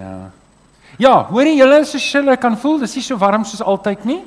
Nou. 0.00 0.18
Ja, 1.00 1.14
hoorie 1.30 1.56
julle 1.58 1.82
soos 1.88 2.04
julle 2.12 2.36
kan 2.40 2.56
voel, 2.60 2.80
dis 2.82 2.98
nie 2.98 3.04
so 3.04 3.18
warm 3.20 3.44
soos 3.48 3.62
altyd 3.62 4.04
nie. 4.08 4.20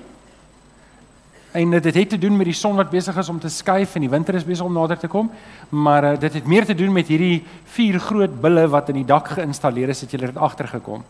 En 1.53 1.69
dit 1.69 1.85
het 1.85 2.09
te 2.09 2.17
doen 2.17 2.33
met 2.33 2.47
die 2.49 2.55
son 2.57 2.79
wat 2.79 2.89
besig 2.89 3.17
is 3.21 3.29
om 3.29 3.37
te 3.39 3.49
skuif 3.53 3.93
en 3.93 4.01
die 4.01 4.09
winter 4.09 4.33
is 4.39 4.45
besig 4.45 4.65
om 4.65 4.73
nader 4.73 4.97
te 4.97 5.09
kom, 5.09 5.27
maar 5.69 6.07
uh, 6.07 6.13
dit 6.19 6.39
het 6.39 6.47
meer 6.49 6.65
te 6.65 6.73
doen 6.73 6.89
met 6.93 7.11
hierdie 7.13 7.43
vier 7.75 7.99
groot 8.01 8.33
bulle 8.41 8.63
wat 8.73 8.89
in 8.89 9.03
die 9.03 9.05
dak 9.05 9.35
geïnstalleer 9.35 9.93
is, 9.93 10.01
het 10.01 10.15
julle 10.15 10.31
dit 10.31 10.39
agtergekom. 10.49 11.05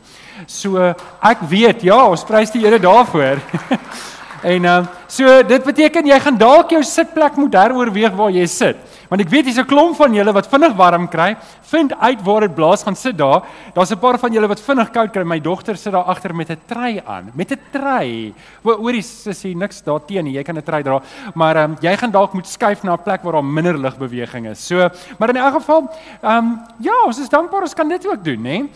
So 0.51 0.89
ek 1.23 1.45
weet, 1.47 1.87
ja, 1.87 2.01
ons 2.11 2.27
prys 2.27 2.51
die 2.51 2.65
Here 2.65 2.79
daarvoor. 2.83 3.39
En 4.43 4.65
uh, 4.67 4.79
so 5.07 5.43
dit 5.47 5.63
beteken 5.63 6.07
jy 6.09 6.17
gaan 6.19 6.37
dalk 6.37 6.73
jou 6.75 6.81
sitplek 6.83 7.37
moet 7.39 7.55
heroorweeg 7.55 8.15
waar 8.17 8.31
jy 8.35 8.43
sit. 8.51 8.79
Want 9.07 9.21
ek 9.23 9.29
weet 9.31 9.47
hier's 9.47 9.59
'n 9.61 9.69
klomp 9.69 9.95
van 9.95 10.13
julle 10.13 10.33
wat 10.33 10.49
vinnig 10.51 10.73
warm 10.75 11.07
kry. 11.07 11.35
Vind 11.71 11.93
uit 11.95 12.21
waar 12.23 12.41
dit 12.41 12.55
blaas 12.55 12.83
gaan 12.83 12.95
sit 12.95 13.17
daar. 13.17 13.43
Daar's 13.73 13.91
'n 13.91 13.99
paar 13.99 14.17
van 14.19 14.33
julle 14.33 14.47
wat 14.47 14.59
vinnig 14.59 14.91
koud 14.91 15.11
kry. 15.11 15.23
My 15.23 15.39
dogter 15.39 15.77
sit 15.77 15.93
daar 15.93 16.03
agter 16.03 16.35
met 16.35 16.49
'n 16.49 16.59
trei 16.67 17.01
aan, 17.05 17.31
met 17.33 17.51
'n 17.51 17.59
trei. 17.71 18.33
Hoorie 18.63 19.01
sussie, 19.01 19.55
niks 19.55 19.83
daarteen 19.83 20.25
nie. 20.25 20.33
Jy 20.33 20.43
kan 20.43 20.57
'n 20.57 20.63
trei 20.63 20.83
dra. 20.83 21.01
Maar 21.35 21.55
ehm 21.55 21.71
um, 21.71 21.77
jy 21.79 21.97
gaan 21.97 22.11
dalk 22.11 22.33
moet 22.33 22.47
skuif 22.47 22.83
na 22.83 22.93
'n 22.93 23.03
plek 23.03 23.23
waar 23.23 23.33
daar 23.33 23.45
minder 23.45 23.77
ligbeweging 23.77 24.47
is. 24.47 24.65
So, 24.65 24.89
maar 25.17 25.29
in 25.29 25.37
elk 25.37 25.53
geval, 25.53 25.89
ehm 26.21 26.37
um, 26.37 26.61
ja, 26.79 27.03
ons 27.05 27.19
is 27.19 27.29
dankbaar 27.29 27.61
ons 27.61 27.73
kan 27.73 27.87
dit 27.87 28.07
ook 28.07 28.23
doen, 28.23 28.41
né? 28.41 28.69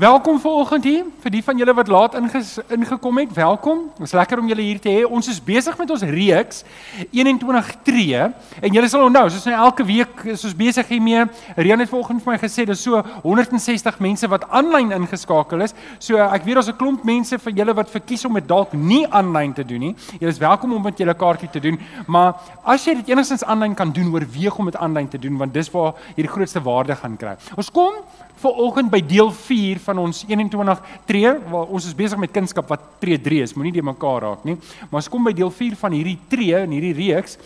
Welkom 0.00 0.38
vanoggend 0.40 0.84
hier 0.88 1.08
vir 1.20 1.32
die 1.34 1.42
van 1.44 1.58
julle 1.60 1.74
wat 1.76 1.90
laat 1.92 2.14
inges, 2.16 2.54
ingekom 2.72 3.18
het. 3.20 3.34
Welkom. 3.36 3.82
Dit 3.98 4.06
is 4.06 4.14
lekker 4.16 4.40
om 4.40 4.46
julle 4.48 4.64
hier 4.64 4.78
te 4.80 4.88
hê. 4.88 5.02
Ons 5.04 5.26
is 5.28 5.40
besig 5.44 5.76
met 5.76 5.90
ons 5.92 6.04
reeks 6.08 6.62
21 7.12 7.68
tree 7.84 8.22
en 8.22 8.78
julle 8.78 8.88
sal 8.88 9.04
onthou, 9.04 9.26
soos 9.28 9.44
nou 9.50 9.58
elke 9.66 9.84
week 9.84 10.22
is 10.32 10.46
ons 10.48 10.54
besig 10.56 10.88
hiermee. 10.88 11.26
Rian 11.58 11.84
het 11.84 11.90
vanoggend 11.92 12.24
vir 12.24 12.32
my 12.32 12.38
gesê 12.40 12.64
dis 12.64 12.80
so 12.80 13.02
160 13.26 13.98
mense 14.00 14.30
wat 14.32 14.46
aanlyn 14.48 14.94
ingeskakel 15.02 15.66
is. 15.66 15.76
So 15.98 16.16
ek 16.16 16.48
weet 16.48 16.56
daar's 16.62 16.72
'n 16.72 16.80
klomp 16.80 17.04
mense 17.04 17.36
van 17.36 17.60
julle 17.60 17.76
wat 17.76 17.92
verkies 17.92 18.24
om 18.24 18.40
dit 18.40 18.48
dalk 18.48 18.72
nie 18.72 19.04
aanlyn 19.04 19.52
te 19.52 19.64
doen 19.64 19.80
nie. 19.80 19.94
Julle 20.18 20.32
is 20.32 20.40
welkom 20.40 20.72
om 20.72 20.82
met 20.82 20.96
julle 20.96 21.14
kaartjie 21.14 21.50
te 21.50 21.60
doen, 21.60 21.78
maar 22.06 22.40
as 22.64 22.86
jy 22.86 22.94
dit 22.94 23.08
enigstens 23.08 23.44
aanlyn 23.44 23.74
kan 23.74 23.92
doen, 23.92 24.08
oorweeg 24.14 24.58
om 24.58 24.64
dit 24.64 24.76
aanlyn 24.76 25.08
te 25.08 25.18
doen 25.18 25.36
want 25.36 25.52
dis 25.52 25.70
waar 25.70 25.92
jy 26.16 26.22
die 26.22 26.32
grootste 26.32 26.62
waarde 26.62 26.96
gaan 26.96 27.18
kry. 27.18 27.36
Ons 27.56 27.70
kom 27.70 27.92
vir 28.40 28.60
oggend 28.64 28.90
by 28.92 29.00
deel 29.04 29.30
4 29.36 29.80
van 29.84 29.98
ons 30.06 30.22
21 30.28 30.84
tree 31.08 31.32
waar 31.50 31.68
ons 31.68 31.86
is 31.86 31.96
besig 31.96 32.20
met 32.20 32.32
kunskap 32.32 32.70
wat 32.72 32.86
tree 33.02 33.18
3 33.20 33.42
is, 33.44 33.56
moenie 33.56 33.74
die 33.76 33.84
mekaar 33.84 34.24
raak 34.24 34.46
nie. 34.48 34.56
Maar 34.88 35.02
ons 35.02 35.10
kom 35.12 35.26
by 35.28 35.34
deel 35.36 35.52
4 35.52 35.76
van 35.80 35.96
hierdie 35.96 36.18
tree 36.32 36.62
in 36.64 36.72
hierdie 36.76 36.96
reeks. 36.96 37.36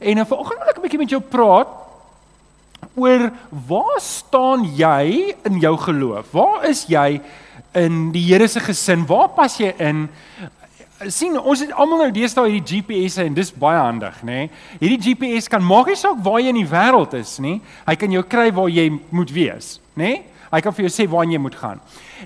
En 0.00 0.20
nou 0.20 0.26
vanoggend 0.28 0.60
wil 0.60 0.72
ek 0.72 0.78
'n 0.78 0.84
bietjie 0.84 1.02
met 1.04 1.14
jou 1.14 1.20
praat 1.20 1.68
oor 2.94 3.30
waar 3.50 4.00
staan 4.00 4.64
jy 4.64 5.34
in 5.44 5.58
jou 5.60 5.76
geloof? 5.76 6.32
Waar 6.32 6.68
is 6.68 6.86
jy 6.86 7.20
in 7.74 8.12
die 8.12 8.22
Here 8.22 8.48
se 8.48 8.60
gesin? 8.60 9.06
Waar 9.06 9.28
pas 9.28 9.56
jy 9.58 9.74
in? 9.78 10.08
sien 11.10 11.34
ons 11.40 11.60
het 11.60 11.72
almal 11.72 12.04
nou 12.04 12.12
deesdae 12.14 12.48
hierdie 12.48 12.80
GPS 12.80 13.18
en 13.24 13.34
dis 13.34 13.50
baie 13.52 13.80
handig, 13.80 14.14
nê? 14.22 14.44
Nee? 14.46 14.50
Hierdie 14.80 15.14
GPS 15.14 15.48
kan 15.48 15.64
maak 15.64 15.90
nie 15.90 15.96
saak 15.96 16.20
waar 16.24 16.40
jy 16.40 16.48
in 16.48 16.60
die 16.60 16.70
wêreld 16.70 17.16
is 17.18 17.38
nie. 17.42 17.60
Hy 17.86 17.96
kan 18.00 18.14
jou 18.14 18.22
kry 18.22 18.50
waar 18.54 18.70
jy 18.70 18.86
moet 19.10 19.32
wees, 19.34 19.80
nê? 19.96 20.04
Nee? 20.04 20.33
Hy 20.54 20.62
kan 20.64 20.74
vir 20.76 20.86
jou 20.86 20.94
sê 20.94 21.08
waar 21.10 21.26
jy 21.26 21.38
moet 21.42 21.56
gaan. 21.58 21.80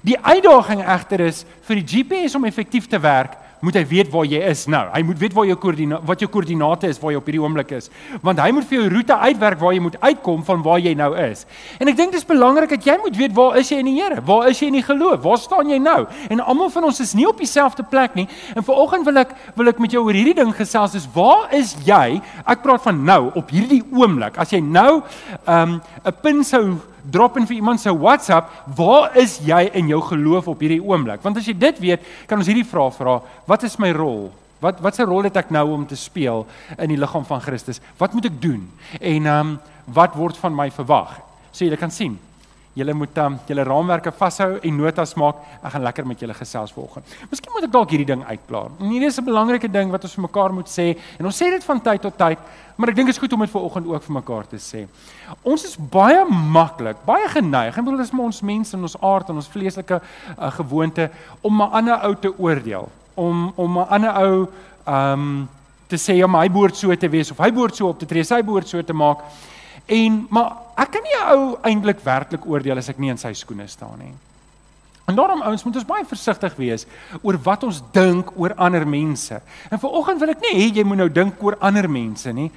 Die 0.04 0.18
uitdaging 0.20 0.84
egter 0.84 1.26
is 1.26 1.44
vir 1.68 1.80
die 1.80 1.88
GPS 1.88 2.36
om 2.36 2.44
effektief 2.44 2.88
te 2.88 3.00
werk, 3.00 3.38
moet 3.64 3.74
hy 3.78 3.82
weet 3.90 4.10
waar 4.12 4.26
jy 4.28 4.38
is 4.50 4.66
nou. 4.70 4.84
Hy 4.92 5.00
moet 5.06 5.18
weet 5.18 5.34
waar 5.34 5.46
jou 5.48 5.56
koördinate 5.58 6.06
wat 6.06 6.22
jou 6.22 6.28
koördinate 6.30 6.90
is 6.92 7.00
waar 7.02 7.12
jy 7.14 7.20
op 7.20 7.28
hierdie 7.28 7.42
oomblik 7.42 7.72
is. 7.74 7.88
Want 8.24 8.40
hy 8.42 8.50
moet 8.54 8.66
vir 8.70 8.78
jou 8.78 8.90
roete 8.92 9.16
uitwerk 9.18 9.60
waar 9.62 9.74
jy 9.74 9.82
moet 9.82 9.96
uitkom 10.02 10.44
van 10.46 10.62
waar 10.66 10.82
jy 10.82 10.92
nou 10.98 11.10
is. 11.24 11.44
En 11.82 11.90
ek 11.90 11.98
dink 11.98 12.14
dit 12.14 12.20
is 12.20 12.28
belangrik 12.28 12.70
dat 12.74 12.86
jy 12.86 12.94
moet 13.02 13.18
weet 13.18 13.34
waar 13.36 13.58
is 13.58 13.72
jy 13.72 13.80
in 13.82 13.90
die 13.90 13.96
Here? 13.98 14.22
Waar 14.22 14.46
is 14.52 14.60
jy 14.62 14.68
in 14.70 14.78
die 14.78 14.84
geloof? 14.86 15.24
Waar 15.24 15.40
staan 15.42 15.72
jy 15.72 15.80
nou? 15.82 16.04
En 16.30 16.44
almal 16.44 16.70
van 16.70 16.86
ons 16.90 17.00
is 17.02 17.16
nie 17.18 17.26
op 17.26 17.40
dieselfde 17.42 17.82
plek 17.90 18.14
nie. 18.18 18.28
En 18.54 18.66
vanoggend 18.66 19.08
wil 19.08 19.24
ek 19.24 19.34
wil 19.58 19.72
ek 19.72 19.82
met 19.82 19.96
jou 19.96 20.04
oor 20.06 20.14
hierdie 20.14 20.36
ding 20.38 20.52
gesels. 20.54 20.94
Dis 20.94 21.08
waar 21.16 21.50
is 21.56 21.74
jy? 21.86 22.20
Ek 22.46 22.62
praat 22.62 22.84
van 22.86 23.02
nou 23.08 23.32
op 23.34 23.50
hierdie 23.50 23.82
oomblik. 23.90 24.38
As 24.38 24.54
jy 24.54 24.62
nou 24.62 25.02
'n 25.02 25.50
um, 25.50 25.80
'n 26.06 26.14
pin 26.22 26.44
sou 26.44 26.78
drop 27.10 27.38
in 27.40 27.46
vir 27.48 27.56
iemand 27.56 27.80
se 27.80 27.92
WhatsApp, 27.94 28.50
waar 28.76 29.16
is 29.16 29.38
jy 29.44 29.62
in 29.78 29.88
jou 29.88 30.00
geloof 30.10 30.48
op 30.48 30.60
hierdie 30.60 30.82
oomblik? 30.82 31.22
Want 31.24 31.40
as 31.40 31.48
jy 31.48 31.56
dit 31.58 31.80
weet, 31.82 32.04
kan 32.28 32.40
ons 32.40 32.50
hierdie 32.50 32.66
vraag 32.68 32.94
vra: 32.96 33.18
Wat 33.48 33.64
is 33.68 33.78
my 33.80 33.92
rol? 33.96 34.28
Wat 34.62 34.80
wat 34.82 34.96
se 34.98 35.06
rol 35.06 35.28
het 35.28 35.36
ek 35.38 35.52
nou 35.54 35.68
om 35.76 35.86
te 35.86 35.96
speel 35.96 36.46
in 36.76 36.90
die 36.90 36.98
liggaam 36.98 37.26
van 37.26 37.42
Christus? 37.42 37.80
Wat 37.98 38.14
moet 38.14 38.30
ek 38.30 38.40
doen? 38.42 38.64
En 39.00 39.26
ehm 39.26 39.52
um, 39.54 39.58
wat 39.88 40.16
word 40.18 40.36
van 40.36 40.52
my 40.52 40.68
verwag? 40.70 41.14
So 41.52 41.64
jy 41.64 41.76
kan 41.80 41.90
sien, 41.90 42.18
Julle 42.78 42.94
moet 42.94 43.16
um, 43.18 43.36
julle 43.48 43.64
raamwerke 43.66 44.12
vashou 44.14 44.52
en 44.62 44.76
notas 44.78 45.16
maak. 45.18 45.40
Ek 45.58 45.72
gaan 45.74 45.82
lekker 45.82 46.06
met 46.06 46.20
julle 46.22 46.34
gesels 46.36 46.70
vanoggend. 46.76 47.16
Miskien 47.32 47.54
moet 47.56 47.66
ek 47.66 47.72
dalk 47.74 47.90
hierdie 47.94 48.06
ding 48.06 48.22
uitklaar. 48.28 48.70
Hierdie 48.78 49.08
is 49.08 49.18
'n 49.18 49.26
belangrike 49.26 49.70
ding 49.72 49.90
wat 49.90 50.04
ons 50.04 50.14
vir 50.14 50.22
mekaar 50.28 50.54
moet 50.54 50.70
sê 50.70 50.94
en 51.18 51.26
ons 51.26 51.40
sê 51.42 51.50
dit 51.50 51.64
van 51.64 51.80
tyd 51.80 52.02
tot 52.02 52.16
tyd, 52.16 52.38
maar 52.76 52.88
ek 52.90 52.96
dink 52.96 53.08
dit 53.08 53.16
is 53.16 53.18
goed 53.18 53.32
om 53.32 53.40
dit 53.40 53.50
vanoggend 53.50 53.86
ook 53.86 54.02
vir 54.02 54.14
mekaar 54.14 54.46
te 54.46 54.56
sê. 54.56 54.86
Ons 55.42 55.64
is 55.64 55.76
baie 55.76 56.24
maklik, 56.24 56.96
baie 57.04 57.28
geneig, 57.28 57.76
ek 57.76 57.84
bedoel 57.84 57.98
dis 57.98 58.12
maar 58.12 58.26
ons 58.26 58.42
mense 58.42 58.76
en 58.76 58.82
ons 58.82 58.96
aard 59.02 59.28
en 59.28 59.36
ons 59.36 59.48
vleeslike 59.48 60.00
uh, 60.38 60.50
gewoonte 60.50 61.10
om 61.42 61.62
'n 61.62 61.70
ander 61.72 62.04
ou 62.04 62.14
te 62.14 62.30
oordeel, 62.38 62.88
om 63.16 63.52
om 63.56 63.78
'n 63.78 63.88
ander 63.88 64.14
ou 64.22 64.48
ehm 64.86 65.12
um, 65.12 65.48
te 65.88 65.96
sê 65.96 66.14
ja, 66.16 66.26
hy 66.26 66.48
behoort 66.48 66.76
so 66.76 66.94
te 66.94 67.08
wees 67.08 67.30
of 67.30 67.38
hy 67.38 67.50
behoort 67.50 67.76
so 67.76 67.88
op 67.88 67.98
te 67.98 68.06
tree, 68.06 68.22
hy 68.22 68.42
behoort 68.42 68.68
so 68.68 68.82
te 68.82 68.92
maak. 68.92 69.18
En 69.88 70.26
maar 70.30 70.52
ek 70.76 70.90
kan 70.92 71.02
nie 71.02 71.16
'n 71.16 71.28
ou 71.34 71.58
eintlik 71.62 72.00
werklik 72.04 72.46
oordeel 72.46 72.78
as 72.78 72.88
ek 72.88 72.98
nie 72.98 73.10
in 73.10 73.18
sy 73.18 73.32
skoene 73.32 73.66
staan 73.66 73.98
nie. 73.98 74.14
En 75.06 75.14
daarom 75.14 75.42
ouens 75.42 75.64
moet 75.64 75.76
ons 75.76 75.84
baie 75.84 76.04
versigtig 76.04 76.56
wees 76.56 76.86
oor 77.22 77.38
wat 77.42 77.62
ons 77.64 77.82
dink 77.92 78.30
oor 78.36 78.54
ander 78.54 78.86
mense. 78.86 79.40
En 79.70 79.78
vanoggend 79.78 80.20
wil 80.20 80.28
ek 80.28 80.40
nie 80.40 80.54
hê 80.60 80.74
jy 80.76 80.84
moet 80.84 80.96
nou 80.96 81.08
dink 81.08 81.42
oor 81.42 81.56
ander 81.60 81.88
mense 81.88 82.32
nie. 82.32 82.50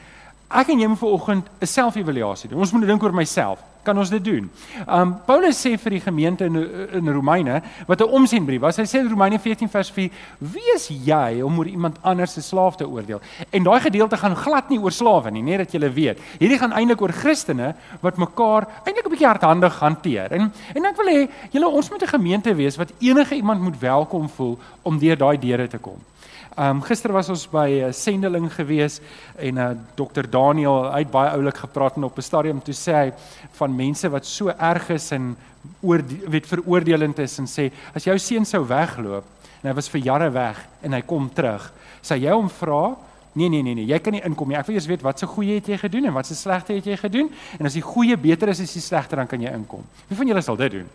Ek 0.49 0.67
en 0.67 0.79
jy 0.79 0.87
moet 0.87 0.99
vanoggend 0.99 1.45
'n 1.61 1.65
selfevaluasie 1.65 2.49
doen. 2.49 2.59
Ons 2.59 2.71
moet 2.71 2.87
dink 2.87 3.03
oor 3.03 3.13
myself 3.13 3.59
kan 3.83 3.97
ons 3.97 4.09
dit 4.09 4.23
doen. 4.23 4.49
Um 4.87 5.15
Paulus 5.25 5.59
sê 5.65 5.77
vir 5.77 5.97
die 5.97 6.01
gemeente 6.01 6.45
in 6.45 6.55
in 6.99 7.09
Romeine 7.09 7.61
wat 7.87 8.01
'n 8.01 8.09
omsendbrief 8.09 8.61
was. 8.61 8.77
Hy 8.77 8.85
sê 8.85 8.99
in 8.99 9.09
Romeine 9.09 9.39
14 9.39 9.69
vers 9.69 9.89
4: 9.91 10.11
"Wie 10.37 10.73
is 10.75 10.87
jy 10.87 11.41
om 11.41 11.57
oor 11.57 11.67
iemand 11.67 11.97
anders 12.01 12.33
se 12.33 12.41
slaaf 12.41 12.75
te 12.75 12.87
oordeel?" 12.87 13.21
En 13.49 13.63
daai 13.63 13.79
gedeelte 13.79 14.17
gaan 14.17 14.35
glad 14.35 14.69
nie 14.69 14.79
oor 14.79 14.91
slawe 14.91 15.31
nie, 15.31 15.41
net 15.41 15.57
dat 15.57 15.71
julle 15.71 15.89
weet. 15.89 16.19
Hierdie 16.39 16.57
gaan 16.57 16.73
eintlik 16.73 17.01
oor 17.01 17.11
Christene 17.11 17.75
wat 18.01 18.17
mekaar 18.17 18.67
eintlik 18.85 19.05
'n 19.05 19.09
bietjie 19.09 19.27
hardhandig 19.27 19.79
hanteer. 19.79 20.31
En 20.31 20.53
en 20.75 20.85
ek 20.85 20.97
wil 20.97 21.07
hê 21.07 21.29
julle 21.51 21.67
ons 21.67 21.89
moet 21.89 22.01
'n 22.01 22.07
gemeente 22.07 22.55
wees 22.55 22.77
wat 22.77 22.93
enige 22.99 23.35
iemand 23.35 23.61
moet 23.61 23.79
welkom 23.79 24.29
voel 24.29 24.59
om 24.81 24.99
deur 24.99 25.17
daai 25.17 25.37
deure 25.37 25.67
te 25.67 25.77
kom. 25.77 25.99
Ehm 26.57 26.77
um, 26.77 26.81
gister 26.83 27.13
was 27.15 27.29
ons 27.29 27.45
by 27.47 27.67
'n 27.69 27.87
uh, 27.87 27.91
sendeling 27.91 28.53
gewees 28.53 28.99
en 29.37 29.57
uh, 29.57 29.69
dokter 29.95 30.29
Daniel 30.29 30.91
uit 30.91 31.11
baie 31.11 31.29
oulik 31.31 31.57
gepraat 31.57 31.95
en 31.95 32.03
op 32.03 32.17
'n 32.17 32.21
stadium 32.21 32.61
toe 32.61 32.73
sê 32.73 32.91
hy 32.93 33.13
van 33.51 33.75
mense 33.75 34.09
wat 34.09 34.25
so 34.25 34.49
erg 34.49 34.89
is 34.89 35.11
en 35.11 35.37
oor 35.81 36.01
weet 36.27 36.47
veroordelend 36.47 37.19
is 37.19 37.39
en 37.39 37.47
sê 37.47 37.71
as 37.95 38.03
jou 38.03 38.17
seun 38.17 38.45
sou 38.45 38.67
wegloop 38.67 39.23
en 39.63 39.69
hy 39.69 39.73
was 39.73 39.89
vir 39.89 40.01
jare 40.01 40.29
weg 40.29 40.67
en 40.81 40.93
hy 40.93 41.01
kom 41.01 41.29
terug, 41.29 41.71
sê 42.01 42.15
jy 42.15 42.31
hom 42.31 42.49
vra 42.49 42.97
Nee 43.33 43.49
nee 43.49 43.61
nee 43.61 43.73
nee, 43.73 43.85
jy 43.85 43.99
kan 43.99 44.11
nie 44.11 44.21
inkom 44.27 44.49
nie. 44.51 44.57
Ek 44.59 44.67
wil 44.67 44.75
eers 44.75 44.89
weet 44.91 45.01
wat 45.01 45.19
se 45.19 45.25
goeie 45.25 45.55
het 45.55 45.67
jy 45.71 45.77
gedoen 45.79 46.09
en 46.09 46.13
wat 46.13 46.27
se 46.27 46.35
slegte 46.35 46.73
het 46.73 46.85
jy 46.85 46.97
gedoen? 46.99 47.29
En 47.59 47.65
as 47.65 47.77
die 47.77 47.81
goeie 47.85 48.17
beter 48.19 48.51
is 48.51 48.59
as 48.59 48.73
die 48.75 48.83
slegte, 48.83 49.15
dan 49.15 49.27
kan 49.27 49.39
jy 49.39 49.53
inkom. 49.55 49.85
Wie 50.09 50.17
van 50.17 50.27
julle 50.27 50.41
sal 50.43 50.59
dit 50.59 50.71
doen? 50.71 50.89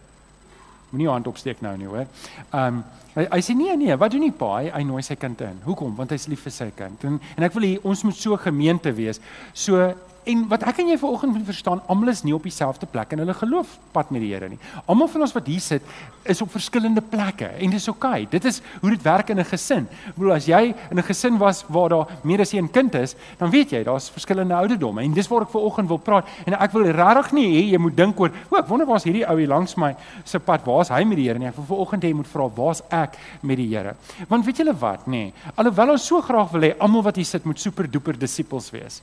Moenie 0.91 1.07
jou 1.07 1.15
hand 1.15 1.31
opsteek 1.33 1.65
nou 1.65 1.73
nie, 1.81 1.89
hoor. 1.89 2.05
Ehm 2.51 2.67
um, 2.67 2.85
hy, 3.17 3.27
hy 3.33 3.41
sê 3.45 3.57
nee 3.57 3.77
nee, 3.81 3.97
wat 3.99 4.13
doen 4.15 4.27
die 4.27 4.35
pa? 4.35 4.59
Hy, 4.61 4.71
hy 4.75 4.83
nooi 4.89 5.03
sy 5.07 5.17
kind 5.21 5.41
in. 5.47 5.61
Hoekom? 5.67 5.95
Want 5.99 6.13
hy's 6.15 6.29
lief 6.31 6.45
vir 6.47 6.55
sy 6.55 6.71
kind. 6.77 7.07
En 7.09 7.19
en 7.37 7.47
ek 7.49 7.57
wil 7.57 7.69
hê 7.69 7.73
ons 7.83 8.05
moet 8.07 8.19
so 8.19 8.37
gemeente 8.41 8.93
wees. 8.97 9.23
So 9.57 9.91
En 10.27 10.41
wat 10.51 10.65
ek 10.67 10.81
en 10.83 10.89
jy 10.91 10.97
vanoggend 10.99 11.37
moet 11.37 11.45
verstaan, 11.47 11.81
almal 11.87 12.11
is 12.11 12.25
nie 12.27 12.33
op 12.35 12.43
dieselfde 12.43 12.87
plek 12.91 13.13
in 13.15 13.21
hulle 13.23 13.35
geloofpad 13.39 14.09
met 14.11 14.25
die 14.25 14.33
Here 14.33 14.49
nie. 14.51 14.59
Almal 14.91 15.07
van 15.13 15.23
ons 15.23 15.35
wat 15.37 15.47
hier 15.47 15.63
sit, 15.63 15.85
is 16.27 16.41
op 16.43 16.51
verskillende 16.51 16.99
plekke 16.99 17.53
en 17.63 17.71
dis 17.71 17.87
oukei. 17.87 18.25
Okay. 18.25 18.31
Dit 18.33 18.49
is 18.51 18.59
hoe 18.81 18.91
dit 18.91 19.05
werk 19.07 19.31
in 19.31 19.39
'n 19.39 19.47
gesin. 19.47 19.87
Ek 20.09 20.17
bedoel 20.17 20.35
as 20.35 20.47
jy 20.47 20.75
in 20.91 20.99
'n 20.99 21.03
gesin 21.03 21.39
was 21.39 21.63
waar 21.69 21.89
daar 21.89 22.07
meer 22.25 22.41
as 22.41 22.53
een 22.53 22.71
kind 22.71 22.95
is, 22.95 23.15
dan 23.39 23.51
weet 23.51 23.71
jy, 23.71 23.85
daar's 23.85 24.11
verskillende 24.11 24.55
ouderdomme 24.55 25.03
en 25.03 25.13
dis 25.13 25.29
waar 25.29 25.43
ek 25.43 25.51
vanoggend 25.51 25.89
wil 25.89 25.99
praat. 25.99 26.27
En 26.45 26.55
ek 26.55 26.73
wil 26.73 26.91
regtig 26.91 27.33
nie 27.33 27.47
hê 27.47 27.71
jy 27.71 27.79
moet 27.79 27.97
dink 27.97 28.19
oor, 28.19 28.31
o, 28.51 28.57
ek 28.57 28.67
wonder 28.67 28.87
waar's 28.87 29.05
hierdie 29.05 29.29
ou 29.29 29.39
hier 29.39 29.49
langs 29.49 29.77
my 29.77 29.95
se 30.25 30.39
pad, 30.41 30.65
waar's 30.65 30.89
hy 30.89 31.05
met 31.05 31.17
die 31.17 31.27
Here 31.29 31.39
nie. 31.39 31.47
Ek 31.47 31.55
wil 31.55 31.77
vanoggend 31.77 32.03
hê 32.03 32.09
jy 32.09 32.15
moet 32.15 32.27
vra, 32.27 32.49
waar's 32.49 32.83
ek 32.91 33.17
met 33.43 33.57
die 33.57 33.69
Here? 33.69 33.95
Want 34.29 34.45
weet 34.45 34.57
julle 34.57 34.75
wat, 34.75 35.07
nê? 35.07 35.33
Alhoewel 35.55 35.91
ons 35.91 36.07
so 36.07 36.21
graag 36.21 36.51
wil 36.51 36.63
hê 36.63 36.75
almal 36.81 37.03
wat 37.03 37.17
hier 37.17 37.25
sit 37.25 37.45
moet 37.45 37.61
super 37.61 37.89
duper 37.91 38.19
disippels 38.19 38.73
wees 38.73 39.03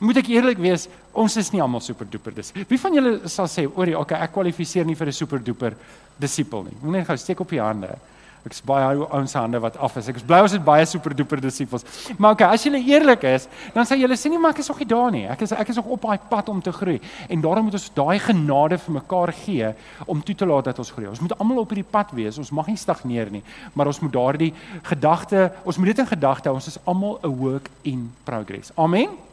moet 0.00 0.16
ek 0.16 0.28
eerlik 0.28 0.58
wees, 0.58 0.88
ons 1.12 1.36
is 1.36 1.52
nie 1.52 1.62
almal 1.62 1.80
super 1.80 2.06
duper 2.10 2.34
dis. 2.34 2.52
Wie 2.68 2.78
van 2.78 2.94
julle 2.94 3.28
sal 3.28 3.46
sê, 3.46 3.66
"Orie, 3.74 3.98
okay, 3.98 4.20
ek 4.20 4.32
kwalifiseer 4.32 4.86
nie 4.86 4.94
vir 4.94 5.08
'n 5.08 5.12
super 5.12 5.38
duper 5.38 5.74
disipel 6.18 6.62
nie." 6.64 6.76
Moet 6.82 6.92
net 6.92 7.06
gou 7.06 7.16
steek 7.16 7.40
op 7.40 7.48
die 7.48 7.60
hande. 7.60 7.96
Ek 8.46 8.54
is 8.54 8.62
baie 8.64 8.86
ouens 9.02 9.34
hande 9.36 9.58
wat 9.60 9.76
af 9.82 9.96
is. 10.00 10.06
Ek 10.08 10.20
is 10.20 10.24
bly 10.26 10.38
ons 10.40 10.54
het 10.54 10.62
baie 10.64 10.86
super 10.88 11.12
duper 11.16 11.40
disippels. 11.42 11.84
Maar 12.16 12.36
okay, 12.36 12.48
as 12.54 12.64
jy 12.64 12.78
eerlik 12.78 13.26
is, 13.28 13.44
dan 13.74 13.84
sê 13.88 13.98
jy 13.98 14.08
sê 14.16 14.30
nie 14.32 14.40
maar 14.40 14.54
ek 14.54 14.62
is 14.62 14.70
nog 14.70 14.80
nie 14.80 14.88
daar 14.88 15.12
nie. 15.12 15.24
Ek 15.28 15.44
is 15.44 15.52
ek 15.52 15.68
is 15.74 15.80
nog 15.80 15.90
op 15.98 16.06
daai 16.06 16.18
pad 16.30 16.48
om 16.48 16.62
te 16.64 16.72
groei. 16.72 16.96
En 17.28 17.44
daarom 17.44 17.68
moet 17.68 17.76
ons 17.76 17.90
daai 17.98 18.18
genade 18.22 18.80
vir 18.86 18.96
mekaar 19.00 19.34
gee 19.42 19.74
om 20.06 20.22
toe 20.22 20.38
te 20.38 20.48
laat 20.48 20.70
dat 20.70 20.80
ons 20.80 20.94
groei. 20.96 21.10
Ons 21.10 21.22
moet 21.24 21.36
almal 21.36 21.64
op 21.64 21.74
hierdie 21.74 21.90
pad 21.90 22.14
wees. 22.16 22.40
Ons 22.40 22.54
mag 22.54 22.72
nie 22.72 22.80
stagneer 22.80 23.28
nie, 23.34 23.44
maar 23.74 23.92
ons 23.92 24.00
moet 24.00 24.16
daardie 24.16 24.52
gedagte, 24.88 25.50
ons 25.64 25.76
moet 25.76 25.92
dit 25.92 26.04
in 26.06 26.12
gedagte 26.16 26.48
hou. 26.48 26.56
Ons 26.56 26.72
is 26.72 26.82
almal 26.86 27.18
'n 27.22 27.36
work 27.36 27.68
in 27.82 28.12
progress. 28.24 28.72
Amen. 28.76 29.27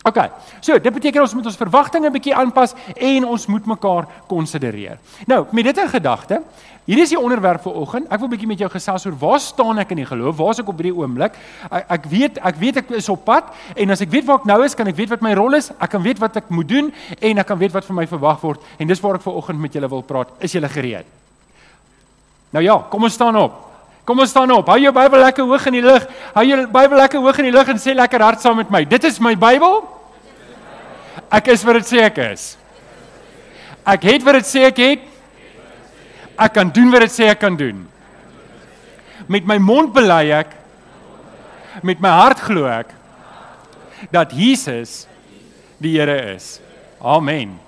OK. 0.00 0.16
So, 0.64 0.78
dit 0.80 0.92
beteken 0.92 1.20
ons 1.20 1.34
moet 1.36 1.46
ons 1.50 1.56
verwagtinge 1.60 2.08
'n 2.08 2.12
bietjie 2.12 2.34
aanpas 2.34 2.72
en 2.96 3.24
ons 3.24 3.46
moet 3.46 3.66
mekaar 3.66 4.06
konsidereer. 4.26 4.98
Nou, 5.26 5.46
met 5.52 5.64
dit 5.64 5.78
in 5.78 5.88
gedagte, 5.88 6.42
hier 6.84 6.98
is 6.98 7.12
die 7.12 7.20
onderwerp 7.20 7.62
vir 7.62 7.72
oggend. 7.72 8.06
Ek 8.08 8.18
wil 8.20 8.28
bietjie 8.28 8.48
met 8.48 8.58
jou 8.58 8.70
gesels 8.70 9.06
oor 9.06 9.18
waar 9.18 9.40
staan 9.40 9.78
ek 9.78 9.90
in 9.90 9.96
die 9.96 10.06
geloof? 10.06 10.36
Waar 10.36 10.50
is 10.50 10.58
ek 10.58 10.68
op 10.68 10.76
hierdie 10.80 10.96
oomblik? 10.96 11.36
Ek, 11.70 11.84
ek 11.90 12.04
weet, 12.04 12.38
ek 12.38 12.56
weet 12.56 12.76
ek 12.76 12.90
is 12.90 13.08
op 13.08 13.24
pad 13.24 13.44
en 13.76 13.90
as 13.90 14.00
ek 14.00 14.10
weet 14.10 14.24
waar 14.24 14.38
ek 14.38 14.44
nou 14.44 14.64
is, 14.64 14.74
kan 14.74 14.86
ek 14.86 14.96
weet 14.96 15.10
wat 15.10 15.20
my 15.20 15.34
rol 15.34 15.54
is. 15.54 15.70
Ek 15.78 15.90
kan 15.90 16.02
weet 16.02 16.18
wat 16.18 16.36
ek 16.36 16.48
moet 16.48 16.68
doen 16.68 16.92
en 17.20 17.38
ek 17.38 17.46
kan 17.46 17.58
weet 17.58 17.72
wat 17.72 17.84
van 17.84 17.96
my 17.96 18.06
verwag 18.06 18.40
word 18.40 18.60
en 18.78 18.88
dis 18.88 19.00
waar 19.00 19.14
ek 19.14 19.22
ver 19.22 19.36
oggend 19.36 19.60
met 19.60 19.72
julle 19.72 19.88
wil 19.88 20.02
praat. 20.02 20.28
Is 20.40 20.52
julle 20.52 20.68
gereed? 20.68 21.06
Nou 22.50 22.64
ja, 22.64 22.78
kom 22.90 23.04
ons 23.04 23.12
staan 23.12 23.36
op. 23.36 23.69
Kom 24.04 24.18
ons 24.22 24.30
staan 24.32 24.50
op. 24.54 24.68
Hou 24.72 24.78
jou 24.80 24.92
Bybel 24.94 25.22
lekker 25.26 25.46
hoog 25.46 25.66
in 25.70 25.76
die 25.78 25.84
lug. 25.84 26.06
Hou 26.34 26.44
jou 26.46 26.60
Bybel 26.72 27.02
lekker 27.02 27.22
hoog 27.22 27.40
in 27.42 27.50
die 27.50 27.54
lug 27.54 27.68
en 27.68 27.80
sê 27.80 27.94
lekker 27.96 28.24
hard 28.24 28.42
saam 28.42 28.58
met 28.60 28.72
my. 28.72 28.84
Dit 28.88 29.04
is 29.08 29.20
my 29.22 29.34
Bybel. 29.38 29.82
Ek 31.30 31.50
is 31.52 31.64
wat 31.66 31.80
dit 31.80 31.90
sê 31.92 32.04
ek 32.06 32.18
is. 32.30 32.46
Ek 33.86 34.04
het 34.08 34.24
wat 34.26 34.40
dit 34.40 34.48
sê 34.48 34.64
ek 34.70 34.80
het. 34.82 35.06
Ek 36.40 36.54
kan 36.56 36.72
doen 36.72 36.90
wat 36.94 37.04
dit 37.06 37.14
sê 37.14 37.28
ek 37.30 37.42
kan 37.42 37.56
doen. 37.58 37.84
Met 39.30 39.46
my 39.46 39.58
mond 39.62 39.92
bely 39.94 40.24
ek 40.40 40.56
met 41.86 42.00
my 42.02 42.10
hart 42.10 42.40
glo 42.42 42.66
ek 42.66 42.90
dat 44.10 44.32
Jesus 44.34 45.04
die 45.80 45.94
Here 45.98 46.16
is. 46.34 46.58
Amen. 47.00 47.58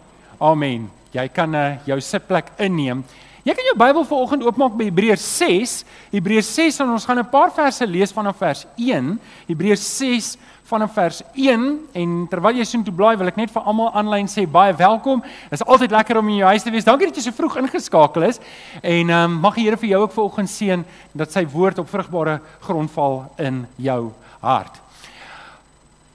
Amen. 0.40 0.88
Jy 1.12 1.26
kan 1.32 1.55
uh, 1.55 1.67
jou 1.88 1.99
sitplek 2.00 2.50
inneem. 2.61 3.05
Jy 3.42 3.56
kan 3.58 3.66
jou 3.66 3.74
Bybel 3.74 4.04
vanoggend 4.06 4.44
oopmaak 4.46 4.74
by 4.78 4.84
Hebreërs 4.86 5.22
6. 5.40 5.70
Hebreërs 6.12 6.46
6 6.54 6.76
en 6.84 6.92
ons 6.94 7.04
gaan 7.04 7.18
'n 7.18 7.26
paar 7.26 7.50
verse 7.50 7.86
lees 7.86 8.12
vanaf 8.14 8.36
vers 8.38 8.66
1. 8.78 9.18
Hebreërs 9.48 9.82
6 9.98 10.36
vanaf 10.62 10.92
vers 10.94 11.22
1 11.34 11.80
en 11.92 12.28
terwyl 12.30 12.56
jy 12.56 12.64
sien 12.64 12.84
toe 12.84 12.94
blaai 12.94 13.16
wil 13.16 13.26
ek 13.26 13.36
net 13.36 13.50
vir 13.50 13.62
almal 13.62 13.90
aanlyn 13.94 14.28
sê 14.28 14.46
baie 14.46 14.72
welkom. 14.72 15.20
Dit 15.50 15.58
is 15.58 15.66
altyd 15.66 15.90
lekker 15.90 16.18
om 16.18 16.28
in 16.28 16.36
jou 16.36 16.48
huis 16.48 16.62
te 16.62 16.70
wees. 16.70 16.84
Dankie 16.84 17.06
dat 17.06 17.16
jy 17.16 17.22
so 17.22 17.32
vroeg 17.32 17.56
ingeskakel 17.56 18.22
is. 18.22 18.38
En 18.80 19.10
ehm 19.10 19.24
um, 19.24 19.40
mag 19.40 19.54
die 19.54 19.64
Here 19.64 19.76
vir 19.76 19.88
jou 19.88 20.02
ook 20.02 20.12
vanoggend 20.12 20.50
seën 20.50 20.84
dat 21.12 21.32
sy 21.32 21.44
woord 21.44 21.78
op 21.78 21.88
vrugbare 21.88 22.40
grond 22.60 22.90
val 22.90 23.32
in 23.38 23.66
jou 23.76 24.12
hart. 24.40 24.81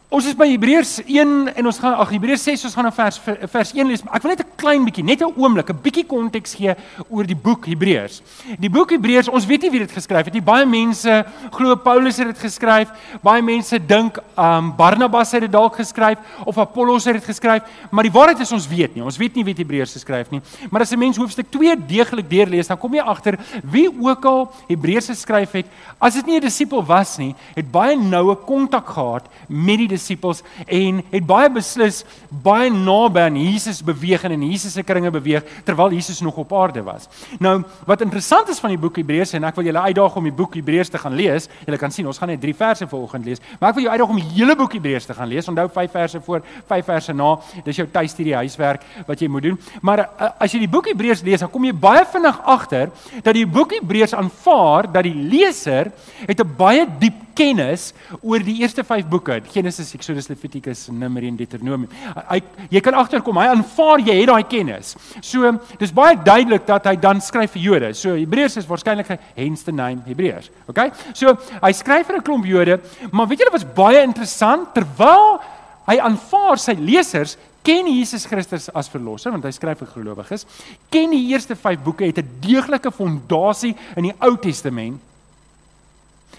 Ons 0.08 0.24
is 0.24 0.38
by 0.40 0.46
Hebreërs 0.48 1.02
1 1.04 1.32
en 1.52 1.68
ons 1.68 1.78
gaan 1.84 1.98
ag 2.00 2.14
Hebreërs 2.14 2.46
6 2.48 2.62
ons 2.70 2.76
gaan 2.78 2.86
na 2.88 2.94
vers 2.96 3.18
vers 3.52 3.72
1 3.76 3.90
lees. 3.92 4.04
Ek 4.08 4.24
wil 4.24 4.32
net 4.32 4.40
'n 4.40 4.56
klein 4.56 4.86
bietjie, 4.88 5.04
net 5.04 5.20
'n 5.20 5.36
oomblik, 5.36 5.68
'n 5.70 5.82
bietjie 5.84 6.06
konteks 6.08 6.56
gee 6.56 6.74
oor 7.10 7.28
die 7.28 7.36
boek 7.36 7.66
Hebreërs. 7.68 8.22
Die 8.58 8.70
boek 8.70 8.92
Hebreërs, 8.92 9.28
ons 9.28 9.46
weet 9.46 9.64
nie 9.64 9.70
wie 9.72 9.80
dit 9.80 9.92
geskryf 9.92 10.24
het 10.24 10.34
nie. 10.34 10.42
Baie 10.42 10.66
mense 10.66 11.26
glo 11.52 11.76
Paulus 11.76 12.18
het 12.18 12.28
dit 12.28 12.40
geskryf. 12.40 12.88
Baie 13.22 13.42
mense 13.42 13.78
dink 13.86 14.18
um 14.38 14.74
Barnabas 14.78 15.32
het 15.34 15.42
dit 15.42 15.52
dalk 15.52 15.76
geskryf 15.76 16.18
of 16.46 16.58
Apollos 16.58 17.04
het 17.04 17.16
dit 17.16 17.26
geskryf, 17.26 17.64
maar 17.92 18.04
die 18.04 18.12
waarheid 18.12 18.40
is 18.40 18.52
ons 18.52 18.68
weet 18.68 18.96
nie. 18.96 19.04
Ons 19.04 19.18
weet 19.18 19.36
nie 19.36 19.44
wie 19.44 19.56
Hebreërs 19.58 19.92
geskryf 19.92 20.32
nie. 20.32 20.42
Maar 20.72 20.82
as 20.82 20.92
'n 20.94 21.00
mens 21.00 21.18
hoofstuk 21.18 21.52
2 21.52 21.76
deeglik 21.76 22.30
deurlees, 22.30 22.68
dan 22.68 22.78
kom 22.78 22.94
jy 22.94 23.02
agter 23.02 23.38
wie 23.62 23.90
ook 24.00 24.26
al 24.26 24.54
Hebreërs 24.70 25.08
geskryf 25.08 25.52
het, 25.52 25.66
as 26.00 26.14
dit 26.14 26.26
nie 26.26 26.38
'n 26.38 26.42
disipel 26.42 26.82
was 26.86 27.18
nie, 27.18 27.36
het 27.56 27.70
baie 27.70 27.98
noue 27.98 28.36
kontak 28.36 28.88
gehad 28.88 29.28
met 29.50 29.78
die 29.78 29.97
disippels 29.98 30.44
en 30.66 31.02
het 31.12 31.26
baie 31.28 31.50
beslis 31.54 32.04
baie 32.44 32.70
naby 32.74 33.26
aan 33.28 33.38
Jesus 33.40 33.82
beweeg 33.86 34.24
en 34.28 34.38
in 34.38 34.46
Jesus 34.52 34.78
se 34.78 34.84
kringe 34.86 35.12
beweeg 35.12 35.46
terwyl 35.68 35.92
Jesus 35.96 36.22
nog 36.22 36.38
op 36.38 36.54
aarde 36.54 36.84
was. 36.86 37.08
Nou, 37.44 37.60
wat 37.86 38.02
interessant 38.06 38.50
is 38.54 38.62
van 38.64 38.74
die 38.74 38.80
boek 38.82 39.00
Hebreërs 39.02 39.36
en 39.38 39.48
ek 39.50 39.58
wil 39.60 39.70
julle 39.70 39.84
uitdaag 39.90 40.16
om 40.20 40.28
die 40.30 40.36
boek 40.36 40.58
Hebreërs 40.60 40.92
te 40.94 41.02
gaan 41.02 41.16
lees. 41.18 41.50
Julle 41.66 41.80
kan 41.82 41.94
sien 41.94 42.08
ons 42.08 42.20
gaan 42.20 42.32
net 42.32 42.42
3 42.44 42.56
verse 42.58 42.88
vanoggend 42.88 43.28
lees, 43.28 43.44
maar 43.60 43.72
ek 43.72 43.80
wil 43.80 43.88
jou 43.88 43.94
uitdaag 43.94 44.16
om 44.16 44.22
die 44.22 44.32
hele 44.38 44.56
boek 44.60 44.78
Hebreërs 44.78 45.10
te 45.10 45.18
gaan 45.18 45.32
lees. 45.32 45.50
Onthou 45.52 45.68
5 45.74 45.92
verse 45.92 46.22
voor, 46.26 46.44
5 46.68 46.86
verse 46.92 47.14
na. 47.14 47.34
Dis 47.66 47.82
jou 47.82 47.88
tuistudie 47.92 48.36
huiswerk 48.38 48.86
wat 49.08 49.22
jy 49.22 49.30
moet 49.32 49.48
doen. 49.50 49.60
Maar 49.82 50.06
uh, 50.06 50.32
as 50.44 50.54
jy 50.54 50.64
die 50.66 50.72
boek 50.72 50.92
Hebreërs 50.92 51.24
lees, 51.28 51.44
dan 51.44 51.52
kom 51.54 51.66
jy 51.68 51.76
baie 51.76 52.06
vinnig 52.12 52.42
agter 52.58 52.92
dat 53.24 53.34
die 53.38 53.48
boek 53.48 53.78
Hebreërs 53.80 54.16
aanvaar 54.18 54.92
dat 54.92 55.08
die 55.08 55.16
leser 55.16 55.92
het 56.28 56.40
'n 56.40 56.56
baie 56.58 56.86
diep 57.00 57.27
kennis 57.38 57.92
oor 58.22 58.44
die 58.44 58.58
eerste 58.64 58.84
5 58.88 59.08
boeke, 59.10 59.40
Genesis, 59.54 59.94
Exodus, 59.98 60.30
Levitikus, 60.32 60.88
Numeri 60.94 61.30
en 61.32 61.38
Deuteronomium. 61.40 61.92
Hy 62.32 62.42
jy 62.74 62.82
kan 62.84 62.98
agterkom, 62.98 63.38
hy 63.40 63.48
aanvaar 63.52 64.04
jy 64.04 64.16
het 64.22 64.32
daai 64.32 64.48
kennis. 64.50 64.96
So, 65.22 65.52
dis 65.80 65.94
baie 65.96 66.18
duidelik 66.18 66.66
dat 66.68 66.90
hy 66.90 66.96
dan 67.02 67.22
skryf 67.24 67.54
vir 67.56 67.66
Jode. 67.68 67.92
So 67.98 68.16
Hebreërs 68.18 68.58
is 68.62 68.70
waarskynlik 68.70 69.14
hence 69.36 69.68
the 69.68 69.76
name 69.76 70.04
Hebreërs. 70.08 70.50
Okay? 70.72 70.90
So, 71.14 71.36
hy 71.62 71.74
skryf 71.76 72.10
vir 72.10 72.18
'n 72.18 72.26
klomp 72.26 72.46
Jode, 72.46 72.80
maar 73.12 73.28
weet 73.28 73.40
julle 73.40 73.54
wat's 73.54 73.74
baie 73.76 74.02
interessant 74.04 74.74
terwyl 74.74 75.40
hy 75.88 75.98
aanvaar 76.04 76.60
sy 76.60 76.74
lesers 76.74 77.38
ken 77.64 77.88
Jesus 77.88 78.26
Christus 78.26 78.70
as 78.76 78.90
verlosser 78.90 79.32
want 79.32 79.44
hy 79.44 79.52
skryf 79.52 79.80
vir 79.84 79.92
gelowiges. 79.96 80.46
Ken 80.90 81.12
die 81.12 81.28
eerste 81.34 81.56
5 81.56 81.84
boeke 81.84 82.06
het 82.06 82.18
'n 82.18 82.40
deeglike 82.42 82.92
fondasie 82.92 83.76
in 83.96 84.04
die 84.04 84.16
Ou 84.22 84.38
Testament 84.38 85.02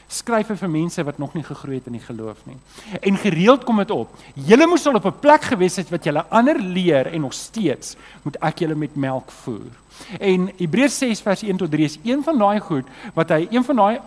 skryf 0.08 0.48
hy 0.48 0.56
vir 0.56 0.70
mense 0.72 1.04
wat 1.04 1.18
nog 1.20 1.34
nie 1.36 1.44
gegroei 1.44 1.76
het 1.78 1.86
in 1.90 1.98
die 1.98 2.04
geloof 2.04 2.40
nie. 2.48 2.56
En 3.00 3.16
gereeld 3.20 3.64
kom 3.68 3.76
dit 3.82 3.90
op. 3.92 4.14
Julle 4.48 4.66
moes 4.66 4.86
al 4.86 4.96
op 4.96 5.06
'n 5.06 5.20
plek 5.20 5.42
gewees 5.52 5.76
het 5.76 5.90
wat 5.90 6.04
julle 6.04 6.24
ander 6.28 6.58
leer 6.58 7.06
en 7.06 7.20
nog 7.20 7.34
steeds 7.34 7.96
moet 8.22 8.36
ek 8.40 8.58
julle 8.58 8.74
met 8.74 8.96
melk 8.96 9.30
voer. 9.30 9.70
En 10.18 10.50
Hebreërs 10.58 10.98
6 10.98 11.20
vers 11.20 11.42
1 11.42 11.56
tot 11.56 11.70
3 11.70 11.84
is 11.84 11.98
een 12.04 12.22
van 12.22 12.38
daai 12.38 12.60
goed 12.60 12.86
wat 13.14 13.30
hy 13.34 13.46
een 13.50 13.64
van 13.64 13.76
daai 13.76 13.98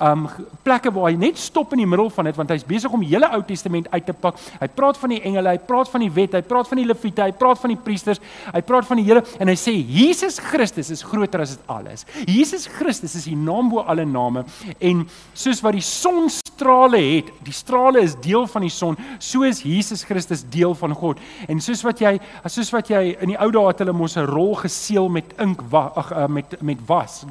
um 0.00 0.24
plekke 0.64 0.90
waar 0.94 1.10
hy 1.10 1.16
net 1.20 1.38
stop 1.38 1.74
in 1.76 1.82
die 1.82 1.88
middel 1.88 2.08
van 2.14 2.28
dit 2.30 2.36
want 2.38 2.52
hy's 2.54 2.64
besig 2.66 2.92
om 2.92 3.02
die 3.04 3.10
hele 3.12 3.28
Ou 3.36 3.42
Testament 3.44 3.88
uit 3.92 4.06
te 4.06 4.14
pak. 4.16 4.38
Hy 4.60 4.68
praat 4.72 4.98
van 5.00 5.12
die 5.12 5.20
engele, 5.28 5.52
hy 5.52 5.60
praat 5.68 5.90
van 5.92 6.04
die 6.04 6.10
wet, 6.16 6.36
hy 6.38 6.42
praat 6.46 6.68
van 6.70 6.80
die 6.80 6.86
leviete, 6.88 7.24
hy 7.26 7.34
praat 7.36 7.60
van 7.60 7.74
die 7.74 7.80
priesters, 7.84 8.22
hy 8.48 8.62
praat 8.64 8.88
van 8.88 9.00
die 9.00 9.04
hele 9.06 9.22
en 9.38 9.52
hy 9.52 9.56
sê 9.60 9.74
Jesus 9.76 10.40
Christus 10.40 10.92
is 10.94 11.04
groter 11.04 11.44
as 11.44 11.52
dit 11.56 11.72
alles. 11.72 12.06
Jesus 12.24 12.64
Christus 12.78 13.18
is 13.18 13.28
die 13.28 13.36
naam 13.36 13.68
bo 13.72 13.84
alle 13.84 14.06
name 14.08 14.46
en 14.78 15.04
soos 15.36 15.60
wat 15.64 15.76
die 15.76 15.84
son 15.84 16.30
strale 16.32 17.00
het, 17.00 17.28
die 17.44 17.56
strale 17.56 18.00
is 18.04 18.16
deel 18.24 18.46
van 18.48 18.64
die 18.64 18.72
son, 18.72 18.96
so 19.20 19.44
is 19.48 19.60
Jesus 19.66 20.06
Christus 20.08 20.46
deel 20.48 20.72
van 20.80 20.96
God. 20.96 21.20
En 21.48 21.60
soos 21.60 21.84
wat 21.84 22.00
jy 22.00 22.16
soos 22.48 22.72
wat 22.72 22.88
jy 22.88 23.18
in 23.20 23.34
die 23.34 23.40
ou 23.40 23.50
dae 23.52 23.68
het 23.68 23.84
hulle 23.84 23.96
mos 23.96 24.16
'n 24.16 24.24
rol 24.28 24.54
geseël 24.64 25.09
met 25.10 25.34
ink 25.38 25.62
ag 25.70 26.10
eh, 26.12 26.26
met 26.26 26.56
met 26.60 26.78
was 26.86 27.24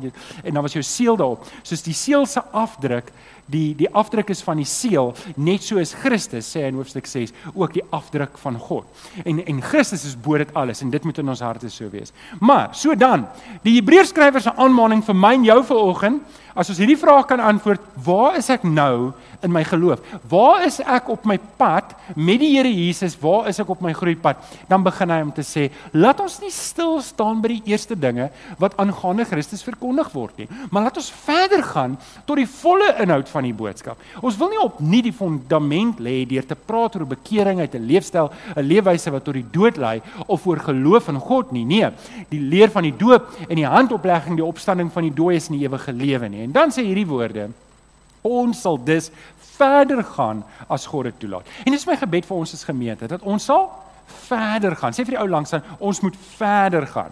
en 0.43 0.53
dan 0.53 0.61
was 0.61 0.73
jou 0.73 0.83
seël 0.83 1.15
daarop. 1.15 1.45
Soos 1.61 1.83
die 1.83 1.93
seël 1.93 2.25
se 2.25 2.43
afdruk, 2.51 3.11
die 3.49 3.73
die 3.77 3.89
afdruk 3.93 4.29
is 4.33 4.43
van 4.45 4.59
die 4.61 4.67
seël, 4.67 5.13
net 5.35 5.65
so 5.65 5.81
is 5.81 5.95
Christus 5.97 6.49
sê 6.49 6.67
in 6.67 6.77
hoofstuk 6.79 7.07
6 7.09 7.33
ook 7.53 7.73
die 7.73 7.85
afdruk 7.95 8.37
van 8.43 8.59
God. 8.59 8.85
En 9.25 9.41
en 9.45 9.61
Christus 9.61 10.05
is 10.05 10.17
bo 10.17 10.37
dit 10.37 10.53
alles 10.53 10.83
en 10.85 10.91
dit 10.93 11.03
moet 11.03 11.17
in 11.17 11.29
ons 11.29 11.45
harte 11.45 11.69
so 11.69 11.89
wees. 11.89 12.13
Maar 12.39 12.69
so 12.73 12.95
dan, 12.95 13.27
die 13.63 13.77
Hebreërs 13.79 14.13
skrywer 14.13 14.43
se 14.43 14.53
aanmaning 14.55 15.03
vir 15.05 15.17
my 15.17 15.33
en 15.39 15.49
jou 15.49 15.63
vanoggend 15.73 16.37
As 16.59 16.67
ons 16.71 16.79
hierdie 16.81 16.97
vraag 16.99 17.27
kan 17.29 17.39
antwoord, 17.39 17.83
waar 18.03 18.35
is 18.39 18.49
ek 18.51 18.65
nou 18.67 19.11
in 19.45 19.51
my 19.53 19.61
geloof? 19.63 20.01
Waar 20.27 20.65
is 20.65 20.79
ek 20.81 21.07
op 21.13 21.23
my 21.29 21.37
pad 21.59 21.93
met 22.17 22.41
die 22.41 22.49
Here 22.57 22.71
Jesus? 22.73 23.15
Waar 23.21 23.47
is 23.51 23.61
ek 23.61 23.69
op 23.71 23.83
my 23.85 23.93
groeipad? 23.95 24.41
Dan 24.67 24.83
begin 24.83 25.13
hy 25.13 25.19
om 25.23 25.31
te 25.35 25.45
sê, 25.45 25.69
laat 25.93 26.19
ons 26.19 26.39
nie 26.43 26.51
stil 26.51 26.97
staan 27.05 27.39
by 27.43 27.53
die 27.53 27.71
eerste 27.71 27.95
dinge 27.95 28.27
wat 28.59 28.75
aangaande 28.81 29.27
Christus 29.29 29.63
verkondig 29.63 30.09
word 30.11 30.41
nie, 30.41 30.49
maar 30.67 30.87
laat 30.87 30.99
ons 30.99 31.11
verder 31.23 31.63
gaan 31.63 31.95
tot 32.27 32.41
die 32.41 32.49
volle 32.49 32.91
inhoud 33.05 33.29
van 33.31 33.38
die 33.43 33.53
boodskap. 33.53 33.99
Ons 34.21 34.37
wil 34.37 34.49
nie 34.49 34.61
opnuut 34.61 35.03
die 35.03 35.15
fondament 35.15 35.99
lê 35.99 36.25
deur 36.27 36.45
te 36.45 36.55
praat 36.55 36.95
oor 36.95 37.05
bekering 37.05 37.59
uit 37.59 37.75
'n 37.75 37.85
leefstyl, 37.85 38.31
'n 38.55 38.63
leefwyse 38.63 39.11
wat 39.11 39.23
tot 39.23 39.33
die 39.33 39.45
dood 39.51 39.77
lei 39.77 40.01
of 40.27 40.47
oor 40.47 40.59
geloof 40.59 41.07
in 41.07 41.19
God 41.19 41.51
nie. 41.51 41.65
Nee, 41.65 41.89
die 42.29 42.41
leer 42.41 42.69
van 42.69 42.83
die 42.83 42.97
doop 42.97 43.31
en 43.47 43.55
die 43.55 43.67
handoplegging, 43.67 44.35
die 44.35 44.45
opstanding 44.45 44.91
van 44.91 45.03
die 45.03 45.13
dooies 45.13 45.49
in 45.49 45.57
die 45.57 45.67
ewige 45.67 45.93
lewe 45.93 46.29
nie. 46.29 46.43
En 46.43 46.51
dan 46.51 46.69
sê 46.71 46.83
hierdie 46.83 47.07
woorde: 47.07 47.49
Ons 48.21 48.61
sal 48.61 48.83
dus 48.83 49.11
verder 49.59 50.03
gaan 50.03 50.43
as 50.67 50.85
God 50.85 51.03
dit 51.03 51.19
toelaat. 51.19 51.47
En 51.65 51.71
dis 51.71 51.85
my 51.85 51.95
gebed 51.95 52.25
vir 52.25 52.37
ons 52.37 52.53
as 52.53 52.63
gemeente 52.63 53.07
dat 53.07 53.21
ons 53.21 53.43
sal 53.43 53.69
verder 54.27 54.75
gaan. 54.75 54.95
Sê 54.95 55.05
vir 55.05 55.15
die 55.15 55.21
ou 55.21 55.27
langs 55.29 55.53
aan, 55.53 55.65
ons 55.79 56.01
moet 56.01 56.15
verder 56.37 56.87
gaan. 56.87 57.11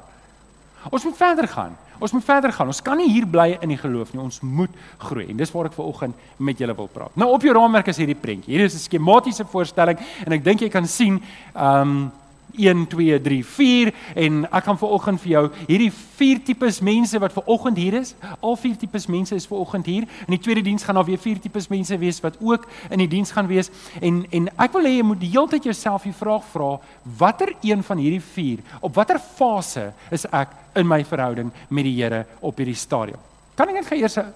Ons 0.91 1.03
moet 1.07 1.17
verder 1.17 1.48
gaan. 1.51 1.75
Ons 2.00 2.12
moet 2.12 2.24
verder 2.24 2.54
gaan. 2.54 2.68
Ons 2.68 2.82
kan 2.82 2.98
nie 2.98 3.10
hier 3.12 3.25
bly 3.27 3.58
in 3.62 3.70
die 3.70 3.80
geloof 3.80 4.13
nie. 4.13 4.22
Ons 4.22 4.42
moet 4.42 4.72
groei. 4.98 5.27
En 5.30 5.38
dis 5.38 5.51
waar 5.51 5.66
ek 5.66 5.74
ver 5.74 5.86
oggend 5.86 6.16
met 6.38 6.58
julle 6.58 6.75
wil 6.75 6.89
praat. 6.94 7.16
Nou 7.16 7.32
op 7.34 7.42
jou 7.42 7.54
raamwerk 7.58 7.88
is 7.88 7.98
hierdie 7.98 8.16
prentjie. 8.16 8.54
Hier 8.56 8.66
is 8.66 8.75
'n 8.75 8.86
skematiese 8.86 9.46
voorstelling 9.46 9.98
en 10.25 10.32
ek 10.34 10.44
dink 10.44 10.62
jy 10.62 10.70
kan 10.70 10.86
sien, 10.86 11.22
ehm 11.56 11.82
um, 11.82 12.12
1 12.58 12.88
2 12.92 13.22
3 13.22 13.46
4 13.46 13.94
en 14.26 14.44
ek 14.50 14.68
gaan 14.68 14.80
vanoggend 14.82 15.22
vir 15.22 15.32
jou 15.32 15.44
hierdie 15.68 15.92
vier 16.18 16.42
tipes 16.44 16.80
mense 16.82 17.20
wat 17.22 17.34
vanoggend 17.36 17.78
hier 17.78 17.98
is. 18.02 18.14
Al 18.42 18.58
vier 18.58 18.76
tipes 18.78 19.08
mense 19.08 19.36
is 19.36 19.48
vanoggend 19.48 19.86
hier. 19.86 20.08
In 20.26 20.36
die 20.36 20.42
tweede 20.42 20.64
diens 20.66 20.84
gaan 20.84 20.98
daar 20.98 21.08
weer 21.08 21.22
vier 21.22 21.40
tipes 21.40 21.70
mense 21.70 21.98
wees 22.02 22.22
wat 22.26 22.40
ook 22.42 22.68
in 22.90 23.04
die 23.04 23.10
diens 23.12 23.32
gaan 23.32 23.48
wees. 23.48 23.70
En 24.02 24.26
en 24.32 24.50
ek 24.58 24.74
wil 24.74 24.90
hê 24.90 24.98
jy 24.98 25.06
moet 25.06 25.22
die 25.22 25.32
hele 25.34 25.54
tyd 25.54 25.70
jouself 25.70 26.08
die 26.08 26.16
vraag 26.16 26.46
vra, 26.52 26.72
watter 27.20 27.54
een 27.62 27.84
van 27.84 28.02
hierdie 28.02 28.24
vier, 28.34 28.64
op 28.82 28.96
watter 28.96 29.20
fase 29.20 29.92
is 30.12 30.26
ek 30.32 30.54
in 30.78 30.88
my 30.88 31.04
verhouding 31.06 31.52
met 31.70 31.88
die 31.88 31.96
Here 31.98 32.26
op 32.42 32.58
hierdie 32.58 32.78
stadium? 32.78 33.22
Kan 33.58 33.70
ek 33.72 33.80
net 33.80 33.90
gou 33.90 33.98
eers 33.98 34.18
'n 34.18 34.28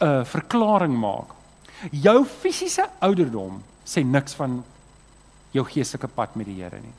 'n 0.00 0.24
verklaring 0.24 0.94
maak? 0.96 1.34
Jou 1.90 2.24
fisiese 2.24 2.88
ouderdom 3.00 3.62
sê 3.86 4.04
niks 4.04 4.34
van 4.34 4.64
jou 5.52 5.64
geestelike 5.64 6.08
pad 6.14 6.36
met 6.36 6.46
die 6.46 6.58
Here 6.62 6.80
nie. 6.80 6.94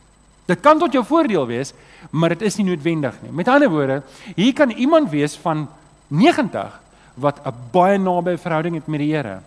Dit 0.50 0.63
kan 0.65 0.79
tot 0.82 0.94
jou 0.94 1.03
voordeel 1.06 1.46
wees, 1.50 1.74
maar 2.10 2.34
dit 2.34 2.48
is 2.48 2.58
nie 2.58 2.72
noodwendig 2.72 3.18
nie. 3.22 3.32
Met 3.32 3.51
ander 3.51 3.70
woorde, 3.70 4.01
hier 4.36 4.53
kan 4.58 4.72
iemand 4.74 5.12
wees 5.13 5.36
van 5.44 5.68
90 6.08 6.79
wat 7.22 7.41
'n 7.46 7.53
baie 7.72 7.98
naby 7.98 8.38
verhouding 8.38 8.75
het 8.75 8.88
met 8.88 9.00
die 9.00 9.13
Here. 9.13 9.39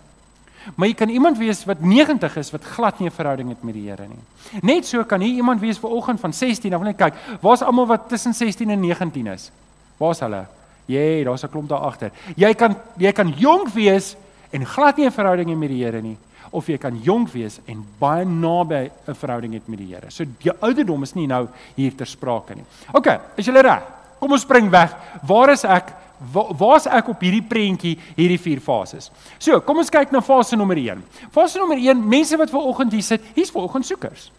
Maar 0.77 0.89
jy 0.89 0.95
kan 0.95 1.09
iemand 1.09 1.39
wees 1.39 1.65
wat 1.65 1.81
90 1.81 2.37
is 2.37 2.51
wat 2.51 2.65
glad 2.65 2.99
nie 3.01 3.09
'n 3.09 3.13
verhouding 3.13 3.49
het 3.49 3.63
met 3.65 3.75
die 3.75 3.89
Here 3.89 4.07
nie. 4.07 4.61
Net 4.63 4.87
so 4.87 5.05
kan 5.05 5.21
hier 5.21 5.35
iemand 5.35 5.61
wees 5.61 5.79
vanoggend 5.79 6.21
van 6.21 6.33
16, 6.33 6.71
dan 6.71 6.81
wil 6.81 6.89
net 6.89 6.97
kyk, 6.97 7.15
waar's 7.41 7.63
almal 7.63 7.87
wat 7.87 8.09
tussen 8.09 8.35
16 8.35 8.71
en 8.71 8.81
19 8.81 9.27
is? 9.27 9.51
Waar's 9.97 10.21
hulle? 10.21 10.47
Jy, 10.87 11.25
daar's 11.25 11.43
'n 11.43 11.49
klomp 11.51 11.69
daar 11.69 11.81
agter. 11.81 12.11
Jy 12.37 12.55
kan 12.55 12.77
jy 12.97 13.13
kan 13.13 13.29
jonk 13.29 13.69
wees 13.69 14.17
en 14.51 14.67
glad 14.67 14.97
nie 14.97 15.07
'n 15.07 15.13
verhouding 15.13 15.51
hê 15.51 15.57
met 15.57 15.69
die 15.69 15.85
Here 15.85 16.01
nie 16.01 16.17
of 16.53 16.69
jy 16.69 16.79
kan 16.79 16.99
jonk 17.03 17.33
wees 17.33 17.59
en 17.67 17.85
baie 18.01 18.25
naby 18.25 18.91
'n 19.09 19.15
verhouding 19.15 19.55
het 19.55 19.69
met 19.69 19.79
die 19.79 19.95
Here. 19.95 20.11
So 20.11 20.25
jou 20.39 20.57
ouderdom 20.61 21.03
is 21.03 21.15
nie 21.15 21.27
nou 21.27 21.49
hier 21.77 21.95
ter 21.97 22.07
sprake 22.07 22.55
nie. 22.55 22.65
OK, 22.93 23.07
is 23.37 23.47
jy 23.47 23.53
reg? 23.53 23.83
Kom 24.21 24.33
ons 24.33 24.43
spring 24.43 24.71
weg. 24.71 24.95
Waar 25.23 25.51
is 25.51 25.65
ek? 25.65 25.93
Waar's 26.33 26.87
ek 26.87 27.09
op 27.09 27.21
hierdie 27.21 27.43
prentjie 27.43 27.99
hierdie 28.15 28.39
vier 28.39 28.61
fases? 28.61 29.11
So, 29.39 29.61
kom 29.61 29.79
ons 29.79 29.91
kyk 29.91 30.13
na 30.13 30.21
fase 30.21 30.57
nommer 30.57 30.77
1. 30.79 31.03
Fase 31.35 31.59
nommer 31.59 31.77
1, 31.77 32.09
mense 32.09 32.37
wat 32.37 32.51
ver 32.51 32.61
oggend 32.61 32.93
hier 32.93 33.03
sit, 33.03 33.21
hier's 33.35 33.51
ver 33.51 33.63
oggend 33.63 33.87
soekers. 33.87 34.31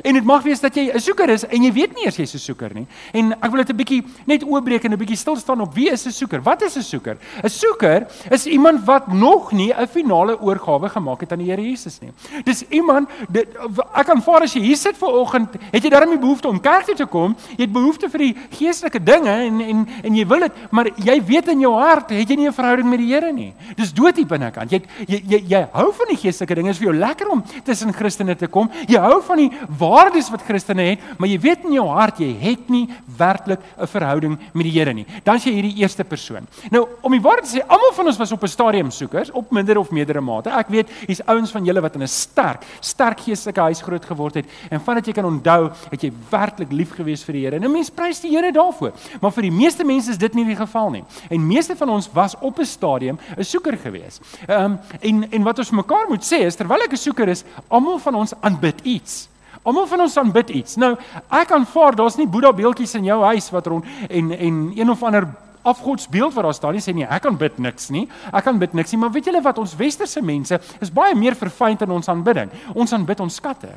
En 0.00 0.14
dit 0.14 0.24
mag 0.24 0.42
wees 0.42 0.60
dat 0.60 0.74
jy 0.74 0.90
'n 0.94 1.00
soeker 1.00 1.28
is 1.28 1.44
en 1.44 1.62
jy 1.62 1.72
weet 1.72 1.94
nie 1.94 2.04
eers 2.04 2.16
jy's 2.16 2.34
'n 2.34 2.38
soeker 2.38 2.70
nie. 2.74 2.86
En 3.12 3.32
ek 3.32 3.50
wil 3.50 3.64
dit 3.64 3.70
'n 3.70 3.76
bietjie 3.76 4.04
net 4.26 4.44
oopbreek 4.44 4.84
en 4.84 4.92
'n 4.92 4.98
bietjie 4.98 5.16
stil 5.16 5.36
staan 5.36 5.60
op 5.60 5.74
wie 5.74 5.90
is 5.90 6.06
'n 6.06 6.10
soeker? 6.10 6.42
Wat 6.42 6.62
is 6.62 6.76
'n 6.76 6.82
soeker? 6.82 7.16
'n 7.42 7.48
Soeker 7.48 8.06
is 8.30 8.46
iemand 8.46 8.84
wat 8.84 9.12
nog 9.12 9.52
nie 9.52 9.72
'n 9.72 9.86
finale 9.86 10.40
oorgawe 10.40 10.88
gemaak 10.88 11.20
het 11.20 11.32
aan 11.32 11.38
die 11.38 11.50
Here 11.50 11.62
Jesus 11.62 12.00
nie. 12.00 12.10
Dis 12.44 12.64
iemand 12.70 13.08
dit 13.28 13.46
ek 13.94 14.08
aanvaar 14.08 14.42
as 14.42 14.54
jy 14.54 14.60
hier 14.60 14.76
sit 14.76 14.96
vanoggend, 14.96 15.48
het 15.70 15.82
jy 15.82 15.90
darem 15.90 16.10
die 16.10 16.18
behoefte 16.18 16.48
om 16.48 16.60
kerk 16.60 16.84
toe 16.84 16.94
te 16.94 17.06
kom. 17.06 17.36
Jy 17.56 17.64
het 17.64 17.72
behoefte 17.72 18.08
vir 18.08 18.18
die 18.18 18.36
geestelike 18.50 19.02
dinge 19.02 19.30
en 19.30 19.60
en 19.60 19.88
en 20.02 20.14
jy 20.14 20.26
wil 20.26 20.40
dit, 20.40 20.52
maar 20.70 20.88
jy 20.96 21.24
weet 21.24 21.48
in 21.48 21.60
jou 21.60 21.74
hart 21.74 22.10
het 22.10 22.28
jy 22.28 22.36
nie 22.36 22.48
'n 22.48 22.52
verhouding 22.52 22.88
met 22.88 22.98
die 22.98 23.12
Here 23.12 23.32
nie. 23.32 23.54
Dis 23.76 23.92
dood 23.92 24.16
hier 24.16 24.26
binnekant. 24.26 24.70
Jy 24.70 24.82
jy 25.06 25.22
jy, 25.28 25.44
jy 25.48 25.68
hou 25.72 25.92
van 25.92 26.06
die 26.08 26.16
geestelike 26.16 26.54
dinge. 26.54 26.70
Is 26.70 26.78
vir 26.78 26.92
jou 26.92 26.98
lekker 26.98 27.28
om 27.28 27.44
tussen 27.64 27.92
Christene 27.92 28.36
te 28.36 28.46
kom. 28.46 28.70
Jy 28.88 28.98
hou 28.98 29.22
van 29.22 29.36
die 29.36 29.50
waardes 29.82 30.30
wat 30.32 30.44
Christene 30.46 30.86
het, 30.92 31.04
maar 31.18 31.30
jy 31.30 31.38
weet 31.42 31.66
in 31.66 31.76
jou 31.76 31.86
hart 31.90 32.20
jy 32.22 32.30
het 32.42 32.70
nie 32.72 32.86
werklik 33.18 33.60
'n 33.78 33.86
verhouding 33.86 34.38
met 34.52 34.64
die 34.64 34.72
Here 34.72 34.92
nie. 34.92 35.06
Dan 35.24 35.36
is 35.36 35.44
jy 35.44 35.52
hierdie 35.52 35.82
eerste 35.82 36.04
persoon. 36.04 36.46
Nou, 36.70 36.86
om 37.02 37.12
die 37.12 37.20
waarheid 37.20 37.44
te 37.44 37.58
sê, 37.58 37.66
almal 37.66 37.92
van 37.92 38.06
ons 38.06 38.18
was 38.18 38.32
op 38.32 38.42
'n 38.42 38.48
stadium 38.48 38.90
soekers, 38.90 39.30
op 39.30 39.50
minder 39.50 39.78
of 39.78 39.90
meerdere 39.90 40.20
mate. 40.20 40.50
Ek 40.50 40.68
weet, 40.68 40.88
hier's 41.06 41.20
ouens 41.26 41.50
van 41.50 41.64
julle 41.64 41.80
wat 41.80 41.94
in 41.94 42.02
'n 42.02 42.08
sterk, 42.08 42.64
sterk 42.80 43.20
geestelike 43.20 43.60
huis 43.60 43.82
groot 43.82 44.04
geword 44.04 44.34
het 44.34 44.46
en 44.70 44.80
vandat 44.80 45.06
jy 45.06 45.12
kan 45.12 45.24
onthou, 45.24 45.70
het 45.90 46.02
jy 46.02 46.12
werklik 46.30 46.72
lief 46.72 46.94
gewees 46.94 47.24
vir 47.24 47.32
die 47.32 47.42
Here. 47.42 47.56
En 47.56 47.64
'n 47.64 47.72
mens 47.72 47.90
prys 47.90 48.20
die 48.20 48.30
Here 48.30 48.52
daarvoor. 48.52 48.92
Maar 49.20 49.32
vir 49.32 49.42
die 49.42 49.50
meeste 49.50 49.84
mense 49.84 50.10
is 50.10 50.18
dit 50.18 50.34
nie 50.34 50.44
die 50.44 50.56
geval 50.56 50.90
nie. 50.90 51.04
En 51.30 51.46
meeste 51.46 51.76
van 51.76 51.88
ons 51.88 52.08
was 52.12 52.34
op 52.40 52.58
'n 52.58 52.64
stadium 52.64 53.18
'n 53.36 53.44
soeker 53.44 53.76
gewees. 53.76 54.20
Ehm 54.46 54.64
um, 54.64 54.78
en 55.00 55.30
en 55.30 55.42
wat 55.42 55.58
ons 55.58 55.70
mekaar 55.70 56.06
moet 56.08 56.24
sê 56.24 56.44
is 56.46 56.56
terwyl 56.56 56.82
ek 56.82 56.92
'n 56.92 56.96
soeker 56.96 57.28
is, 57.28 57.44
almal 57.68 57.98
van 57.98 58.14
ons 58.14 58.32
aanbid 58.40 58.80
iets. 58.82 59.31
Almal 59.62 59.86
van 59.86 60.00
ons 60.00 60.16
aanbid 60.18 60.50
iets. 60.50 60.76
Nou, 60.76 60.96
ek 61.30 61.52
aanvaar 61.54 61.94
daar's 61.94 62.16
nie 62.18 62.26
Boeddha 62.26 62.50
beeldjies 62.52 62.96
in 62.98 63.04
jou 63.06 63.20
huis 63.30 63.50
wat 63.54 63.66
rond 63.70 63.84
en 64.08 64.32
en 64.34 64.62
een 64.74 64.90
of 64.90 65.02
ander 65.02 65.28
afgodsbeeld 65.62 66.34
wat 66.34 66.44
daar 66.44 66.54
staan 66.54 66.74
nie 66.74 66.82
sê 66.82 66.94
nie 66.94 67.06
ek 67.06 67.26
aanbid 67.30 67.58
niks 67.62 67.90
nie. 67.94 68.08
Ek 68.32 68.46
aanbid 68.50 68.74
niks 68.74 68.90
nie, 68.92 68.98
maar 68.98 69.12
weet 69.14 69.30
julle 69.30 69.42
wat 69.42 69.60
ons 69.62 69.76
westerse 69.78 70.22
mense 70.22 70.58
is 70.82 70.90
baie 70.90 71.14
meer 71.14 71.38
verfynd 71.38 71.84
in 71.86 71.94
ons 71.94 72.10
aanbidding. 72.10 72.50
Ons 72.74 72.92
aanbid 72.92 73.22
ons 73.22 73.38
skatte, 73.38 73.70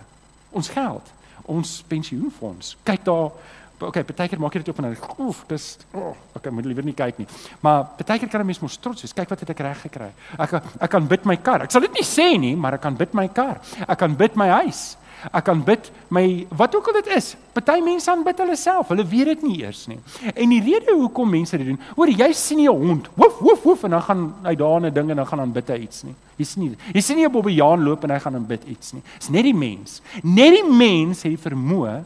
ons 0.51 0.71
geld, 0.73 1.13
ons 1.45 1.75
pensioenfonds. 1.87 2.75
Kyk 2.83 3.05
daar 3.05 3.29
Okay, 3.75 4.05
partykeer 4.07 4.39
maak 4.39 4.53
jy 4.55 4.61
dit 4.63 4.69
op 4.71 4.77
en 4.79 4.85
dan 4.87 5.25
oef, 5.25 5.41
dis 5.49 5.63
oh, 5.99 6.13
okay, 6.37 6.51
moet 6.55 6.63
liewer 6.63 6.85
nie 6.87 6.93
kyk 6.95 7.17
nie. 7.19 7.25
Maar 7.59 7.81
partykeer 7.99 8.29
kan 8.31 8.41
'n 8.41 8.47
mens 8.47 8.61
mos 8.63 8.77
trots 8.79 9.03
wees. 9.03 9.13
Kyk 9.13 9.29
wat 9.29 9.39
het 9.43 9.49
ek 9.49 9.59
reg 9.59 9.81
gekry. 9.81 10.11
Ek 10.39 10.53
ek 10.79 10.89
kan 10.89 11.07
bid 11.07 11.25
my 11.25 11.35
kar. 11.35 11.63
Ek 11.63 11.71
sal 11.71 11.81
dit 11.81 11.91
nie 11.91 12.07
sê 12.07 12.39
nie, 12.39 12.55
maar 12.55 12.73
ek 12.75 12.81
kan 12.81 12.95
bid 12.95 13.13
my 13.13 13.27
kar. 13.27 13.59
Ek 13.85 13.97
kan 13.99 14.15
bid 14.15 14.35
my 14.35 14.47
huis. 14.63 14.95
Ek 15.31 15.45
kan 15.47 15.63
bid 15.63 15.91
my 16.13 16.45
wat 16.49 16.75
ook 16.75 16.87
al 16.87 16.97
dit 17.01 17.07
is. 17.15 17.35
Party 17.53 17.79
mense 17.83 18.11
aanbid 18.11 18.37
hulle 18.43 18.55
self. 18.55 18.89
Hulle 18.93 19.05
weet 19.05 19.25
dit 19.25 19.43
nie 19.43 19.57
eers 19.63 19.85
nie. 19.87 19.97
En 20.33 20.49
die 20.49 20.61
rede 20.61 20.93
hoekom 20.93 21.29
mense 21.29 21.57
dit 21.57 21.67
doen, 21.67 21.79
hoor 21.95 22.11
jy 22.11 22.31
sien 22.33 22.57
nie 22.57 22.69
'n 22.69 22.87
hond, 22.87 23.09
woef 23.15 23.39
woef 23.39 23.63
woef 23.63 23.83
en 23.83 23.91
dan 23.91 24.01
gaan 24.01 24.33
hy 24.43 24.55
daar 24.55 24.81
'n 24.81 24.93
ding 24.93 25.09
en 25.09 25.15
dan 25.15 25.27
gaan 25.27 25.39
aanbid 25.39 25.67
hy 25.67 25.79
iets 25.81 26.03
nie. 26.03 26.15
Jy 26.37 26.45
sien 26.45 26.63
nie. 26.63 26.77
Jy 26.93 27.01
sien 27.01 27.17
nie 27.17 27.25
'n 27.25 27.31
bobbejaan 27.31 27.83
loop 27.83 28.03
en 28.03 28.09
hy 28.09 28.19
gaan 28.19 28.35
aanbid 28.35 28.63
iets 28.67 28.93
nie. 28.93 29.01
Dis 29.19 29.29
net 29.29 29.43
die 29.43 29.53
mens. 29.53 30.01
Net 30.23 30.53
die 30.53 30.69
mens 30.69 31.23
het 31.23 31.31
die 31.31 31.49
vermoë 31.49 32.03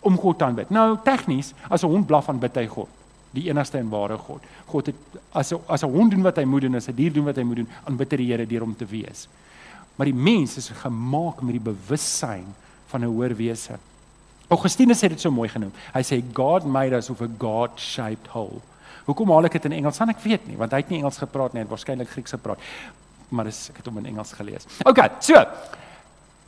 om 0.00 0.18
God 0.18 0.38
te 0.38 0.44
aanbid. 0.44 0.70
Nou 0.70 0.98
tegnies, 1.04 1.54
as 1.68 1.82
'n 1.82 1.88
hond 1.88 2.06
blaf 2.06 2.28
aanbid 2.28 2.54
hy 2.56 2.66
God 2.66 2.88
die 3.36 3.48
enigste 3.50 3.78
en 3.78 3.90
ware 3.92 4.16
God. 4.18 4.44
God 4.70 4.86
het 4.86 5.18
as 5.32 5.52
'n 5.52 5.60
as 5.68 5.82
'n 5.82 5.90
hond 5.90 6.10
doen 6.10 6.22
wat 6.22 6.36
hy 6.36 6.44
moet 6.44 6.62
doen, 6.62 6.74
as 6.74 6.88
'n 6.88 6.94
dier 6.94 7.12
doen 7.12 7.24
wat 7.24 7.36
hy 7.36 7.42
moet 7.42 7.56
doen, 7.56 7.68
aanbid 7.84 8.10
hy 8.10 8.16
die 8.16 8.26
Here 8.26 8.46
deur 8.46 8.60
hom 8.60 8.76
te 8.76 8.86
wees. 8.86 9.28
Maar 9.96 10.10
die 10.10 10.14
mens 10.28 10.56
is 10.60 10.70
gemaak 10.82 11.42
met 11.42 11.56
die 11.56 11.66
bewussyn 11.72 12.46
van 12.86 13.00
'n 13.00 13.12
hoër 13.12 13.36
wese. 13.36 13.78
Augustinus 14.48 15.00
het 15.00 15.10
dit 15.10 15.20
so 15.20 15.30
mooi 15.30 15.48
genoem. 15.48 15.72
Hy 15.92 16.02
sê 16.02 16.22
God 16.32 16.64
made 16.64 16.96
us 16.96 17.10
of 17.10 17.20
a 17.20 17.28
God-shaped 17.38 18.28
whole. 18.30 18.60
Hoekom 19.06 19.30
haal 19.30 19.44
ek 19.44 19.52
dit 19.52 19.64
in 19.64 19.72
Engels? 19.72 19.98
Want 19.98 20.10
ek 20.10 20.22
weet 20.22 20.46
nie, 20.46 20.56
want 20.56 20.72
hy 20.72 20.78
het 20.82 20.88
nie 20.88 20.98
Engels 20.98 21.18
gepraat 21.18 21.52
nie, 21.52 21.62
hy 21.62 21.66
het 21.66 21.70
waarskynlik 21.70 22.08
Grieks 22.10 22.30
gepraat. 22.30 22.58
Maar 23.28 23.44
dis 23.44 23.68
ek 23.70 23.76
het 23.76 23.86
hom 23.86 23.98
in 23.98 24.06
Engels 24.06 24.32
gelees. 24.32 24.66
OK, 24.84 24.98
so. 25.20 25.42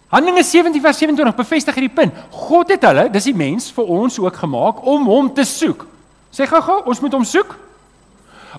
Handelinge 0.08 0.42
17 0.42 0.80
vers 0.80 0.98
27 0.98 1.36
bevestig 1.36 1.74
hierdie 1.74 1.94
punt. 1.94 2.14
God 2.30 2.70
het 2.72 2.82
hulle, 2.88 3.10
dis 3.12 3.28
die 3.28 3.36
mens 3.36 3.68
vir 3.76 3.84
ons 3.84 4.18
ook 4.18 4.36
gemaak 4.36 4.82
om 4.86 5.06
hom 5.06 5.32
te 5.34 5.44
soek. 5.44 5.84
Sê 6.32 6.46
gou-gou, 6.48 6.80
ons 6.88 7.00
moet 7.00 7.12
hom 7.18 7.26
soek. 7.28 7.56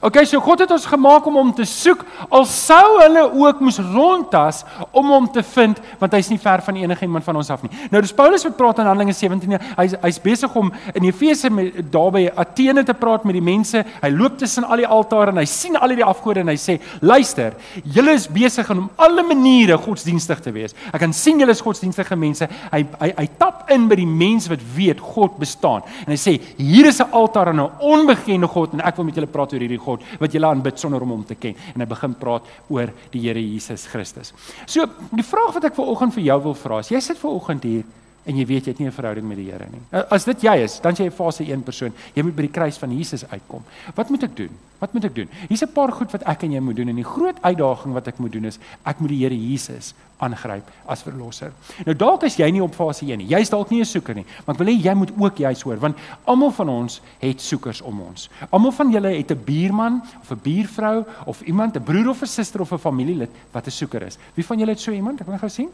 Okay, 0.02 0.24
so 0.30 0.40
God 0.40 0.62
het 0.62 0.72
ons 0.72 0.86
gemaak 0.86 1.26
om 1.28 1.38
hom 1.40 1.50
te 1.56 1.66
soek. 1.66 2.04
Al 2.30 2.46
sou 2.48 3.00
hulle 3.02 3.24
ook 3.42 3.62
moes 3.66 3.80
rondtas 3.82 4.62
om 4.96 5.10
hom 5.10 5.26
te 5.34 5.42
vind, 5.44 5.80
want 6.00 6.14
hy's 6.14 6.30
nie 6.30 6.38
ver 6.40 6.62
van 6.64 6.78
enige 6.78 7.08
iemand 7.08 7.26
van 7.26 7.40
ons 7.42 7.50
af 7.50 7.64
nie. 7.66 7.72
Nou 7.90 8.02
dis 8.06 8.14
Paulus 8.16 8.46
wat 8.46 8.56
praat 8.58 8.84
in 8.84 8.88
Handelinge 8.88 9.16
17. 9.18 9.58
Hy's 9.80 9.96
hy's 10.04 10.20
besig 10.22 10.54
om 10.60 10.70
in 10.94 11.08
Efese 11.10 11.50
daar 11.92 12.14
by 12.14 12.28
Athene 12.38 12.84
te 12.86 12.94
praat 12.94 13.26
met 13.28 13.36
die 13.36 13.44
mense. 13.44 13.82
Hy 14.04 14.12
loop 14.14 14.38
tussen 14.40 14.68
al 14.68 14.84
die 14.84 14.88
altare 14.88 15.34
en 15.34 15.42
hy 15.42 15.48
sien 15.50 15.76
al 15.80 15.96
die 15.98 16.06
afgode 16.06 16.46
en 16.46 16.54
hy 16.54 16.58
sê: 16.62 16.78
"Luister, 17.02 17.58
julle 17.84 18.14
is 18.14 18.30
besig 18.30 18.70
om 18.70 18.92
alle 18.96 19.26
maniere 19.26 19.78
godsdienstig 19.78 20.46
te 20.46 20.54
wees. 20.54 20.78
Ek 20.94 21.02
kan 21.02 21.14
sien 21.14 21.42
julle 21.42 21.58
is 21.58 21.66
godsdienstige 21.66 22.16
mense." 22.16 22.48
Hy 22.72 22.86
hy 23.02 23.12
hy 23.18 23.28
tap 23.42 23.66
in 23.74 23.90
by 23.90 23.98
die 23.98 24.08
mense 24.08 24.50
wat 24.54 24.64
weet 24.76 25.02
God 25.02 25.40
bestaan. 25.42 25.82
En 26.06 26.14
hy 26.14 26.20
sê: 26.20 26.40
"Hier 26.58 26.86
is 26.86 27.02
'n 27.02 27.12
altaar 27.12 27.50
aan 27.50 27.60
'n 27.60 27.72
onbekende 27.80 28.48
God 28.48 28.74
en 28.74 28.82
ek 28.82 28.96
wil 28.96 29.06
met 29.06 29.16
julle 29.16 29.28
praat 29.28 29.54
oor 29.54 29.60
hierdie 29.60 29.79
God 29.80 30.06
wat 30.20 30.34
jy 30.34 30.44
aanbid 30.46 30.80
sonder 30.80 31.04
om 31.06 31.16
hom 31.18 31.24
te 31.28 31.38
ken 31.40 31.58
en 31.74 31.84
hy 31.84 31.90
begin 31.90 32.16
praat 32.20 32.48
oor 32.70 32.94
die 33.14 33.24
Here 33.24 33.42
Jesus 33.42 33.88
Christus. 33.92 34.34
So, 34.66 34.86
die 35.12 35.26
vraag 35.26 35.56
wat 35.58 35.70
ek 35.70 35.78
vir 35.80 35.90
oggend 35.94 36.16
vir 36.16 36.28
jou 36.30 36.40
wil 36.50 36.58
vra 36.58 36.80
is, 36.84 36.92
jy 36.94 37.02
sit 37.04 37.20
ver 37.20 37.36
oggend 37.36 37.66
hier 37.68 37.88
en 38.26 38.38
jy 38.38 38.46
weet 38.46 38.66
jy 38.66 38.72
het 38.72 38.80
nie 38.80 38.88
'n 38.88 38.92
verhouding 38.92 39.28
met 39.28 39.38
die 39.38 39.52
Here 39.52 39.68
nie. 39.72 39.82
As 40.10 40.26
dit 40.26 40.42
jy 40.42 40.56
is, 40.64 40.80
dan 40.80 40.96
jy 40.96 41.06
'n 41.06 41.12
fase 41.12 41.44
1 41.44 41.64
persoon. 41.64 41.94
Jy 42.14 42.24
moet 42.24 42.36
by 42.36 42.42
die 42.42 42.52
kruis 42.52 42.78
van 42.78 42.98
Jesus 42.98 43.26
uitkom. 43.30 43.64
Wat 43.96 44.10
moet 44.10 44.24
ek 44.24 44.36
doen? 44.36 44.50
Wat 44.80 44.94
moet 44.94 45.04
ek 45.06 45.16
doen? 45.16 45.30
Hier's 45.48 45.62
'n 45.62 45.74
paar 45.74 45.92
goed 45.92 46.12
wat 46.12 46.24
ek 46.24 46.44
en 46.44 46.52
jy 46.52 46.60
moet 46.60 46.76
doen 46.76 46.90
en 46.90 46.96
die 46.96 47.04
groot 47.04 47.42
uitdaging 47.42 47.94
wat 47.94 48.08
ek 48.08 48.20
moet 48.20 48.32
doen 48.32 48.46
is 48.46 48.60
ek 48.86 49.00
moet 49.00 49.10
die 49.10 49.20
Here 49.20 49.36
Jesus 49.36 49.94
aangryp 50.18 50.64
as 50.86 51.02
verlosser. 51.02 51.52
Nou 51.86 51.96
dalk 51.96 52.24
is 52.24 52.36
jy 52.36 52.50
nie 52.52 52.64
op 52.64 52.76
fase 52.76 53.06
1 53.06 53.18
nie. 53.18 53.28
Jy's 53.28 53.50
dalk 53.50 53.70
nie 53.72 53.82
'n 53.82 53.86
soeker 53.86 54.16
nie, 54.16 54.26
maar 54.46 54.56
ek 54.56 54.60
wil 54.60 54.68
hê 54.68 54.84
jy 54.84 54.94
moet 54.94 55.12
ook 55.18 55.38
juis 55.38 55.62
hoor 55.62 55.78
want 55.78 55.98
almal 56.26 56.52
van 56.52 56.70
ons 56.70 57.02
het 57.20 57.42
soekers 57.42 57.82
om 57.82 58.02
ons. 58.02 58.30
Almal 58.52 58.72
van 58.72 58.92
julle 58.92 59.18
het 59.18 59.32
'n 59.32 59.44
buurman 59.46 60.02
of 60.22 60.32
'n 60.32 60.40
buurvrou 60.44 61.06
of 61.26 61.42
iemand, 61.42 61.76
'n 61.76 61.84
broer 61.84 62.10
of 62.10 62.22
'n 62.22 62.28
suster 62.28 62.62
of 62.62 62.72
'n 62.72 62.78
familielid 62.78 63.30
wat 63.52 63.68
'n 63.68 63.72
soeker 63.72 64.02
is. 64.02 64.18
Wie 64.36 64.46
van 64.46 64.60
julle 64.60 64.72
het 64.72 64.80
so 64.80 64.92
iemand? 64.92 65.22
Ek 65.22 65.28
wil 65.28 65.38
gou 65.38 65.50
sien. 65.50 65.70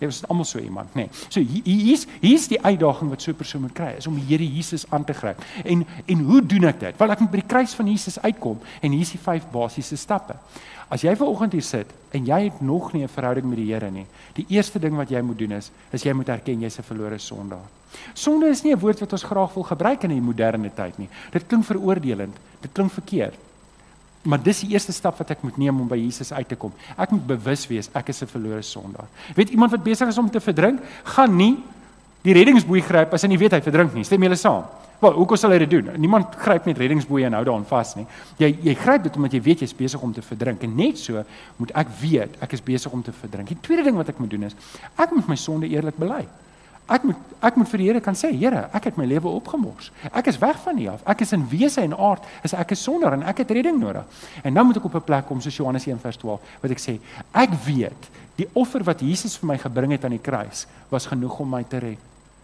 Jy 0.00 0.08
is 0.08 0.22
almal 0.32 0.46
so 0.48 0.58
iemand, 0.58 0.94
nê. 0.96 1.04
Nee. 1.04 1.10
So 1.28 1.40
hier's 1.44 2.06
hier's 2.22 2.46
die 2.48 2.60
uitdaging 2.60 3.10
wat 3.12 3.22
so 3.22 3.30
'n 3.30 3.36
persoon 3.36 3.62
moet 3.62 3.74
kry, 3.76 3.94
is 3.98 4.06
om 4.06 4.14
die 4.14 4.24
Here 4.24 4.46
Jesus 4.46 4.86
aan 4.90 5.04
te 5.04 5.12
gryp. 5.12 5.44
En 5.64 5.86
en 6.06 6.18
hoe 6.18 6.40
doen 6.46 6.64
ek 6.64 6.80
dit? 6.80 6.96
Wel 6.96 7.10
ek 7.10 7.20
moet 7.20 7.30
by 7.30 7.36
die 7.36 7.46
kruis 7.46 7.74
van 7.74 7.86
Jesus 7.86 8.20
uitkom 8.20 8.58
en 8.80 8.92
hier's 8.92 9.10
die 9.10 9.20
vyf 9.20 9.44
basiese 9.52 9.96
stappe. 9.96 10.34
As 10.88 11.02
jy 11.02 11.12
vanoggend 11.16 11.52
hier 11.52 11.62
sit 11.62 11.86
en 12.10 12.24
jy 12.26 12.44
het 12.44 12.60
nog 12.60 12.92
nie 12.92 13.02
'n 13.02 13.08
verhouding 13.08 13.46
met 13.46 13.58
die 13.58 13.72
Here 13.72 13.90
nie, 13.90 14.06
die 14.34 14.46
eerste 14.48 14.78
ding 14.78 14.96
wat 14.96 15.10
jy 15.10 15.20
moet 15.20 15.38
doen 15.38 15.52
is, 15.52 15.70
is 15.92 16.02
jy 16.02 16.12
moet 16.12 16.28
erken 16.28 16.60
jy's 16.60 16.78
'n 16.78 16.82
verlore 16.82 17.18
sondaar. 17.18 17.68
Sonde 18.14 18.48
is 18.48 18.62
nie 18.62 18.72
'n 18.72 18.78
woord 18.78 19.00
wat 19.00 19.12
ons 19.12 19.22
graag 19.22 19.54
wil 19.54 19.62
gebruik 19.62 20.02
in 20.02 20.10
die 20.10 20.20
moderne 20.20 20.70
tyd 20.74 20.98
nie. 20.98 21.08
Dit 21.30 21.46
klink 21.46 21.64
veroordelend, 21.64 22.36
dit 22.60 22.72
klink 22.72 22.92
verkeerd. 22.92 23.38
Maar 24.22 24.42
dis 24.42 24.60
die 24.60 24.74
eerste 24.74 24.92
stap 24.92 25.16
wat 25.18 25.30
ek 25.32 25.42
moet 25.46 25.56
neem 25.56 25.80
om 25.80 25.88
by 25.88 25.96
Jesus 25.96 26.32
uit 26.32 26.48
te 26.48 26.56
kom. 26.60 26.72
Ek 27.00 27.12
moet 27.14 27.24
bewus 27.26 27.64
wees 27.70 27.88
ek 27.96 28.12
is 28.12 28.22
'n 28.22 28.26
verlore 28.26 28.62
sondaar. 28.62 29.08
Weet 29.34 29.50
iemand 29.50 29.70
wat 29.70 29.82
besig 29.82 30.08
is 30.08 30.18
om 30.18 30.30
te 30.30 30.40
verdrink, 30.40 30.80
gaan 31.04 31.36
nie 31.36 31.56
die 32.22 32.32
reddingsboei 32.32 32.80
gryp 32.80 33.14
as 33.14 33.22
hy 33.22 33.28
nie 33.28 33.38
weet 33.38 33.52
hy 33.52 33.60
verdrink 33.60 33.94
nie. 33.94 34.04
Stem 34.04 34.22
julle 34.22 34.36
saam? 34.36 34.64
Wel, 35.00 35.12
hoe 35.12 35.26
kos 35.26 35.40
sal 35.40 35.50
hy 35.50 35.58
dit 35.58 35.70
doen? 35.70 35.88
Niemand 35.96 36.34
gryp 36.36 36.66
net 36.66 36.78
reddingsboei 36.78 37.24
en 37.24 37.32
hou 37.32 37.44
daaraan 37.44 37.64
vas 37.64 37.94
nie. 37.96 38.06
Jy 38.36 38.50
jy 38.62 38.74
gryp 38.74 39.02
dit 39.02 39.16
omdat 39.16 39.32
jy 39.32 39.40
weet 39.40 39.60
jy's 39.60 39.76
besig 39.76 40.02
om 40.02 40.12
te 40.12 40.22
verdrink. 40.22 40.62
En 40.62 40.76
net 40.76 40.98
so 40.98 41.24
moet 41.56 41.72
ek 41.74 41.88
weet 42.00 42.36
ek 42.44 42.52
is 42.52 42.60
besig 42.60 42.92
om 42.92 43.02
te 43.02 43.12
verdrink. 43.12 43.48
Die 43.48 43.60
tweede 43.60 43.82
ding 43.82 43.96
wat 43.96 44.08
ek 44.08 44.18
moet 44.18 44.30
doen 44.30 44.42
is 44.42 44.56
ek 44.96 45.10
moet 45.16 45.28
my 45.28 45.36
sonde 45.36 45.68
eerlik 45.68 45.96
bely. 45.96 46.26
Ek 46.90 47.04
moet 47.06 47.26
ek 47.40 47.56
moet 47.56 47.68
vir 47.72 47.80
die 47.80 47.86
Here 47.88 48.00
kan 48.04 48.16
sê, 48.18 48.28
Here, 48.36 48.66
ek 48.76 48.90
het 48.90 48.98
my 49.00 49.06
lewe 49.08 49.30
opgemors. 49.32 49.88
Ek 50.12 50.26
is 50.28 50.36
weg 50.42 50.58
van 50.60 50.76
U 50.76 50.88
af. 50.92 51.04
Ek 51.08 51.22
is 51.24 51.32
in 51.32 51.46
wese 51.48 51.80
en 51.80 51.94
aard 51.96 52.26
is 52.44 52.52
ek 52.52 52.72
'n 52.72 52.76
sondaar 52.76 53.14
en 53.14 53.22
ek 53.22 53.38
het 53.38 53.50
redding 53.50 53.78
nodig. 53.80 54.04
En 54.44 54.52
nou 54.52 54.64
moet 54.66 54.76
ek 54.76 54.84
op 54.84 54.94
'n 54.94 55.04
plek 55.04 55.26
kom 55.26 55.40
soos 55.40 55.56
Johannes 55.56 55.86
1:12 55.86 56.40
wat 56.60 56.70
ek 56.70 56.78
sê, 56.78 57.00
ek 57.32 57.50
weet 57.64 58.10
die 58.36 58.48
offer 58.52 58.82
wat 58.84 59.00
Jesus 59.00 59.36
vir 59.36 59.46
my 59.46 59.58
gebring 59.58 59.92
het 59.92 60.04
aan 60.04 60.16
die 60.16 60.18
kruis 60.18 60.66
was 60.90 61.06
genoeg 61.06 61.40
om 61.40 61.50
my 61.50 61.64
te 61.64 61.78
red. 61.78 61.98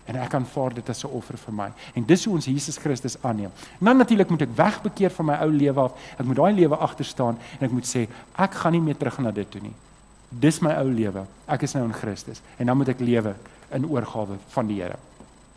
En 0.06 0.16
ek 0.16 0.34
aanvaar 0.34 0.74
dit 0.74 0.88
as 0.88 1.04
'n 1.04 1.10
offer 1.10 1.36
vir 1.36 1.54
my. 1.54 1.72
En 1.94 2.04
dis 2.04 2.24
hoe 2.24 2.34
ons 2.34 2.44
Jesus 2.44 2.76
Christus 2.76 3.16
aanneem. 3.22 3.50
Nou 3.80 3.96
natuurlik 3.96 4.30
moet 4.30 4.42
ek 4.42 4.56
wegbekeer 4.56 5.10
van 5.10 5.26
my 5.26 5.34
ou 5.34 5.50
lewe 5.50 5.80
af. 5.80 5.92
Ek 6.18 6.26
moet 6.26 6.36
daai 6.36 6.54
lewe 6.54 6.76
agter 6.76 7.04
staan 7.04 7.38
en 7.60 7.66
ek 7.66 7.72
moet 7.72 7.86
sê, 7.86 8.08
ek 8.38 8.54
gaan 8.54 8.72
nie 8.72 8.80
meer 8.80 8.96
terug 8.96 9.18
na 9.18 9.30
dit 9.30 9.50
toe 9.50 9.60
nie. 9.60 9.74
Dis 10.30 10.60
my 10.60 10.74
ou 10.80 10.90
lewe. 10.90 11.26
Ek 11.48 11.62
is 11.62 11.74
nou 11.74 11.84
in 11.84 11.94
Christus 11.94 12.42
en 12.58 12.66
dan 12.66 12.76
moet 12.76 12.88
ek 12.88 13.00
lewe 13.00 13.34
in 13.74 13.86
oorgawe 13.86 14.38
van 14.54 14.66
die 14.66 14.80
Here. 14.82 14.98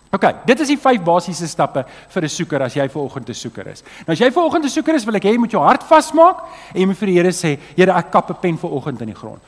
OK, 0.10 0.26
dit 0.46 0.62
is 0.64 0.72
die 0.72 0.78
vyf 0.82 1.04
basiese 1.06 1.48
stappe 1.48 1.84
vir 1.86 2.24
'n 2.24 2.30
soeker 2.30 2.62
as 2.64 2.74
jy 2.74 2.88
ver 2.90 3.02
oggend 3.02 3.30
'n 3.30 3.34
soeker 3.34 3.68
is. 3.68 3.84
Nou 4.08 4.14
as 4.14 4.20
jy 4.20 4.32
ver 4.32 4.44
oggend 4.44 4.66
'n 4.66 4.70
soeker 4.70 4.96
is, 4.96 5.06
wil 5.06 5.16
ek 5.16 5.24
hê 5.24 5.34
jy 5.34 5.38
moet 5.38 5.52
jou 5.52 5.62
hart 5.62 5.84
vasmaak 5.84 6.38
en 6.74 6.82
jy 6.82 6.86
moet 6.88 6.98
vir 6.98 7.08
die 7.08 7.16
Here 7.16 7.32
sê, 7.32 7.60
Here, 7.76 7.92
ek 7.92 8.12
kap 8.12 8.30
'n 8.30 8.36
pen 8.42 8.58
ver 8.58 8.72
oggend 8.72 9.02
in 9.02 9.08
die 9.08 9.16
grond. 9.16 9.42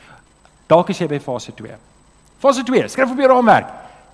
Dalk 0.68 0.90
is 0.90 1.00
jy 1.00 1.08
by 1.08 1.20
fase 1.20 1.52
2. 1.52 1.76
Fase 2.40 2.64
2, 2.64 2.88
skryf 2.88 3.12
op 3.12 3.18
jou 3.18 3.28
raamwerk. 3.28 3.68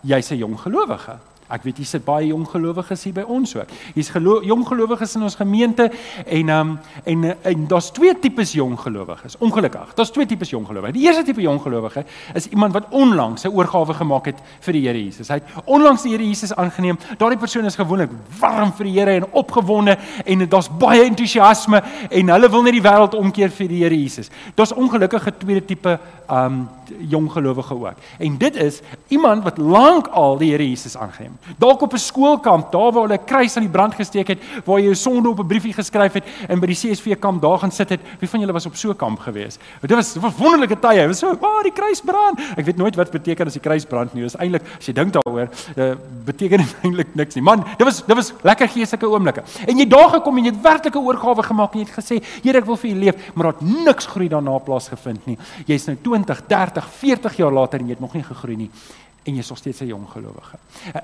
Jy's 0.04 0.32
'n 0.32 0.38
jong 0.38 0.58
gelowige. 0.58 1.20
Ek 1.48 1.64
weet 1.64 1.78
hier 1.78 1.88
sit 1.88 2.04
baie 2.04 2.28
jong 2.28 2.44
gelowiges 2.50 3.04
hier 3.08 3.14
by 3.16 3.24
ons 3.24 3.56
ook. 3.56 3.70
Hier's 3.96 4.10
gelo 4.12 4.42
jong 4.44 4.66
gelowiges 4.68 5.16
in 5.16 5.24
ons 5.24 5.38
gemeente 5.40 5.90
en 6.26 6.50
um, 6.50 6.74
en 7.06 7.24
en 7.32 7.68
daar's 7.72 7.92
twee 7.96 8.14
tipes 8.20 8.52
jong 8.58 8.76
gelowiges. 8.80 9.38
Ongelukkig, 9.40 9.94
daar's 9.96 10.12
twee 10.12 10.28
tipes 10.28 10.52
jong 10.52 10.66
gelowiges. 10.68 10.98
Die 10.98 11.06
eerste 11.08 11.24
tipe 11.24 11.42
jong 11.42 11.62
gelowige 11.64 12.04
is 12.36 12.50
iemand 12.52 12.74
wat 12.74 12.90
onlangs 12.92 13.46
'n 13.46 13.56
oorgawe 13.56 13.94
gemaak 13.94 14.26
het 14.26 14.40
vir 14.60 14.74
die 14.74 14.88
Here 14.88 15.04
Jesus. 15.04 15.28
Hy 15.28 15.40
het 15.40 15.44
onlangs 15.66 16.02
die 16.04 16.12
Here 16.12 16.24
Jesus 16.24 16.54
aangeneem. 16.56 16.98
Daardie 17.18 17.40
persoon 17.40 17.66
is 17.66 17.76
gewoonlik 17.76 18.10
warm 18.40 18.74
vir 18.74 18.86
die 18.86 19.00
Here 19.00 19.12
en 19.12 19.32
opgewonde 19.32 19.98
en 20.26 20.50
daar's 20.50 20.70
baie 20.70 21.04
entoesiasme 21.04 21.82
en 22.10 22.30
hulle 22.30 22.50
wil 22.50 22.64
net 22.64 22.74
die 22.74 22.82
wêreld 22.82 23.14
omkeer 23.14 23.50
vir 23.50 23.68
die 23.68 23.84
Here 23.84 23.96
Jesus. 23.96 24.30
Daar's 24.56 24.74
ongelukkige 24.74 25.38
tweede 25.38 25.66
tipe 25.66 26.00
um 26.32 26.68
jong 27.08 27.32
gelowige 27.32 27.74
ook. 27.74 27.94
En 28.18 28.38
dit 28.38 28.56
is 28.56 28.80
iemand 29.08 29.44
wat 29.44 29.58
lank 29.58 30.08
al 30.08 30.38
die 30.38 30.52
Here 30.52 30.70
Jesus 30.70 30.98
aangeneem. 30.98 31.38
Dalk 31.58 31.82
op 31.82 31.94
'n 31.94 31.98
skoolkamp, 31.98 32.72
daar 32.72 32.92
waar 32.92 33.04
hulle 33.04 33.20
'n 33.20 33.26
kruis 33.26 33.56
aan 33.56 33.64
die 33.64 33.72
brand 33.72 33.96
gesteek 33.96 34.28
het, 34.28 34.40
waar 34.66 34.78
jy 34.80 34.84
jou 34.84 34.96
sonde 34.96 35.30
op 35.30 35.40
'n 35.40 35.48
briefie 35.48 35.74
geskryf 35.74 36.14
het 36.14 36.24
en 36.48 36.60
by 36.60 36.66
die 36.66 36.76
CSV 36.76 37.20
kamp 37.20 37.42
daar 37.42 37.60
gaan 37.60 37.72
sit 37.72 37.90
het. 37.90 38.00
Wie 38.20 38.30
van 38.30 38.40
julle 38.40 38.52
was 38.52 38.66
op 38.66 38.76
so 38.76 38.90
'n 38.90 38.96
kamp 38.96 39.20
gewees? 39.20 39.58
Dit 39.82 39.92
was 39.92 40.16
'n 40.16 40.34
wonderlike 40.38 40.80
tye. 40.80 40.96
Dit 40.98 41.08
was 41.08 41.20
so, 41.20 41.38
"Waar 41.40 41.58
oh, 41.58 41.64
die 41.64 41.72
kruis 41.72 42.02
brand." 42.02 42.40
Ek 42.56 42.66
weet 42.66 42.78
nooit 42.78 42.96
wat 42.96 43.12
beteken 43.12 43.46
as 43.46 43.54
die 43.54 43.62
kruis 43.62 43.86
brand 43.86 44.14
nie. 44.14 44.24
Dit 44.24 44.34
is 44.34 44.40
eintlik 44.40 44.62
as 44.78 44.86
jy 44.86 44.94
dink 44.94 45.14
daaroor, 45.14 45.50
uh, 45.76 45.96
beteken 46.26 46.58
dit 46.58 46.76
eintlik 46.84 47.08
niks 47.16 47.36
nie. 47.36 47.44
Man, 47.44 47.66
dit 47.78 47.86
was 47.86 48.06
dit 48.06 48.16
was 48.16 48.34
lekker 48.42 48.68
geestelike 48.68 49.08
oomblikke. 49.08 49.44
En 49.68 49.78
jy 49.78 49.88
daar 49.88 50.10
gekom 50.10 50.38
en 50.38 50.44
jy 50.44 50.52
het 50.52 50.62
werklike 50.62 51.00
oorgawe 51.00 51.44
gemaak 51.44 51.74
en 51.74 51.80
jy 51.80 51.86
het 51.86 52.06
gesê, 52.06 52.24
"Here, 52.44 52.58
ek 52.58 52.66
wil 52.66 52.76
vir 52.76 52.90
U 52.90 52.94
leef," 52.94 53.16
maar 53.34 53.44
daar 53.44 53.54
het 53.60 53.86
niks 53.86 54.06
groei 54.06 54.28
daarna 54.28 54.58
plaasgevind 54.58 55.26
nie. 55.26 55.38
Jy's 55.66 55.86
nou 55.86 55.98
20, 56.02 56.17
30, 56.24 56.88
40 56.88 57.38
jaar 57.38 57.52
later 57.52 57.80
en 57.80 57.86
jy 57.86 57.92
het 57.92 58.00
nog 58.00 58.14
nie 58.14 58.24
gegroei 58.24 58.56
nie 58.56 58.72
en 59.28 59.36
jy 59.36 59.44
is 59.44 59.50
nog 59.50 59.60
steeds 59.60 59.82
'n 59.82 59.88
jong 59.88 60.08
gelowige. 60.10 60.58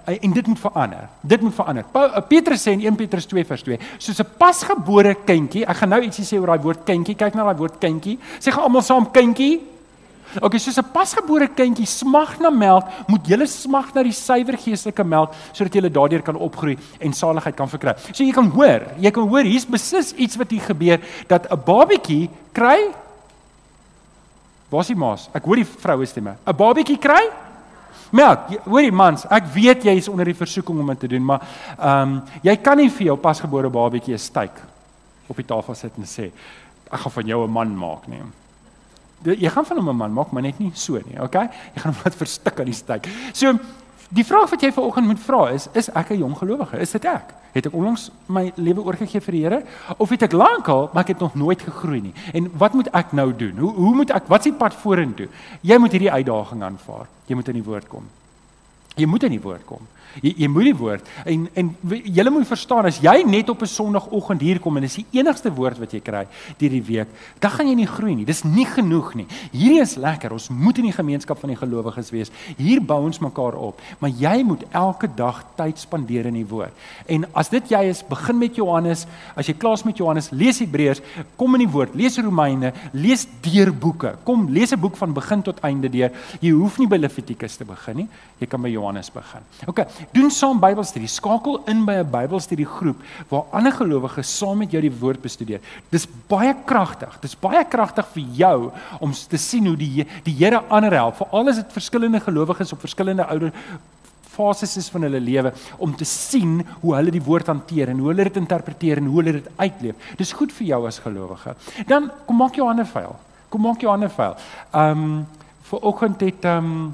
En 0.06 0.32
dit 0.32 0.48
moet 0.48 0.60
verander. 0.60 1.10
Dit 1.22 1.42
moet 1.42 1.56
verander. 1.56 1.86
Petrus 2.28 2.62
sê 2.62 2.72
in 2.72 2.82
1 2.82 2.96
Petrus 2.96 3.26
2 3.26 3.46
vers 3.46 3.62
2, 3.62 3.80
soos 3.98 4.20
'n 4.20 4.28
pasgebore 4.38 5.16
kindjie, 5.26 5.66
ek 5.66 5.76
gaan 5.76 5.90
nou 5.90 6.02
ietsie 6.02 6.26
sê 6.26 6.40
oor 6.40 6.48
daai 6.48 6.62
woord 6.62 6.84
kindjie. 6.84 7.16
Kyk 7.16 7.34
na 7.34 7.44
daai 7.44 7.58
woord 7.58 7.78
kindjie. 7.80 8.20
Sê 8.40 8.52
gaan 8.52 8.64
almal 8.64 8.82
saam 8.82 9.12
kindjie. 9.12 9.62
Okay, 10.42 10.60
soos 10.60 10.78
'n 10.78 10.92
pasgebore 10.92 11.48
kindjie 11.48 11.86
smag 11.86 12.40
na 12.40 12.50
melk, 12.50 12.86
moet 13.08 13.28
jy 13.28 13.46
smag 13.46 13.94
na 13.94 14.04
die 14.04 14.12
suiwer 14.12 14.58
geestelike 14.58 15.04
melk 15.04 15.34
sodat 15.52 15.76
jy 15.76 15.90
daardeur 15.90 16.22
kan 16.22 16.36
opgroei 16.36 16.78
en 17.00 17.14
saligheid 17.14 17.56
kan 17.56 17.70
verkry. 17.70 17.94
So 18.12 18.24
jy 18.24 18.32
kan 18.32 18.50
hoor, 18.50 18.82
jy 19.00 19.12
kan 19.12 19.28
hoor 19.28 19.44
hier's 19.44 19.66
beslis 19.66 20.14
iets 20.14 20.36
wat 20.36 20.50
hier 20.50 20.62
gebeur 20.62 21.00
dat 21.28 21.52
'n 21.52 21.62
babietjie 21.66 22.30
kry 22.52 22.94
Waar 24.74 24.82
is 24.82 24.90
die 24.90 24.98
maas? 24.98 25.28
Ek 25.38 25.46
hoor 25.46 25.60
die 25.62 25.70
vroue 25.70 26.06
stemme. 26.10 26.34
'n 26.42 26.58
Babietjie 26.58 26.98
kry 26.98 27.30
melk. 28.14 28.50
Hoorie 28.66 28.94
mans, 28.94 29.26
ek 29.30 29.50
weet 29.54 29.86
jy 29.86 29.98
is 29.98 30.10
onder 30.10 30.26
die 30.26 30.38
versoeking 30.38 30.80
om 30.80 30.92
dit 30.94 31.04
te 31.06 31.12
doen, 31.14 31.26
maar 31.26 31.42
ehm 31.78 32.02
um, 32.02 32.22
jy 32.46 32.56
kan 32.62 32.78
nie 32.78 32.90
vir 32.90 33.12
jou 33.12 33.18
pasgebore 33.18 33.70
babatjie 33.70 34.14
'n 34.14 34.20
steak 34.20 34.62
op 35.28 35.36
die 35.36 35.46
tafel 35.46 35.76
sit 35.76 35.98
en 35.98 36.06
sê 36.06 36.32
ek 36.92 37.00
gaan 37.00 37.12
van 37.12 37.28
jou 37.28 37.46
'n 37.46 37.52
man 37.52 37.78
maak 37.78 38.08
nie. 38.08 38.22
Jy 39.24 39.50
gaan 39.50 39.66
van 39.66 39.78
hom 39.78 39.90
'n 39.90 39.96
man 39.96 40.14
maak, 40.14 40.32
maar 40.32 40.42
net 40.42 40.60
nie 40.60 40.72
so 40.74 40.94
nie, 40.94 41.22
okay? 41.22 41.50
Jy 41.76 41.82
gaan 41.82 41.94
hom 41.94 42.04
wat 42.04 42.16
verstik 42.16 42.60
aan 42.60 42.66
die 42.66 42.74
steak. 42.74 43.08
So 43.34 43.60
Die 44.14 44.26
vraag 44.26 44.52
wat 44.52 44.62
jy 44.62 44.70
vanoggend 44.74 45.08
moet 45.10 45.22
vra 45.24 45.48
is, 45.50 45.66
is 45.74 45.90
ek 45.90 46.12
'n 46.14 46.18
jong 46.22 46.36
gelowige? 46.38 46.78
Is 46.78 46.92
dit 46.92 47.06
ek? 47.06 47.34
Het 47.54 47.66
ek 47.66 47.74
onlangs 47.74 48.12
my 48.28 48.52
lewe 48.56 48.82
oorgegee 48.82 49.22
vir 49.22 49.32
die 49.32 49.42
Here 49.42 49.64
of 49.98 50.10
het 50.10 50.22
ek 50.22 50.32
lankal, 50.32 50.90
maar 50.94 51.02
ek 51.04 51.08
het 51.08 51.20
nog 51.20 51.36
nooit 51.36 51.62
gegroei 51.62 52.02
nie? 52.02 52.14
En 52.34 52.52
wat 52.58 52.74
moet 52.74 52.88
ek 52.94 53.12
nou 53.12 53.34
doen? 53.36 53.58
Hoe 53.58 53.74
hoe 53.74 53.96
moet 53.96 54.12
ek 54.12 54.28
wat's 54.28 54.44
die 54.44 54.54
pad 54.54 54.74
vorentoe? 54.74 55.28
Jy 55.62 55.78
moet 55.78 55.92
hierdie 55.92 56.12
uitdaging 56.12 56.64
aanvaar. 56.64 57.08
Jy 57.26 57.36
moet 57.36 57.48
in 57.48 57.54
die 57.54 57.64
woord 57.64 57.88
kom. 57.88 58.04
Jy 58.96 59.06
moet 59.06 59.24
in 59.24 59.32
die 59.32 59.42
woord 59.42 59.66
kom. 59.66 59.88
Jy 60.22 60.34
jy 60.38 60.48
moet 60.48 60.68
die 60.70 60.76
woord 60.78 61.08
en 61.26 61.48
en 61.58 61.70
jy 61.90 62.24
moet 62.30 62.48
verstaan 62.48 62.86
as 62.86 63.00
jy 63.02 63.24
net 63.26 63.50
op 63.50 63.62
'n 63.62 63.68
Sondagoggend 63.68 64.42
hier 64.42 64.60
kom 64.60 64.78
en 64.78 64.84
dis 64.84 65.02
die 65.02 65.20
enigste 65.20 65.50
woord 65.52 65.80
wat 65.80 65.94
jy 65.94 66.00
kry 66.00 66.28
deur 66.60 66.70
die 66.70 66.84
week, 66.84 67.08
dan 67.40 67.52
gaan 67.52 67.68
jy 67.68 67.76
nie 67.76 67.88
groei 67.88 68.16
nie. 68.16 68.26
Dis 68.26 68.44
nie 68.44 68.66
genoeg 68.66 69.16
nie. 69.16 69.28
Hierdie 69.52 69.82
is 69.82 69.96
lekker. 69.96 70.32
Ons 70.32 70.50
moet 70.50 70.78
in 70.78 70.86
die 70.86 70.96
gemeenskap 70.96 71.40
van 71.40 71.50
die 71.50 71.58
gelowiges 71.58 72.12
wees. 72.12 72.32
Hier 72.58 72.82
bou 72.82 73.02
ons 73.06 73.20
mekaar 73.20 73.56
op, 73.56 73.82
maar 74.00 74.10
jy 74.10 74.44
moet 74.44 74.64
elke 74.72 75.08
dag 75.08 75.44
tyd 75.56 75.80
spandeer 75.80 76.26
in 76.26 76.34
die 76.34 76.46
woord. 76.46 76.74
En 77.08 77.26
as 77.34 77.50
dit 77.50 77.70
jy 77.70 77.84
is, 77.90 78.04
begin 78.04 78.38
met 78.38 78.56
Johannes. 78.56 79.06
As 79.36 79.48
jy 79.48 79.54
klaar 79.54 79.74
is 79.74 79.86
met 79.86 79.98
Johannes, 79.98 80.32
lees 80.32 80.60
Hebreërs, 80.60 81.02
kom 81.38 81.56
in 81.56 81.66
die 81.66 81.72
woord, 81.72 81.96
lees 81.96 82.18
Romeine, 82.18 82.74
lees 82.94 83.28
deur 83.42 83.74
boeke. 83.74 84.16
Kom, 84.24 84.50
lees 84.50 84.74
'n 84.74 84.80
boek 84.80 84.98
van 84.98 85.14
begin 85.14 85.42
tot 85.42 85.60
einde 85.64 85.90
deur. 85.90 86.12
Jy 86.42 86.52
hoef 86.52 86.78
nie 86.78 86.88
by 86.88 86.98
Levitikus 86.98 87.58
te 87.58 87.66
begin 87.66 87.96
nie. 87.98 88.08
Jy 88.40 88.48
kan 88.48 88.62
by 88.62 88.70
Johannes 88.70 89.10
begin. 89.10 89.42
OK 89.68 89.86
doen 90.12 90.32
saam 90.32 90.60
Bybelstudie. 90.60 91.08
Skakel 91.08 91.62
in 91.68 91.86
by 91.86 92.00
'n 92.02 92.12
Bybelstudie 92.12 92.66
groep 92.66 93.02
waar 93.30 93.44
ander 93.52 93.72
gelowiges 93.72 94.38
saam 94.38 94.58
met 94.58 94.72
jou 94.72 94.82
die 94.82 94.94
woord 95.00 95.22
bestudeer. 95.22 95.60
Dis 95.90 96.08
baie 96.28 96.56
kragtig. 96.66 97.20
Dis 97.22 97.36
baie 97.36 97.66
kragtig 97.66 98.06
vir 98.14 98.24
jou 98.34 98.72
om 99.00 99.12
te 99.12 99.38
sien 99.38 99.66
hoe 99.66 99.78
die 99.78 100.06
die 100.24 100.34
Here 100.34 100.64
ander 100.70 100.92
help. 100.92 101.16
Veral 101.16 101.50
as 101.50 101.56
dit 101.56 101.74
verskillende 101.74 102.20
gelowiges 102.20 102.74
op 102.74 102.80
verskillende 102.80 103.26
ouer 103.30 103.52
fases 104.34 104.78
is 104.78 104.90
van 104.90 105.06
hulle 105.08 105.20
lewe 105.22 105.54
om 105.78 105.94
te 105.96 106.06
sien 106.10 106.62
hoe 106.82 106.96
hulle 106.96 107.14
die 107.14 107.24
woord 107.24 107.52
hanteer 107.52 107.92
en 107.94 108.02
hoe 108.02 108.10
hulle 108.12 108.26
dit 108.30 108.42
interpreteer 108.42 109.02
en 109.02 109.12
hoe 109.12 109.22
hulle 109.22 109.36
dit 109.38 109.52
uitleef. 109.58 110.10
Dis 110.18 110.34
goed 110.34 110.54
vir 110.58 110.68
jou 110.68 110.82
as 110.90 111.00
gelowige. 111.04 111.56
Dan 111.88 112.10
kom 112.26 112.42
maak 112.42 112.58
jou 112.58 112.68
hande 112.68 112.86
vuil. 112.90 113.16
Kom 113.54 113.66
maak 113.68 113.82
jou 113.82 113.92
hande 113.94 114.10
vuil. 114.10 114.36
Ehm 114.74 115.08
um, 115.08 115.24
vir 115.64 115.86
oggend 115.90 116.22
het 116.22 116.46
ehm 116.46 116.66
um, 116.66 116.94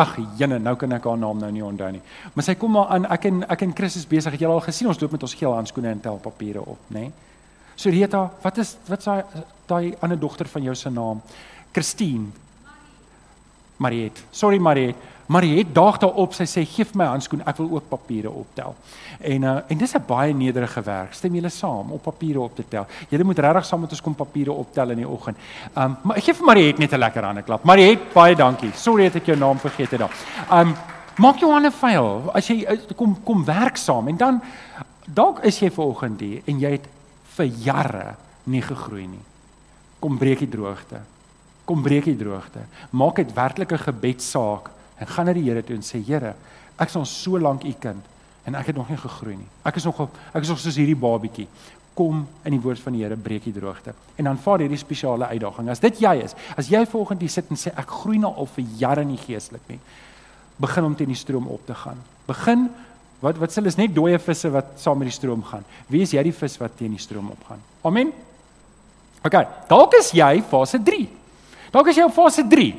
Ag, 0.00 0.14
jene, 0.38 0.58
nou 0.62 0.76
kan 0.80 0.92
ek 0.96 1.06
haar 1.10 1.18
naam 1.20 1.40
nou 1.42 1.50
nie 1.52 1.64
onthou 1.64 1.90
nie. 1.92 2.00
Maar 2.34 2.46
sy 2.46 2.54
kom 2.60 2.72
maar 2.72 2.92
aan, 2.94 3.08
ek 3.12 3.26
en 3.28 3.42
ek 3.52 3.64
en 3.66 3.74
Chris 3.76 3.98
is 4.00 4.06
besig. 4.08 4.32
Het 4.36 4.46
jy 4.46 4.52
al 4.52 4.62
gesien 4.64 4.88
ons 4.88 5.00
loop 5.00 5.16
met 5.16 5.26
ons 5.26 5.34
geel 5.36 5.56
handskoene 5.58 5.92
en 5.92 6.00
tel 6.00 6.20
papiere 6.22 6.62
op, 6.64 6.86
nê? 6.88 7.08
Nee? 7.08 7.28
So 7.80 7.88
Rita, 7.88 8.26
wat 8.42 8.58
is 8.60 8.74
wat 8.88 9.04
daai 9.04 9.44
daai 9.70 9.94
ander 10.04 10.18
dogter 10.20 10.48
van 10.52 10.66
jou 10.66 10.74
se 10.76 10.90
naam? 10.92 11.22
Christine. 11.72 12.28
Mariet. 13.80 14.20
Sorry 14.30 14.58
Mariet. 14.60 14.96
Mariet 15.30 15.68
daag 15.74 16.00
daarop. 16.02 16.34
Sy 16.34 16.46
sê 16.48 16.64
gee 16.66 16.84
vir 16.84 16.98
my 16.98 17.06
handskoen. 17.12 17.42
Ek 17.46 17.60
wil 17.60 17.68
ook 17.76 17.86
papiere 17.90 18.30
optel. 18.34 18.74
En 19.20 19.46
uh, 19.46 19.56
en 19.70 19.78
dis 19.78 19.94
'n 19.94 20.02
baie 20.06 20.34
nederige 20.34 20.82
werk. 20.82 21.14
Stem 21.14 21.34
julle 21.34 21.48
saam 21.48 21.92
om 21.92 22.00
papiere 22.00 22.40
op 22.40 22.56
te 22.56 22.64
tel. 22.68 22.86
Julle 23.08 23.24
moet 23.24 23.38
regtig 23.38 23.64
saam 23.64 23.80
met 23.80 23.90
ons 23.90 24.00
kom 24.00 24.14
papiere 24.14 24.52
optel 24.52 24.90
in 24.90 24.96
die 24.96 25.08
oggend. 25.08 25.36
Um 25.76 25.96
maar 26.02 26.20
gee 26.20 26.34
vir 26.34 26.46
Mariet 26.46 26.78
net 26.78 26.92
'n 26.92 26.98
lekker 26.98 27.24
hande 27.24 27.42
klap. 27.42 27.64
Mariet, 27.64 28.12
baie 28.12 28.34
dankie. 28.34 28.72
Sorry 28.74 29.04
dat 29.04 29.16
ek 29.16 29.26
jou 29.26 29.36
naam 29.38 29.58
vergeet 29.58 29.90
het 29.90 30.00
daar. 30.00 30.14
Um 30.50 30.74
maak 31.16 31.38
jou 31.38 31.52
hande 31.52 31.70
vuil 31.70 32.30
as 32.34 32.48
jy 32.48 32.66
kom 32.96 33.16
kom 33.24 33.44
werk 33.44 33.76
saam 33.76 34.08
en 34.08 34.16
dan 34.16 34.40
dalk 35.06 35.44
is 35.44 35.60
jy 35.60 35.70
vanoggend 35.70 36.20
hier 36.20 36.42
en 36.46 36.58
jy 36.58 36.70
het 36.70 36.88
vir 37.36 37.46
jare 37.46 38.16
nie 38.44 38.62
gegroei 38.62 39.06
nie. 39.06 39.24
Kom 40.00 40.18
breek 40.18 40.38
die 40.38 40.48
droogte. 40.48 41.00
Kom 41.64 41.82
breek 41.82 42.04
die 42.04 42.16
droogte. 42.16 42.60
Maak 42.90 43.16
dit 43.16 43.34
werklike 43.34 43.78
gebedsaak 43.78 44.70
en 45.00 45.08
gaan 45.08 45.28
na 45.30 45.34
die 45.36 45.46
Here 45.48 45.62
toe 45.64 45.76
en 45.78 45.84
sê 45.84 46.00
Here, 46.04 46.34
ek 46.80 46.92
is 46.92 46.96
al 47.00 47.06
so 47.08 47.40
lank 47.40 47.64
u 47.64 47.72
kind 47.80 48.04
en 48.48 48.56
ek 48.56 48.72
het 48.72 48.76
nog 48.78 48.88
nie 48.88 48.98
gegroei 49.00 49.36
nie. 49.36 49.48
Ek 49.68 49.76
is 49.80 49.86
nog 49.88 50.00
ek 50.06 50.42
is 50.42 50.52
nog 50.52 50.60
soos 50.60 50.78
hierdie 50.80 50.98
babietjie. 50.98 51.48
Kom 51.96 52.22
in 52.46 52.54
die 52.54 52.60
woord 52.62 52.80
van 52.80 52.96
die 52.96 53.02
Here 53.04 53.16
breek 53.16 53.48
die 53.48 53.56
droogte 53.56 53.94
en 54.16 54.30
dan 54.30 54.40
vaar 54.40 54.64
hierdie 54.64 54.80
spesiale 54.80 55.28
uitdaging. 55.32 55.72
As 55.72 55.82
dit 55.82 56.00
jy 56.04 56.14
is, 56.24 56.36
as 56.56 56.70
jy 56.72 56.84
volgende 56.88 57.26
hier 57.26 57.34
sit 57.34 57.50
en 57.50 57.60
sê 57.60 57.72
ek 57.76 57.96
groei 58.02 58.20
nou 58.20 58.32
al 58.32 58.48
vir 58.56 58.68
jare 58.80 59.04
nie 59.04 59.18
geestelik 59.20 59.66
nie, 59.72 59.80
begin 60.60 60.88
om 60.88 60.96
teen 60.96 61.12
die 61.12 61.18
stroom 61.18 61.48
op 61.52 61.64
te 61.66 61.76
gaan. 61.76 62.00
Begin 62.28 62.68
wat 63.20 63.40
wat 63.40 63.52
sê 63.52 63.64
is 63.68 63.76
net 63.76 63.94
dooie 63.94 64.18
visse 64.20 64.48
wat 64.52 64.76
saam 64.80 65.00
met 65.00 65.10
die 65.10 65.16
stroom 65.16 65.44
gaan. 65.44 65.64
Wie 65.88 66.04
is 66.04 66.12
jy 66.16 66.22
die 66.24 66.36
vis 66.36 66.56
wat 66.60 66.76
teen 66.78 66.96
die 66.96 67.02
stroom 67.02 67.32
opgaan? 67.32 67.60
Amen. 67.84 68.12
OK, 69.20 69.36
dalk 69.68 69.96
is 69.98 70.14
jy 70.16 70.40
fase 70.48 70.80
3. 70.80 71.04
Dalk 71.74 71.90
is 71.92 71.98
jy 72.00 72.06
op 72.08 72.16
fase 72.16 72.46
3. 72.48 72.70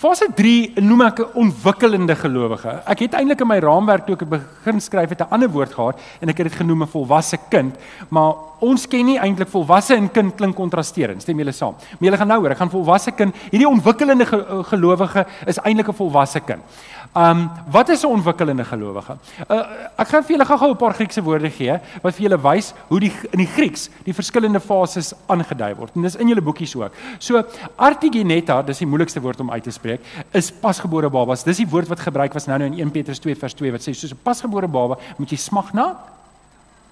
Fase 0.00 0.30
3 0.32 0.80
noem 0.80 1.02
ek 1.04 1.18
'n 1.20 1.32
ontwikkelende 1.42 2.14
gelowige. 2.16 2.72
Ek 2.88 3.00
het 3.04 3.12
eintlik 3.12 3.42
in 3.42 3.48
my 3.48 3.58
raamwerk 3.60 4.06
toe 4.06 4.16
ek 4.16 4.30
begin 4.30 4.80
skryf 4.80 5.10
het 5.10 5.20
'n 5.20 5.28
ander 5.28 5.50
woord 5.50 5.74
gehad 5.74 6.00
en 6.22 6.28
ek 6.30 6.38
het 6.38 6.48
dit 6.48 6.56
genoem 6.56 6.82
'n 6.84 6.86
volwasse 6.86 7.36
kind, 7.50 7.76
maar 8.08 8.34
ons 8.60 8.86
ken 8.86 9.04
nie 9.04 9.18
eintlik 9.18 9.48
volwasse 9.48 9.94
en 9.94 10.10
kind 10.10 10.34
klink 10.34 10.56
kontrasterend. 10.56 11.20
Stem 11.20 11.36
julle 11.36 11.52
saam? 11.52 11.74
Maar 11.74 12.08
julle 12.08 12.16
gaan 12.16 12.28
nou 12.28 12.40
hoor, 12.40 12.50
ek 12.50 12.56
gaan 12.56 12.70
volwasse 12.70 13.10
kind, 13.10 13.34
hierdie 13.50 13.68
ontwikkelende 13.68 14.24
gelowige 14.64 15.26
is 15.46 15.58
eintlik 15.58 15.88
'n 15.88 15.92
volwasse 15.92 16.40
kind. 16.40 16.62
Um 17.12 17.50
wat 17.70 17.88
is 17.88 18.02
'n 18.02 18.06
ontwikkelende 18.06 18.64
gelowige? 18.64 19.16
Uh, 19.48 19.56
ek 19.96 20.08
gaan 20.08 20.22
vir 20.22 20.36
julle 20.36 20.44
gou-gou 20.44 20.70
'n 20.70 20.76
paar 20.76 20.94
Griekse 20.94 21.22
woorde 21.22 21.50
gee 21.50 21.80
wat 22.02 22.14
vir 22.14 22.22
julle 22.22 22.40
wys 22.40 22.72
hoe 22.88 23.00
die 23.00 23.12
in 23.32 23.38
die 23.38 23.46
Grieks 23.46 23.90
die 24.04 24.14
verskillende 24.14 24.60
fases 24.60 25.12
aangedui 25.26 25.74
word. 25.74 25.90
En 25.94 26.02
dis 26.02 26.16
in 26.16 26.28
julle 26.28 26.40
boekies 26.40 26.76
ook. 26.76 26.92
So 27.18 27.42
artigeneta, 27.76 28.62
dis 28.62 28.78
die 28.78 28.86
moeilikste 28.86 29.20
woord 29.20 29.40
om 29.40 29.50
uit 29.50 29.62
te 29.62 29.70
spreek, 29.70 30.00
is 30.30 30.52
pasgebore 30.52 31.10
babas. 31.10 31.42
Dis 31.42 31.56
die 31.56 31.68
woord 31.68 31.88
wat 31.88 32.00
gebruik 32.00 32.32
was 32.32 32.46
nou-nou 32.46 32.70
in 32.70 32.78
1 32.78 32.90
Petrus 32.90 33.18
2 33.18 33.34
vers 33.34 33.54
2 33.54 33.72
wat 33.72 33.80
sê 33.80 33.92
soos 33.92 34.12
'n 34.12 34.18
pasgebore 34.22 34.68
baba 34.68 34.96
moet 35.16 35.30
jy 35.30 35.36
smag 35.36 35.72
na 35.72 35.96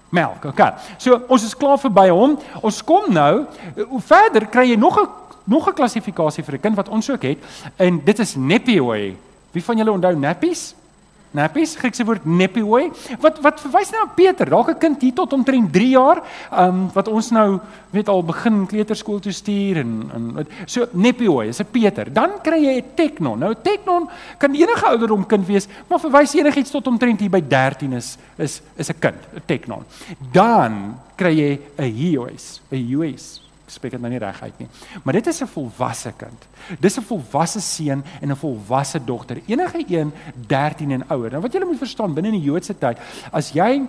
melk. 0.09 0.45
Okay. 0.45 0.73
So 0.97 1.21
ons 1.29 1.43
is 1.43 1.55
klaar 1.55 1.77
verby 1.77 2.09
hom. 2.09 2.37
Ons 2.61 2.83
kom 2.83 3.13
nou 3.13 3.45
hoe 3.89 4.01
verder 4.01 4.47
kry 4.47 4.69
jy 4.69 4.75
nog 4.75 4.99
'n 4.99 5.07
nog 5.45 5.67
'n 5.67 5.73
klassifikasie 5.73 6.43
vir 6.43 6.55
'n 6.55 6.61
kind 6.61 6.75
wat 6.75 6.89
ons 6.89 7.09
ook 7.09 7.23
het 7.23 7.37
en 7.77 8.01
dit 8.03 8.19
is 8.19 8.35
nepioi. 8.35 9.28
Wie 9.51 9.63
van 9.63 9.77
julle 9.77 9.91
onthou 9.91 10.15
nappies? 10.15 10.75
Nappies, 11.29 11.75
Griekse 11.77 12.01
woord 12.07 12.23
nepioi. 12.25 12.87
Wat 13.21 13.37
wat 13.45 13.59
verwys 13.61 13.91
nou 13.93 14.01
op 14.07 14.15
Peter, 14.17 14.49
dalk 14.49 14.69
'n 14.69 14.77
kind 14.81 15.01
hier 15.01 15.13
tot 15.13 15.33
omtrent 15.33 15.71
3 15.73 15.89
jaar, 15.89 16.23
ehm 16.51 16.67
um, 16.67 16.89
wat 16.93 17.07
ons 17.07 17.29
nou 17.29 17.59
weet 17.91 18.09
al 18.09 18.23
begin 18.23 18.65
kleuterskool 18.65 19.19
toe 19.19 19.31
stuur 19.31 19.77
en 19.77 20.09
en 20.13 20.47
so 20.65 20.87
nepioi 20.91 21.47
is 21.47 21.59
'n 21.61 21.69
Peter. 21.71 22.13
Dan 22.13 22.41
kry 22.41 22.57
jy 22.65 22.81
'n 22.81 22.95
teknon. 22.95 23.39
Nou 23.39 23.53
teknon 23.61 24.09
kan 24.37 24.53
enige 24.53 24.85
ouderdom 24.85 25.25
kind 25.25 25.45
wees, 25.45 25.67
maar 25.87 25.99
verwys 25.99 26.33
enigiets 26.33 26.71
tot 26.71 26.87
omtrent 26.87 27.19
hier 27.19 27.29
by 27.29 27.41
13 27.41 27.93
is 27.93 28.17
is 28.37 28.61
is 28.75 28.89
'n 28.89 28.99
kind, 28.99 29.21
'n 29.35 29.41
teknon. 29.45 29.83
Dan 30.31 30.97
kry 31.15 31.33
jy 31.37 31.59
'n 31.77 31.93
huios, 31.93 32.61
'n 32.71 32.75
huios 32.75 33.48
spreek 33.71 33.95
dit 33.95 34.01
nou 34.01 34.11
nie 34.11 34.21
reg 34.21 34.41
uit 34.41 34.59
nie. 34.59 34.67
Maar 35.03 35.13
dit 35.13 35.27
is 35.27 35.41
'n 35.41 35.47
volwasse 35.47 36.13
kind. 36.17 36.45
Dis 36.79 36.97
'n 36.97 37.01
volwasse 37.01 37.61
seun 37.61 38.03
en 38.21 38.31
'n 38.31 38.35
volwasse 38.35 38.99
dogter. 39.05 39.41
Enige 39.45 39.83
een 39.87 40.13
13 40.47 40.91
en 40.91 41.03
ouer. 41.09 41.31
Nou 41.31 41.41
wat 41.41 41.53
jy 41.53 41.63
moet 41.65 41.77
verstaan 41.77 42.13
binne 42.13 42.29
in 42.29 42.39
die 42.41 42.49
Joodse 42.51 42.77
tyd, 42.77 42.97
as 43.31 43.51
jy 43.51 43.81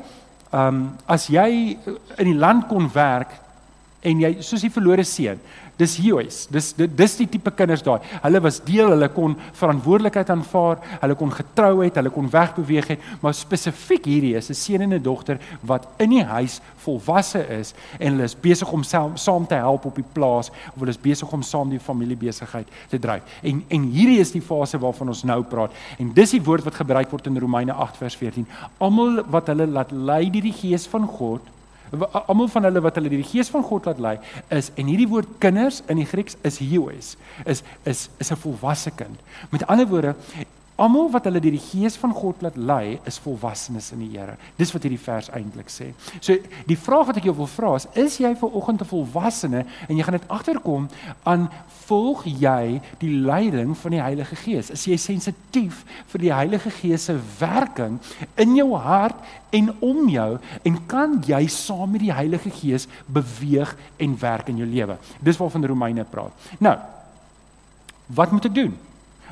ehm 0.53 0.67
um, 0.67 0.97
as 1.07 1.27
jy 1.27 1.77
in 2.17 2.25
die 2.25 2.35
land 2.35 2.67
kon 2.67 2.93
werk 2.93 3.31
en 4.01 4.21
jy 4.21 4.37
soos 4.41 4.61
die 4.61 4.71
verlore 4.71 5.05
seun, 5.05 5.39
Dis 5.81 5.97
huis. 6.05 6.43
Dis 6.53 6.75
dis 6.77 7.15
die 7.17 7.27
tipe 7.31 7.53
kinders 7.57 7.83
daai. 7.85 8.01
Hulle 8.21 8.41
was 8.45 8.59
deel, 8.67 8.91
hulle 8.93 9.09
kon 9.15 9.37
verantwoordelikheid 9.57 10.33
aanvaar, 10.33 10.81
hulle 11.01 11.17
kon 11.17 11.33
getrou 11.33 11.81
het, 11.81 11.97
hulle 11.97 12.13
kon 12.13 12.29
wegbeweeg 12.31 12.91
het, 12.95 13.07
maar 13.23 13.37
spesifiek 13.37 14.05
hierdie 14.11 14.35
is 14.37 14.51
'n 14.51 14.55
seun 14.55 14.83
en 14.83 14.95
'n 14.95 15.03
dogter 15.03 15.39
wat 15.63 15.89
in 15.99 16.11
die 16.11 16.25
huis 16.25 16.61
volwasse 16.85 17.41
is 17.61 17.75
en 17.99 18.13
hulle 18.13 18.25
is 18.25 18.35
besig 18.35 18.73
om 18.73 18.83
saam, 18.83 19.17
saam 19.17 19.47
te 19.47 19.55
help 19.55 19.85
op 19.85 19.95
die 19.95 20.11
plaas 20.13 20.51
of 20.51 20.79
hulle 20.79 20.91
is 20.91 21.01
besig 21.01 21.33
om 21.33 21.43
saam 21.43 21.71
die 21.71 21.81
familiebesigheid 21.81 22.69
te 22.89 22.99
dryf. 22.99 23.23
En 23.43 23.65
en 23.69 23.83
hierdie 23.83 24.21
is 24.21 24.33
die 24.33 24.43
fase 24.43 24.79
waarvan 24.79 25.09
ons 25.09 25.25
nou 25.25 25.43
praat. 25.43 25.73
En 25.99 26.13
dis 26.13 26.31
die 26.31 26.43
woord 26.43 26.65
wat 26.65 26.75
gebruik 26.75 27.11
word 27.11 27.27
in 27.27 27.39
Romeine 27.39 27.73
8 27.73 27.97
vers 27.97 28.17
14. 28.17 28.47
Almal 28.79 29.25
wat 29.31 29.47
hulle 29.47 29.67
laat 29.67 29.91
lei 29.91 30.31
deur 30.31 30.43
die 30.43 30.53
gees 30.53 30.87
van 30.87 31.07
God 31.07 31.41
almal 32.27 32.49
van 32.49 32.69
hulle 32.69 32.81
wat 32.85 32.95
hulle 33.01 33.11
die 33.13 33.23
gees 33.27 33.51
van 33.51 33.63
God 33.67 33.89
laat 33.91 33.99
lei 33.99 34.17
is 34.49 34.71
en 34.79 34.87
hierdie 34.91 35.09
woord 35.11 35.29
kinders 35.43 35.83
in 35.89 36.01
die 36.01 36.07
Grieks 36.07 36.37
is 36.47 36.61
huios 36.63 37.17
is 37.45 37.63
is 37.85 38.09
is 38.19 38.31
'n 38.31 38.37
volwasse 38.37 38.91
kind. 38.91 39.19
Met 39.51 39.67
ander 39.67 39.87
woorde 39.87 40.15
Almal 40.81 41.11
wat 41.13 41.27
hulle 41.29 41.43
deur 41.45 41.53
die 41.53 41.61
Gees 41.61 41.99
van 42.01 42.13
God 42.17 42.41
laat 42.41 42.57
lei, 42.57 42.99
is 43.05 43.19
volwassenes 43.21 43.91
in 43.93 44.01
die 44.01 44.15
Here. 44.15 44.39
Dis 44.57 44.71
wat 44.73 44.87
hierdie 44.87 45.01
vers 45.03 45.29
eintlik 45.37 45.69
sê. 45.69 45.91
So 46.25 46.39
die 46.69 46.79
vraag 46.81 47.11
wat 47.11 47.19
ek 47.21 47.27
jou 47.29 47.35
wil 47.37 47.51
vra 47.53 47.75
is, 47.77 47.85
is 48.01 48.17
jy 48.23 48.31
ver 48.41 48.57
oggend 48.57 48.81
'n 48.81 48.89
volwassene 48.89 49.67
en 49.89 49.97
jy 49.97 50.03
gaan 50.03 50.17
dit 50.17 50.29
agterkom 50.29 50.89
aan 51.25 51.51
volg 51.85 52.25
jy 52.25 52.81
die 52.99 53.13
leiding 53.13 53.77
van 53.77 53.91
die 53.91 54.01
Heilige 54.01 54.37
Gees? 54.37 54.71
Is 54.71 54.87
jy 54.87 54.97
sensitief 54.97 55.85
vir 56.07 56.21
die 56.21 56.33
Heilige 56.33 56.71
Gees 56.71 57.05
se 57.05 57.19
werking 57.39 58.01
in 58.37 58.57
jou 58.57 58.75
hart 58.75 59.17
en 59.51 59.75
om 59.81 60.09
jou 60.09 60.39
en 60.65 60.87
kan 60.87 61.23
jy 61.27 61.47
saam 61.47 61.91
met 61.91 62.01
die 62.01 62.13
Heilige 62.13 62.51
Gees 62.51 62.89
beweeg 63.07 63.77
en 63.99 64.19
werk 64.21 64.49
in 64.49 64.57
jou 64.57 64.67
lewe? 64.67 64.97
Dis 65.21 65.37
waarvan 65.37 65.67
Romeine 65.67 66.05
praat. 66.05 66.33
Nou, 66.59 66.79
wat 68.07 68.33
moet 68.33 68.45
ek 68.45 68.55
doen? 68.55 68.90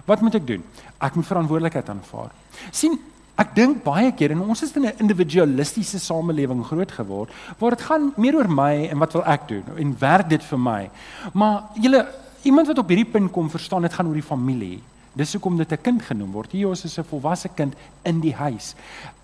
Wat 0.08 0.24
moet 0.24 0.38
ek 0.38 0.46
doen? 0.48 0.64
Ek 1.04 1.16
moet 1.18 1.28
verantwoordelikheid 1.28 1.88
aanvaar. 1.92 2.32
sien, 2.72 2.96
ek 3.38 3.52
dink 3.54 3.82
baie 3.84 4.10
keer 4.16 4.32
en 4.34 4.40
ons 4.50 4.62
is 4.64 4.72
in 4.76 4.86
'n 4.86 4.98
individualistiese 5.04 5.98
samelewing 6.00 6.64
groot 6.64 6.90
geword 6.90 7.30
waar 7.58 7.76
dit 7.76 7.82
gaan 7.86 8.12
meer 8.16 8.34
oor 8.34 8.48
my 8.48 8.88
en 8.90 8.98
wat 8.98 9.12
wil 9.12 9.24
ek 9.24 9.48
doen 9.48 9.64
en 9.76 9.98
werk 9.98 10.28
dit 10.28 10.42
vir 10.42 10.58
my. 10.58 10.90
Maar 11.32 11.62
julle 11.74 12.06
iemand 12.42 12.66
wat 12.66 12.78
op 12.78 12.88
hierdie 12.88 13.12
punt 13.12 13.32
kom 13.32 13.50
verstaan 13.50 13.82
dit 13.82 13.92
gaan 13.92 14.06
oor 14.06 14.14
die 14.14 14.22
familie. 14.22 14.80
Dis 15.14 15.32
hoekom 15.32 15.56
dit 15.56 15.72
'n 15.72 15.82
kind 15.82 16.02
genoem 16.02 16.32
word. 16.32 16.52
Hier 16.52 16.70
is 16.70 16.98
'n 16.98 17.04
volwasse 17.04 17.48
kind 17.54 17.74
in 18.04 18.20
die 18.20 18.34
huis. 18.34 18.74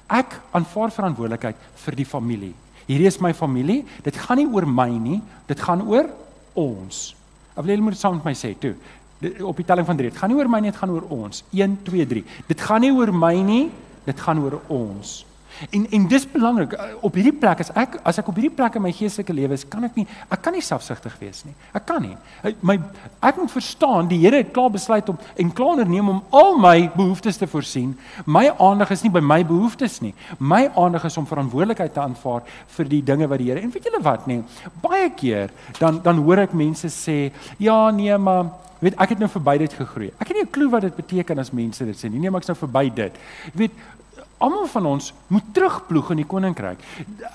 Ek 0.08 0.40
aanvaar 0.52 0.90
verantwoordelikheid 0.90 1.56
vir 1.74 1.94
die 1.94 2.06
familie. 2.06 2.54
Hierdie 2.86 3.06
is 3.06 3.20
my 3.20 3.32
familie. 3.32 3.84
Dit 4.02 4.16
gaan 4.16 4.36
nie 4.36 4.46
oor 4.52 4.66
my 4.66 4.90
nie, 4.90 5.22
dit 5.46 5.60
gaan 5.60 5.82
oor 5.88 6.06
ons. 6.52 7.16
Ek 7.56 7.64
wil 7.64 7.74
julle 7.74 7.82
moet 7.82 7.96
saam 7.96 8.14
met 8.14 8.24
my 8.24 8.34
sê 8.34 8.54
toe 8.58 8.74
op 9.42 9.56
die 9.56 9.66
telling 9.66 9.86
van 9.86 9.96
3. 9.96 10.10
Dit 10.10 10.18
gaan 10.18 10.32
nie 10.32 10.38
oor 10.38 10.50
my 10.50 10.60
nie, 10.64 10.70
dit 10.70 10.80
gaan 10.80 10.90
oor 10.94 11.06
ons. 11.08 11.44
1 11.52 11.78
2 11.82 12.06
3. 12.06 12.24
Dit 12.48 12.60
gaan 12.60 12.84
nie 12.84 12.92
oor 12.92 13.12
my 13.14 13.34
nie, 13.42 13.62
dit 14.04 14.20
gaan 14.20 14.42
oor 14.42 14.60
ons. 14.72 15.24
En 15.70 15.86
en 15.90 16.06
dis 16.08 16.26
belangrik 16.30 16.72
eh, 16.72 16.94
op 17.00 17.14
hierdie 17.14 17.32
plek 17.32 17.60
as 17.64 17.70
ek 17.78 17.98
as 18.02 18.18
ek 18.18 18.28
op 18.28 18.38
hierdie 18.38 18.54
plek 18.54 18.78
in 18.78 18.84
my 18.84 18.92
geestelike 18.94 19.34
lewe 19.36 19.56
is, 19.58 19.66
kan 19.68 19.84
ek 19.86 19.98
nie 19.98 20.06
ek 20.28 20.42
kan 20.44 20.56
nie 20.56 20.64
selfsugtig 20.64 21.14
wees 21.20 21.44
nie. 21.46 21.54
Ek 21.76 21.86
kan 21.88 22.02
nie. 22.02 22.16
My 22.60 22.78
ek 23.24 23.38
moet 23.40 23.52
verstaan 23.54 24.10
die 24.10 24.20
Here 24.24 24.40
het 24.40 24.52
klaar 24.56 24.72
besluit 24.74 25.08
om 25.12 25.18
en 25.36 25.52
klaar 25.52 25.76
onderneem 25.76 26.08
om 26.08 26.22
al 26.34 26.58
my 26.62 26.88
behoeftes 26.94 27.38
te 27.40 27.48
voorsien. 27.50 27.94
My 28.26 28.48
aandag 28.58 28.94
is 28.96 29.04
nie 29.04 29.12
by 29.14 29.22
my 29.24 29.42
behoeftes 29.46 30.00
nie. 30.04 30.14
My 30.38 30.66
aandag 30.74 31.06
is 31.10 31.18
om 31.20 31.28
verantwoordelikheid 31.28 31.94
te 31.94 32.02
aanvaar 32.02 32.42
vir 32.76 32.90
die 32.90 33.02
dinge 33.04 33.28
wat 33.30 33.42
die 33.42 33.50
Here. 33.52 33.60
En 33.60 33.72
weet 33.74 33.86
julle 33.90 34.02
wat 34.02 34.26
nie? 34.30 34.42
Baie 34.82 35.10
keer 35.14 35.52
dan 35.78 36.02
dan 36.04 36.20
hoor 36.24 36.44
ek 36.44 36.52
mense 36.52 36.88
sê, 36.88 37.32
"Ja, 37.58 37.90
nee, 37.90 38.18
maar 38.18 38.50
weet 38.84 38.96
ek 39.00 39.14
het 39.14 39.22
nou 39.22 39.30
verby 39.32 39.56
dit 39.64 39.74
gegroei. 39.78 40.10
Ek 40.20 40.28
het 40.28 40.36
nie 40.36 40.44
'n 40.44 40.50
klou 40.50 40.68
wat 40.70 40.82
dit 40.82 40.96
beteken 40.96 41.38
as 41.38 41.52
mense 41.52 41.84
dit 41.84 41.96
sê 41.96 42.10
nie. 42.10 42.20
Nee, 42.20 42.30
maar 42.30 42.40
ek's 42.40 42.48
nou 42.52 42.58
verby 42.58 42.90
dit. 42.94 43.12
Jy 43.44 43.58
weet 43.58 43.72
almal 44.38 44.66
van 44.66 44.86
ons 44.86 45.12
moet 45.26 45.50
terugploeg 45.52 46.10
in 46.14 46.22
die 46.22 46.28
koninkryk. 46.28 46.80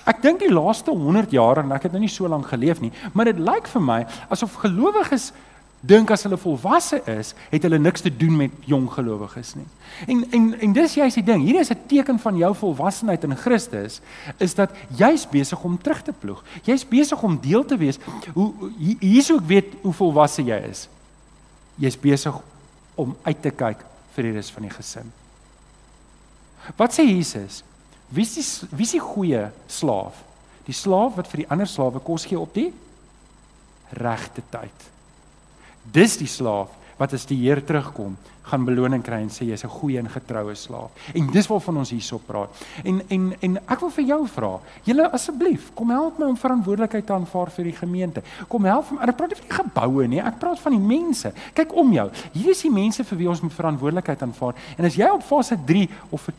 Ek 0.09 0.21
dink 0.21 0.39
die 0.43 0.53
laaste 0.53 0.91
100 0.91 1.31
jaar 1.31 1.63
en 1.63 1.71
ek 1.75 1.87
het 1.87 1.95
nou 1.95 2.01
nie 2.03 2.11
so 2.11 2.27
lank 2.27 2.47
geleef 2.51 2.81
nie, 2.81 2.91
maar 3.13 3.29
dit 3.31 3.39
lyk 3.39 3.67
vir 3.67 3.81
my 3.81 4.01
asof 4.29 4.59
gelowiges 4.63 5.31
dink 5.79 6.11
as 6.11 6.25
hulle 6.27 6.35
volwasse 6.35 6.97
is, 7.07 7.31
het 7.53 7.63
hulle 7.63 7.79
niks 7.79 8.03
te 8.03 8.11
doen 8.11 8.35
met 8.35 8.51
jong 8.67 8.89
gelowiges 8.91 9.53
nie. 9.55 9.67
En 10.11 10.25
en 10.35 10.49
en 10.59 10.73
dis 10.75 10.97
juist 10.99 11.15
die 11.15 11.23
ding. 11.23 11.41
Hier 11.45 11.59
is 11.61 11.71
'n 11.71 11.87
teken 11.87 12.19
van 12.19 12.35
jou 12.35 12.53
volwassenheid 12.55 13.23
in 13.23 13.35
Christus 13.35 14.01
is 14.37 14.55
dat 14.55 14.71
jy's 14.97 15.27
besig 15.27 15.63
om 15.63 15.81
terug 15.81 16.01
te 16.01 16.11
ploeg. 16.11 16.43
Jy's 16.63 16.87
besig 16.87 17.23
om 17.23 17.39
deel 17.41 17.65
te 17.65 17.77
wees. 17.77 17.97
Hoe 18.33 18.53
hier's 18.99 19.29
hoe 19.29 19.39
ek 19.39 19.47
weet 19.47 19.73
hoe 19.81 19.93
volwasse 19.93 20.43
jy 20.43 20.59
is 20.69 20.89
jy's 21.79 21.97
besig 21.99 22.35
om 22.99 23.15
uit 23.23 23.41
te 23.41 23.51
kyk 23.55 23.83
vir 24.15 24.27
die 24.27 24.35
res 24.35 24.51
van 24.51 24.67
die 24.67 24.73
gesin. 24.73 25.11
Wat 26.77 26.93
sê 26.93 27.05
Jesus? 27.07 27.63
Wie 28.09 28.25
is 28.25 28.33
die 28.35 28.67
wie 28.71 28.87
is 28.87 28.95
die 28.95 29.03
goeie 29.03 29.49
slaaf? 29.67 30.23
Die 30.65 30.75
slaaf 30.75 31.15
wat 31.17 31.29
vir 31.31 31.43
die 31.43 31.49
ander 31.49 31.69
slawe 31.69 32.01
kos 32.03 32.25
gee 32.29 32.39
op 32.39 32.53
die 32.53 32.69
regte 33.97 34.43
tyd. 34.51 34.89
Dis 35.83 36.17
die 36.21 36.29
slaaf 36.29 36.73
wat 36.99 37.13
as 37.15 37.25
die 37.29 37.37
Heer 37.39 37.61
terugkom, 37.63 38.17
gaan 38.49 38.65
beloning 38.65 39.03
kry 39.05 39.21
en 39.23 39.29
sê 39.31 39.45
jy's 39.47 39.63
'n 39.63 39.69
goeie 39.69 39.99
en 39.99 40.09
getroue 40.09 40.55
slaaf. 40.55 40.91
En 41.13 41.27
dis 41.31 41.47
waarvan 41.47 41.77
ons 41.77 41.89
hierso 41.89 42.17
praat. 42.17 42.49
En 42.83 43.01
en 43.09 43.35
en 43.41 43.57
ek 43.57 43.79
wil 43.79 43.89
vir 43.89 44.05
jou 44.05 44.27
vra, 44.27 44.59
julle 44.83 45.11
asseblief, 45.11 45.71
kom 45.75 45.89
help 45.89 46.19
my 46.19 46.25
om 46.25 46.37
verantwoordelikheid 46.37 47.05
te 47.05 47.13
aanvaar 47.13 47.51
vir 47.51 47.63
die 47.63 47.75
gemeente. 47.75 48.21
Kom 48.47 48.65
help 48.65 48.91
my. 48.91 48.97
Ek 49.07 49.15
praat 49.15 49.29
nie 49.29 49.37
van 49.37 49.47
die 49.47 49.63
geboue 49.63 50.07
nie, 50.07 50.19
ek 50.19 50.39
praat 50.39 50.59
van 50.59 50.71
die 50.71 50.97
mense. 50.97 51.33
Kyk 51.53 51.75
om 51.75 51.93
jou. 51.93 52.09
Hier 52.33 52.49
is 52.49 52.61
die 52.61 52.71
mense 52.71 53.03
vir 53.03 53.17
wie 53.17 53.29
ons 53.29 53.41
moet 53.41 53.53
verantwoordelikheid 53.53 54.21
aanvaar. 54.21 54.53
En 54.77 54.85
as 54.85 54.95
jy 54.95 55.09
op 55.09 55.23
fase 55.23 55.57
3 55.65 55.89
of 56.09 56.29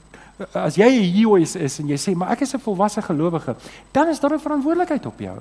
as 0.55 0.77
jy 0.77 0.89
hier 0.89 1.39
is, 1.39 1.57
is 1.57 1.79
en 1.81 1.89
jy 1.89 1.97
sê 1.97 2.15
maar 2.17 2.31
ek 2.31 2.43
is 2.43 2.55
'n 2.55 2.59
volwasse 2.59 3.03
gelowige, 3.03 3.57
dan 3.93 4.09
is 4.09 4.21
daar 4.21 4.35
'n 4.35 4.41
verantwoordelikheid 4.41 5.07
op 5.07 5.19
jou. 5.19 5.39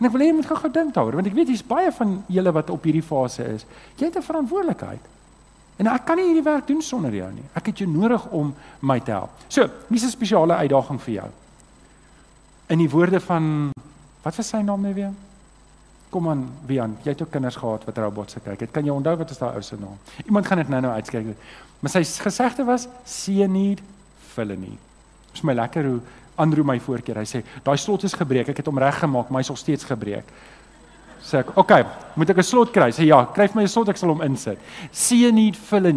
En 0.00 0.06
ek 0.06 0.12
wil 0.12 0.20
hê 0.20 0.26
jy 0.26 0.34
moet 0.34 0.46
gou-gou 0.46 0.70
dink 0.74 0.94
daaroor 0.94 1.14
want 1.20 1.26
ek 1.30 1.36
weet 1.36 1.48
hier's 1.52 1.66
baie 1.66 1.92
van 1.92 2.16
julle 2.26 2.52
wat 2.52 2.70
op 2.70 2.84
hierdie 2.84 3.02
fase 3.04 3.44
is. 3.54 3.66
Jy 3.96 4.06
het 4.06 4.16
'n 4.16 4.22
verantwoordelikheid. 4.22 5.12
En 5.76 5.86
ek 5.90 6.04
kan 6.06 6.16
nie 6.16 6.26
hierdie 6.28 6.46
werk 6.46 6.66
doen 6.66 6.82
sonder 6.82 7.14
jou 7.14 7.30
nie. 7.32 7.44
Ek 7.54 7.66
het 7.66 7.78
jou 7.78 7.88
nodig 7.90 8.26
om 8.30 8.54
my 8.80 9.00
te 9.00 9.10
help. 9.10 9.30
So, 9.48 9.68
dis 9.88 10.04
'n 10.04 10.10
spesiale 10.10 10.54
uitdaging 10.54 11.00
vir 11.00 11.14
jou. 11.14 11.28
In 12.68 12.78
die 12.78 12.90
woorde 12.90 13.20
van 13.20 13.70
wat 14.22 14.36
was 14.36 14.48
sy 14.48 14.62
naam 14.62 14.80
nou 14.80 14.94
weer? 14.94 15.12
Kom 16.10 16.28
aan, 16.28 16.48
Wian, 16.66 16.96
jy 17.02 17.10
het 17.10 17.22
ook 17.22 17.30
kinders 17.30 17.56
gehad 17.56 17.84
wat 17.84 17.98
robots 17.98 18.34
gekyk 18.34 18.60
het. 18.60 18.70
Kan 18.70 18.84
jy 18.84 18.90
onthou 18.90 19.16
wat 19.16 19.30
is 19.30 19.38
daai 19.38 19.54
ou 19.54 19.62
se 19.62 19.76
naam? 19.76 19.98
Iemand 20.24 20.46
gaan 20.46 20.58
dit 20.58 20.68
nou-nou 20.68 20.92
uitskyk. 20.92 21.26
Maar 21.80 21.90
sy 21.90 22.04
gesegde 22.04 22.64
was 22.64 22.88
see 23.04 23.46
need 23.46 23.82
fill 24.32 24.56
need. 24.56 24.78
Dit 25.26 25.34
is 25.34 25.42
my 25.42 25.52
lekker 25.52 25.84
hoe 25.84 26.00
Andrew 26.36 26.64
my 26.64 26.78
voorkeer. 26.80 27.16
Hy 27.16 27.24
sê 27.24 27.42
daai 27.64 27.76
slot 27.78 28.04
is 28.04 28.14
gebreek. 28.14 28.48
Ek 28.48 28.56
het 28.56 28.66
hom 28.66 28.78
reggemaak, 28.78 29.30
maar 29.30 29.42
hy's 29.42 29.52
nog 29.52 29.58
steeds 29.58 29.84
gebreek. 29.84 30.24
Sê 31.24 31.38
ek, 31.38 31.50
"Oké, 31.50 31.60
okay, 31.60 31.86
moet 32.16 32.30
ek 32.30 32.38
'n 32.38 32.42
slot 32.42 32.72
kry?" 32.72 32.90
Sê 32.90 33.06
ja, 33.06 33.24
kry 33.24 33.46
vir 33.46 33.56
my 33.56 33.62
'n 33.62 33.68
slot, 33.68 33.88
ek 33.88 33.96
sal 33.96 34.10
hom 34.10 34.22
insit. 34.22 34.58
See 34.92 35.30
need, 35.32 35.56
fill 35.56 35.86
a 35.86 35.92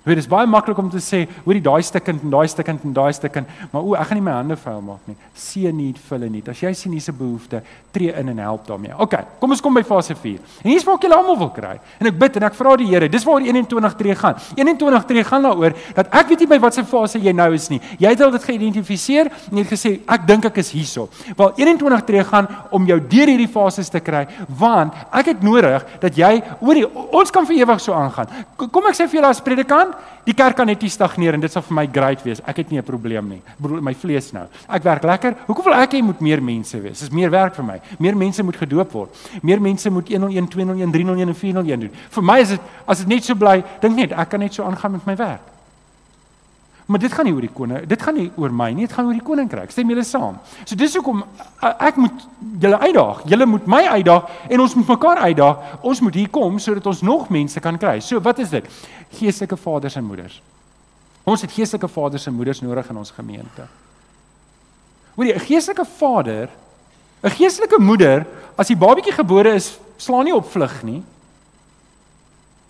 need. 0.00 0.06
Weet, 0.06 0.16
dit 0.16 0.24
is 0.24 0.30
baie 0.30 0.46
maklik 0.46 0.78
om 0.78 0.90
te 0.90 0.98
sê, 0.98 1.26
hoorie 1.44 1.60
daai 1.60 1.82
stukkend 1.82 2.22
en 2.22 2.30
daai 2.30 2.48
stukkend 2.48 2.84
en 2.84 2.92
daai 2.92 3.12
stukkend, 3.12 3.48
maar 3.72 3.82
o, 3.82 3.94
ek 3.94 4.08
gaan 4.08 4.16
nie 4.16 4.24
my 4.24 4.32
hande 4.32 4.56
vuil 4.56 4.80
maak 4.80 5.08
nie. 5.08 5.16
See 5.34 5.70
need, 5.72 5.98
fill 5.98 6.24
a 6.24 6.28
need. 6.28 6.48
As 6.48 6.60
jy 6.60 6.72
sien 6.74 6.92
hier's 6.92 7.08
'n 7.08 7.16
behoefte, 7.16 7.62
tree 7.92 8.12
in 8.12 8.28
en 8.28 8.38
help 8.38 8.66
daarmee. 8.66 8.94
OK, 8.98 9.14
kom 9.40 9.50
ons 9.50 9.60
kom 9.60 9.74
by 9.74 9.82
fase 9.82 10.14
4. 10.14 10.38
En 10.64 10.70
hier's 10.70 10.84
waar 10.84 10.96
ek 10.96 11.02
julle 11.02 11.16
almal 11.16 11.38
wil 11.38 11.50
kry. 11.50 11.78
En 12.00 12.06
ek 12.06 12.18
bid 12.18 12.36
en 12.36 12.42
ek 12.42 12.54
vra 12.54 12.76
die 12.76 12.86
Here, 12.90 13.08
dis 13.08 13.24
waar 13.24 13.40
21 13.40 13.94
tree 13.96 14.14
gaan. 14.14 14.36
21 14.56 15.04
tree 15.04 15.24
gaan 15.24 15.42
daaroor 15.42 15.74
dat 15.94 16.08
ek 16.12 16.28
weet 16.28 16.40
nie 16.40 16.46
by 16.46 16.58
watter 16.58 16.84
fase 16.84 17.18
jy 17.18 17.32
nou 17.32 17.52
is 17.54 17.68
nie. 17.70 17.80
Jy 17.98 18.08
het 18.08 18.20
al 18.20 18.30
dit 18.30 18.44
geïdentifiseer 18.44 19.30
en 19.50 19.56
jy 19.58 19.64
het 19.64 19.70
gesê 19.72 20.00
ek 20.08 20.26
dink 20.26 20.44
ek 20.44 20.58
is 20.58 20.70
hierso. 20.70 21.08
Wel 21.36 21.52
21 21.56 22.04
tree 22.04 22.24
gaan 22.24 22.48
om 22.70 22.86
jou 22.86 22.98
deur 23.00 23.26
hierdie 23.26 23.48
fases 23.48 23.88
te 23.88 24.00
kry, 24.00 24.26
want 24.48 24.94
ek 25.12 25.26
het 25.26 25.42
nodig 25.42 25.84
dat 26.00 26.16
jy 26.16 26.42
hoorie 26.60 26.86
ons 26.88 27.30
kan 27.30 27.46
vir 27.46 27.62
ewig 27.62 27.80
so 27.80 27.92
aangaan. 27.92 28.26
Kom 28.56 28.86
ek 28.86 28.94
sê 28.98 29.06
vir 29.06 29.20
julle 29.20 29.30
as 29.30 29.40
predikant 29.40 29.89
die 30.24 30.34
kerk 30.34 30.56
kan 30.56 30.66
net 30.66 30.82
stagneer 30.90 31.34
en 31.34 31.40
dit 31.40 31.52
sal 31.52 31.62
vir 31.62 31.74
my 31.74 31.86
great 31.86 32.22
wees. 32.24 32.40
Ek 32.46 32.56
het 32.56 32.70
nie 32.70 32.78
'n 32.78 32.84
probleem 32.84 33.28
nie. 33.28 33.42
My 33.58 33.94
vlees 33.94 34.32
nou. 34.32 34.46
Ek 34.68 34.82
werk 34.82 35.02
lekker. 35.02 35.34
Hoekom 35.46 35.64
wil 35.64 35.74
ek 35.74 35.92
hê 35.92 36.02
moet 36.02 36.20
meer 36.20 36.42
mense 36.42 36.80
wees? 36.80 37.00
Dis 37.00 37.10
meer 37.10 37.30
werk 37.30 37.54
vir 37.54 37.64
my. 37.64 37.80
Meer 37.98 38.16
mense 38.16 38.42
moet 38.42 38.56
gedoop 38.56 38.92
word. 38.92 39.10
Meer 39.42 39.60
mense 39.60 39.90
moet 39.90 40.08
101 40.08 40.48
201 40.48 40.92
301 40.92 41.28
en 41.28 41.34
401 41.34 41.80
doen. 41.80 41.90
Vir 42.10 42.22
my 42.22 42.40
is 42.40 42.48
dit 42.48 42.60
as 42.86 42.98
dit 42.98 43.08
net 43.08 43.24
so 43.24 43.34
bly, 43.34 43.62
dink 43.80 43.96
net 43.96 44.12
ek 44.12 44.28
kan 44.28 44.40
net 44.40 44.54
so 44.54 44.64
aangaan 44.64 44.92
met 44.92 45.06
my 45.06 45.16
werk. 45.16 45.40
Maar 46.90 46.98
dit 46.98 47.12
gaan 47.12 47.28
nie 47.28 47.32
oor 47.36 47.44
die 47.44 47.52
koning, 47.54 47.84
dit 47.86 48.02
gaan 48.02 48.16
nie 48.18 48.30
oor 48.34 48.50
my 48.50 48.66
nie, 48.74 48.88
dit 48.88 48.94
gaan 48.96 49.06
oor 49.06 49.14
die 49.14 49.22
koninkryk. 49.22 49.70
Stem 49.70 49.92
julle 49.92 50.02
saam? 50.02 50.40
So 50.64 50.74
dis 50.74 50.96
hoekom 50.98 51.20
ek 51.62 52.00
moet 52.02 52.24
julle 52.64 52.80
uitdaag. 52.82 53.20
Julle 53.30 53.46
moet 53.46 53.68
my 53.70 53.84
uitdaag 53.92 54.48
en 54.50 54.64
ons 54.64 54.74
moet 54.74 54.90
mekaar 54.96 55.20
uitdaag. 55.28 55.76
Ons 55.86 56.00
moet 56.02 56.18
hier 56.18 56.32
kom 56.34 56.58
sodat 56.58 56.88
ons 56.90 57.04
nog 57.06 57.28
mense 57.30 57.62
kan 57.62 57.78
kry. 57.78 58.00
So 58.02 58.18
wat 58.24 58.42
is 58.42 58.50
dit? 58.50 58.66
Geestelike 59.20 59.60
vaders 59.62 60.00
en 60.00 60.08
moeders. 60.08 60.40
Ons 61.30 61.46
het 61.46 61.54
geestelike 61.54 61.92
vaders 61.94 62.26
en 62.26 62.34
moeders 62.34 62.64
nodig 62.66 62.90
in 62.90 62.98
ons 63.04 63.14
gemeente. 63.20 63.68
Hoorie, 65.14 65.34
'n 65.34 65.46
geestelike 65.46 65.86
vader, 65.86 66.50
'n 67.22 67.30
geestelike 67.30 67.78
moeder, 67.78 68.26
as 68.56 68.66
die 68.66 68.76
babatjie 68.76 69.12
gebore 69.12 69.54
is, 69.54 69.78
slaan 69.96 70.24
nie 70.24 70.34
op 70.34 70.50
vlug 70.50 70.82
nie. 70.82 71.02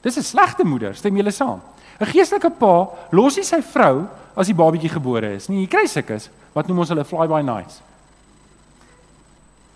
Dis 0.02 0.18
'n 0.18 0.22
slegte 0.22 0.64
moeder, 0.64 0.94
stem 0.94 1.16
julle 1.16 1.30
saam? 1.30 1.62
'n 2.00 2.06
Geestelike 2.06 2.50
pa 2.58 2.88
los 3.12 3.36
nie 3.36 3.44
sy 3.44 3.60
vrou 3.60 4.06
as 4.36 4.46
die 4.46 4.56
babatjie 4.56 4.88
gebore 4.88 5.34
is 5.36 5.48
nie. 5.48 5.64
Jy 5.64 5.68
kry 5.68 5.86
sulkes 5.86 6.30
wat 6.54 6.68
noem 6.68 6.78
ons 6.78 6.88
hulle 6.88 7.04
fly 7.04 7.26
by 7.28 7.42
nights. 7.42 7.82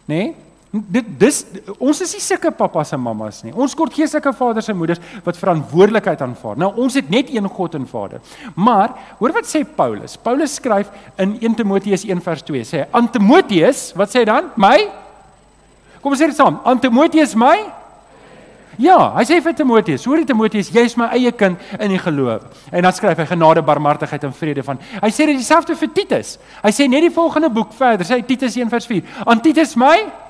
Nee? 0.09 0.35
Dit 0.75 1.07
dis 1.21 1.45
ons 1.79 2.01
is 2.03 2.15
nie 2.17 2.23
sulke 2.25 2.51
pappas 2.51 2.91
en 2.97 3.01
mammas 3.01 3.45
nie. 3.45 3.53
Ons 3.55 3.77
kort 3.79 3.95
geestelike 3.95 4.33
vaders 4.35 4.69
en 4.73 4.77
moeders 4.77 5.03
wat 5.23 5.39
verantwoordelikheid 5.39 6.25
aanvaar. 6.25 6.59
Nou 6.59 6.73
ons 6.83 6.97
het 6.99 7.13
net 7.13 7.31
een 7.31 7.47
God 7.49 7.77
en 7.79 7.87
Vader. 7.87 8.25
Maar 8.57 8.97
hoor 9.21 9.37
wat 9.37 9.47
sê 9.47 9.63
Paulus? 9.63 10.17
Paulus 10.17 10.57
skryf 10.59 10.91
in 11.23 11.37
1 11.41 11.55
Timoteus 11.61 12.09
1 12.09 12.25
vers 12.25 12.43
2 12.43 12.67
sê 12.67 12.87
aan 12.91 13.11
Timoteus, 13.11 13.93
wat 13.95 14.11
sê 14.11 14.25
hy 14.25 14.29
dan? 14.33 14.51
My 14.57 14.79
Kom 16.05 16.13
ons 16.13 16.21
sê 16.21 16.27
dit 16.29 16.37
saam. 16.37 16.59
Aan 16.69 16.77
Timoteus 16.83 17.33
my 17.33 17.63
Ja, 18.79 19.13
hy 19.19 19.25
sê 19.29 19.41
vir 19.45 19.55
Timoteus, 19.55 20.05
hoor 20.09 20.19
jy 20.19 20.27
Timoteus, 20.29 20.71
jy 20.75 20.85
is 20.89 20.97
my 20.99 21.11
eie 21.15 21.33
kind 21.33 21.61
in 21.79 21.95
die 21.95 22.01
geloof. 22.01 22.47
En 22.73 22.83
dan 22.83 22.95
skryf 22.97 23.21
hy 23.23 23.27
genade, 23.31 23.63
barmhartigheid 23.63 24.27
en 24.27 24.35
vrede 24.35 24.65
van. 24.67 24.81
Hy 25.03 25.11
sê 25.15 25.29
dit 25.31 25.39
dieselfde 25.39 25.77
vir 25.79 25.93
Titus. 25.95 26.37
Hy 26.65 26.73
sê 26.75 26.89
net 26.91 27.07
die 27.07 27.15
volgende 27.15 27.51
boek 27.55 27.73
verder, 27.79 28.07
sê 28.09 28.21
Titus 28.27 28.57
1:4. 28.59 29.05
Aan 29.27 29.43
Titus 29.45 29.77
my 29.77 30.24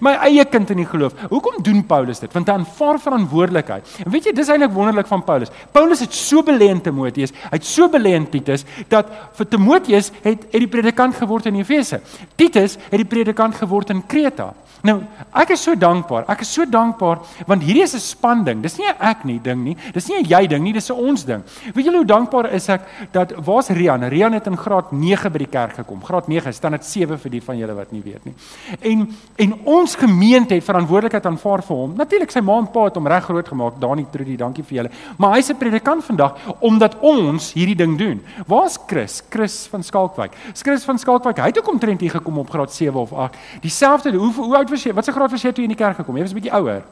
my 0.00 0.12
eie 0.26 0.44
kind 0.44 0.70
in 0.70 0.76
die 0.82 0.88
geloof. 0.88 1.14
Hoekom 1.30 1.62
doen 1.62 1.82
Paulus 1.86 2.20
dit? 2.20 2.32
Want 2.32 2.48
hy 2.48 2.58
aanvaar 2.60 3.00
verantwoordelikheid. 3.00 3.94
En 4.04 4.10
weet 4.12 4.28
jy, 4.30 4.34
dis 4.36 4.48
eintlik 4.52 4.74
wonderlik 4.74 5.08
van 5.10 5.24
Paulus. 5.24 5.52
Paulus 5.72 6.00
het 6.04 6.14
so 6.14 6.42
belê 6.42 6.70
in 6.72 6.80
Timoteus, 6.80 7.32
hy 7.32 7.56
het 7.56 7.64
so 7.64 7.88
belê 7.92 8.14
in 8.16 8.28
Titus 8.30 8.66
dat 8.88 9.10
vir 9.38 9.48
Timoteus 9.48 10.12
het 10.22 10.46
het 10.46 10.60
die 10.62 10.70
predikant 10.70 11.16
geword 11.16 11.46
in 11.50 11.60
Efese. 11.60 12.00
Titus 12.36 12.76
het 12.90 13.00
die 13.00 13.08
predikant 13.08 13.56
geword 13.58 13.90
in 13.94 14.04
Kreta. 14.06 14.52
Nou, 14.86 15.00
ek 15.34 15.54
is 15.54 15.62
so 15.64 15.74
dankbaar. 15.78 16.26
Ek 16.30 16.42
is 16.44 16.50
so 16.52 16.66
dankbaar 16.68 17.22
want 17.48 17.64
hierdie 17.64 17.82
is 17.82 17.94
'n 17.94 18.00
span 18.00 18.44
ding. 18.44 18.62
Dis 18.62 18.78
nie 18.78 18.86
'n 18.86 18.96
ek 19.00 19.24
nie 19.24 19.38
ding 19.42 19.64
nie. 19.64 19.76
Dis 19.92 20.08
nie 20.08 20.18
'n 20.18 20.24
jy 20.24 20.46
ding 20.46 20.62
nie, 20.62 20.72
dis 20.72 20.90
'n 20.90 20.94
ons 20.94 21.24
ding. 21.24 21.42
Weet 21.74 21.84
julle 21.86 21.96
hoe 21.96 22.06
dankbaar 22.06 22.52
is 22.52 22.68
ek 22.68 22.82
dat 23.12 23.32
waar's 23.44 23.68
Rian? 23.68 24.08
Rian 24.08 24.32
het 24.32 24.46
in 24.46 24.56
graad 24.56 24.92
9 24.92 25.32
by 25.32 25.38
die 25.38 25.50
kerk 25.50 25.74
gekom. 25.74 26.04
Graad 26.04 26.28
9, 26.28 26.52
staan 26.52 26.72
dit 26.72 26.84
7 26.84 27.18
vir 27.18 27.30
die 27.30 27.42
van 27.42 27.58
julle 27.58 27.74
wat 27.74 27.92
nie 27.92 28.02
weet 28.02 28.24
nie. 28.24 28.34
En 28.80 29.08
en 29.36 29.54
ons 29.64 29.85
gemeente 29.94 30.54
het 30.54 30.64
verantwoordelikheid 30.64 31.26
aanvaar 31.26 31.62
vir 31.62 31.76
hom. 31.76 31.94
Natuurlik 31.96 32.30
sy 32.30 32.40
ma 32.40 32.58
en 32.58 32.70
pa 32.70 32.84
het 32.84 32.94
hom 32.94 33.06
reg 33.06 33.24
groot 33.24 33.48
gemaak. 33.48 33.80
Dani 33.80 34.06
Trudy, 34.10 34.36
dankie 34.36 34.64
vir 34.64 34.76
julle. 34.76 34.90
Maar 35.18 35.34
hy's 35.36 35.50
'n 35.50 35.56
predikant 35.56 36.04
vandag 36.04 36.36
omdat 36.60 36.96
ons 37.00 37.52
hierdie 37.52 37.76
ding 37.76 37.98
doen. 37.98 38.22
Waar's 38.46 38.78
Chris? 38.86 39.22
Chris 39.30 39.66
van 39.70 39.82
Skalkwyk. 39.82 40.32
Chris 40.54 40.84
van 40.84 40.98
Skalkwyk. 40.98 41.36
Hy 41.36 41.46
het 41.46 41.58
ook 41.58 41.68
omtrent 41.68 42.00
hier 42.00 42.10
gekom 42.10 42.38
op 42.38 42.50
graad 42.50 42.72
7 42.72 43.00
of 43.00 43.12
8. 43.12 43.36
Dieselfde 43.60 44.12
hoe 44.12 44.32
hoe 44.32 44.56
oud 44.56 44.70
was 44.70 44.82
jy? 44.82 44.92
Wat 44.92 45.04
se 45.04 45.12
graad 45.12 45.30
was 45.30 45.42
jy 45.42 45.52
toe 45.52 45.64
jy 45.64 45.70
in 45.70 45.76
die 45.76 45.84
kerk 45.84 45.96
gekom? 45.96 46.16
Jy 46.16 46.22
was 46.22 46.30
'n 46.30 46.40
bietjie 46.40 46.52
ouer. 46.52 46.82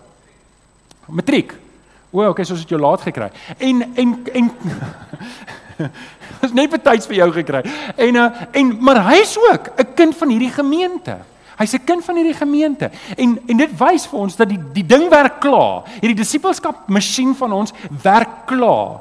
Matriek. 1.06 1.54
O, 2.10 2.28
okay, 2.28 2.44
soos 2.44 2.60
het 2.60 2.68
jou 2.68 2.80
laat 2.80 3.00
gekry. 3.00 3.30
En 3.58 3.82
en 3.94 4.26
en 4.32 4.52
Was 6.40 6.52
net 6.52 6.70
betyds 6.70 7.08
vir 7.10 7.16
jou 7.16 7.30
gekry. 7.32 7.62
En 7.96 8.18
uh, 8.20 8.26
en 8.52 8.76
maar 8.84 9.00
hy's 9.10 9.36
ook 9.38 9.72
'n 9.76 9.94
kind 9.94 10.16
van 10.16 10.28
hierdie 10.28 10.50
gemeente. 10.50 11.16
Hy's 11.58 11.74
'n 11.74 11.84
kind 11.84 12.04
van 12.04 12.16
hierdie 12.16 12.34
gemeente. 12.34 12.90
En 13.16 13.38
en 13.46 13.56
dit 13.56 13.78
wys 13.78 14.06
vir 14.06 14.18
ons 14.18 14.36
dat 14.36 14.48
die 14.48 14.60
die 14.72 14.86
ding 14.86 15.08
werk 15.10 15.40
klaar. 15.40 15.82
Hierdie 16.00 16.22
disippelskap 16.22 16.88
masjien 16.88 17.34
van 17.34 17.52
ons 17.52 17.72
werk 18.02 18.46
klaar. 18.46 19.00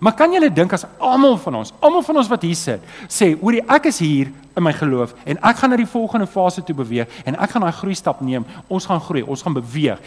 Maar 0.00 0.14
kan 0.14 0.32
julle 0.32 0.52
dink 0.52 0.72
as 0.72 0.86
almal 0.98 1.36
van 1.36 1.54
ons, 1.54 1.72
almal 1.80 2.02
van 2.02 2.16
ons 2.16 2.28
wat 2.28 2.42
hier 2.42 2.56
sit, 2.56 2.80
sê, 3.08 3.38
"Hoorie, 3.40 3.62
ek 3.68 3.86
is 3.86 3.98
hier 3.98 4.32
in 4.56 4.62
my 4.62 4.72
geloof 4.72 5.14
en 5.24 5.36
ek 5.42 5.56
gaan 5.56 5.70
na 5.70 5.76
die 5.76 5.86
volgende 5.86 6.26
fase 6.26 6.62
toe 6.64 6.74
beweeg 6.74 7.08
en 7.24 7.36
ek 7.36 7.50
gaan 7.50 7.62
daai 7.62 7.72
groei 7.72 7.94
stap 7.94 8.20
neem. 8.20 8.46
Ons 8.68 8.86
gaan 8.86 9.00
groei, 9.00 9.22
ons 9.22 9.42
gaan 9.42 9.52
beweeg." 9.52 9.98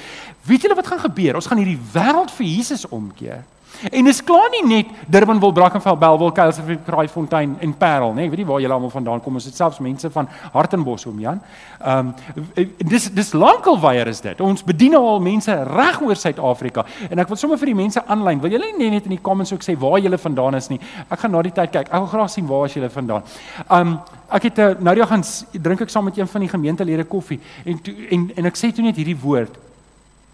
Weet 0.42 0.62
julle 0.62 0.76
wat 0.76 0.88
gaan 0.88 1.00
gebeur? 1.00 1.36
Ons 1.36 1.46
gaan 1.46 1.58
hierdie 1.58 1.80
wêreld 1.94 2.32
vir 2.32 2.46
Jesus 2.46 2.88
omkeer. 2.88 3.44
En 3.92 4.08
dis 4.08 4.24
klaar 4.24 4.50
nie 4.54 4.64
net 4.68 4.92
Durban 5.12 5.40
wil 5.40 5.52
Brackenfell 5.52 5.98
Belwel 5.98 6.32
Kuilsrivier 6.32 6.80
Kraaifontein 6.86 7.56
en 7.60 7.74
Parel 7.78 8.14
nê. 8.14 8.26
Nee, 8.26 8.30
weet 8.30 8.42
jy 8.44 8.46
waar 8.50 8.62
julle 8.64 8.74
almal 8.74 8.94
vandaan 8.94 9.22
kom? 9.24 9.38
Ons 9.40 9.48
het 9.50 9.58
selfs 9.58 9.82
mense 9.84 10.10
van 10.14 10.30
Hartenbos 10.54 11.06
oom 11.10 11.20
Jan. 11.20 11.42
Ehm 11.82 12.14
um, 12.56 12.72
dis 12.78 13.10
dis 13.14 13.34
lankal 13.34 13.80
weier 13.82 14.08
is 14.08 14.22
dit. 14.24 14.42
Ons 14.42 14.64
bedien 14.64 14.96
al 14.96 15.20
mense 15.24 15.54
reg 15.70 16.02
oor 16.02 16.16
Suid-Afrika. 16.20 16.86
En 17.10 17.20
ek 17.24 17.32
wil 17.32 17.40
sommer 17.40 17.60
vir 17.62 17.74
die 17.74 17.78
mense 17.78 18.04
aanlyn, 18.06 18.42
wil 18.42 18.56
julle 18.56 18.72
nie 18.78 18.90
net 18.94 19.10
in 19.10 19.18
die 19.18 19.22
comments 19.22 19.54
ook 19.54 19.66
sê 19.66 19.78
waar 19.80 20.00
julle 20.00 20.18
vandaan 20.22 20.60
is 20.62 20.70
nie. 20.72 20.80
Ek 21.10 21.20
gaan 21.20 21.36
na 21.36 21.44
die 21.46 21.54
tyd 21.56 21.74
kyk. 21.76 21.92
Ek 21.92 22.06
wil 22.06 22.12
graag 22.14 22.32
sien 22.34 22.48
waar 22.50 22.66
is 22.70 22.80
julle 22.80 22.90
vandaan. 22.90 23.28
Ehm 23.68 23.96
um, 23.96 23.98
ek 24.36 24.50
het 24.50 24.82
nou 24.82 24.96
die 24.98 25.06
gaan 25.06 25.24
drink 25.62 25.86
ek 25.86 25.92
saam 25.94 26.08
met 26.10 26.18
een 26.18 26.28
van 26.28 26.42
die 26.42 26.50
gemeentelede 26.50 27.04
koffie 27.06 27.40
en 27.64 27.78
to, 27.82 27.94
en 28.10 28.32
en 28.36 28.50
ek 28.50 28.58
sê 28.58 28.72
toe 28.74 28.84
net 28.84 28.98
hierdie 28.98 29.18
woord 29.22 29.54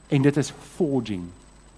en 0.10 0.22
dit 0.22 0.38
is 0.38 0.54
forging 0.78 1.28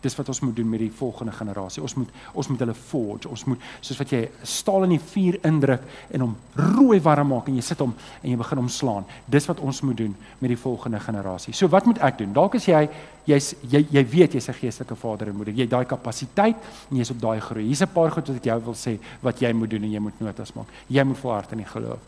Dis 0.03 0.15
wat 0.19 0.27
ons 0.29 0.41
moet 0.43 0.55
doen 0.55 0.69
met 0.69 0.81
die 0.83 0.91
volgende 0.91 1.31
generasie. 1.31 1.81
Ons 1.83 1.95
moet 1.95 2.09
ons 2.33 2.49
moet 2.51 2.59
hulle 2.59 2.75
forge. 2.75 3.29
Ons 3.31 3.45
moet 3.47 3.61
soos 3.79 3.99
wat 4.01 4.11
jy 4.11 4.21
staal 4.43 4.87
in 4.87 4.95
die 4.97 5.01
vuur 5.13 5.37
indruk 5.47 5.85
en 6.11 6.25
hom 6.25 6.35
rooi 6.59 6.99
warm 7.03 7.31
maak 7.31 7.47
en 7.47 7.57
jy 7.59 7.63
sit 7.63 7.79
hom 7.83 7.93
en 7.95 8.29
jy 8.29 8.37
begin 8.39 8.61
hom 8.61 8.69
slaan. 8.69 9.07
Dis 9.31 9.47
wat 9.47 9.61
ons 9.63 9.81
moet 9.87 9.97
doen 10.03 10.15
met 10.41 10.51
die 10.51 10.59
volgende 10.59 10.99
generasie. 11.03 11.55
So 11.55 11.71
wat 11.71 11.87
moet 11.87 12.01
ek 12.03 12.19
doen? 12.19 12.33
Dalk 12.35 12.59
as 12.59 12.67
jy 12.67 12.83
jy's 13.29 13.53
jy 13.71 13.85
jy 13.93 14.03
weet 14.11 14.35
jy's 14.35 14.49
'n 14.49 14.59
geestelike 14.59 14.95
vader 14.95 15.29
en 15.29 15.35
moeder. 15.35 15.53
Jy 15.53 15.61
het 15.61 15.69
daai 15.71 15.85
kapasiteit 15.85 16.57
en 16.91 16.97
jy's 16.97 17.11
op 17.11 17.21
daai 17.21 17.39
groei. 17.39 17.65
Hier's 17.65 17.81
'n 17.81 17.93
paar 17.93 18.11
goed 18.11 18.27
wat 18.27 18.37
ek 18.37 18.45
jou 18.45 18.59
wil 18.65 18.75
sê 18.75 18.99
wat 19.21 19.39
jy 19.39 19.53
moet 19.53 19.69
doen 19.69 19.83
en 19.83 19.91
jy 19.91 19.99
moet 19.99 20.19
notas 20.19 20.53
maak. 20.53 20.67
Jy 20.87 21.03
moet 21.03 21.17
volhard 21.17 21.51
in 21.51 21.57
die 21.57 21.65
geloof. 21.65 21.99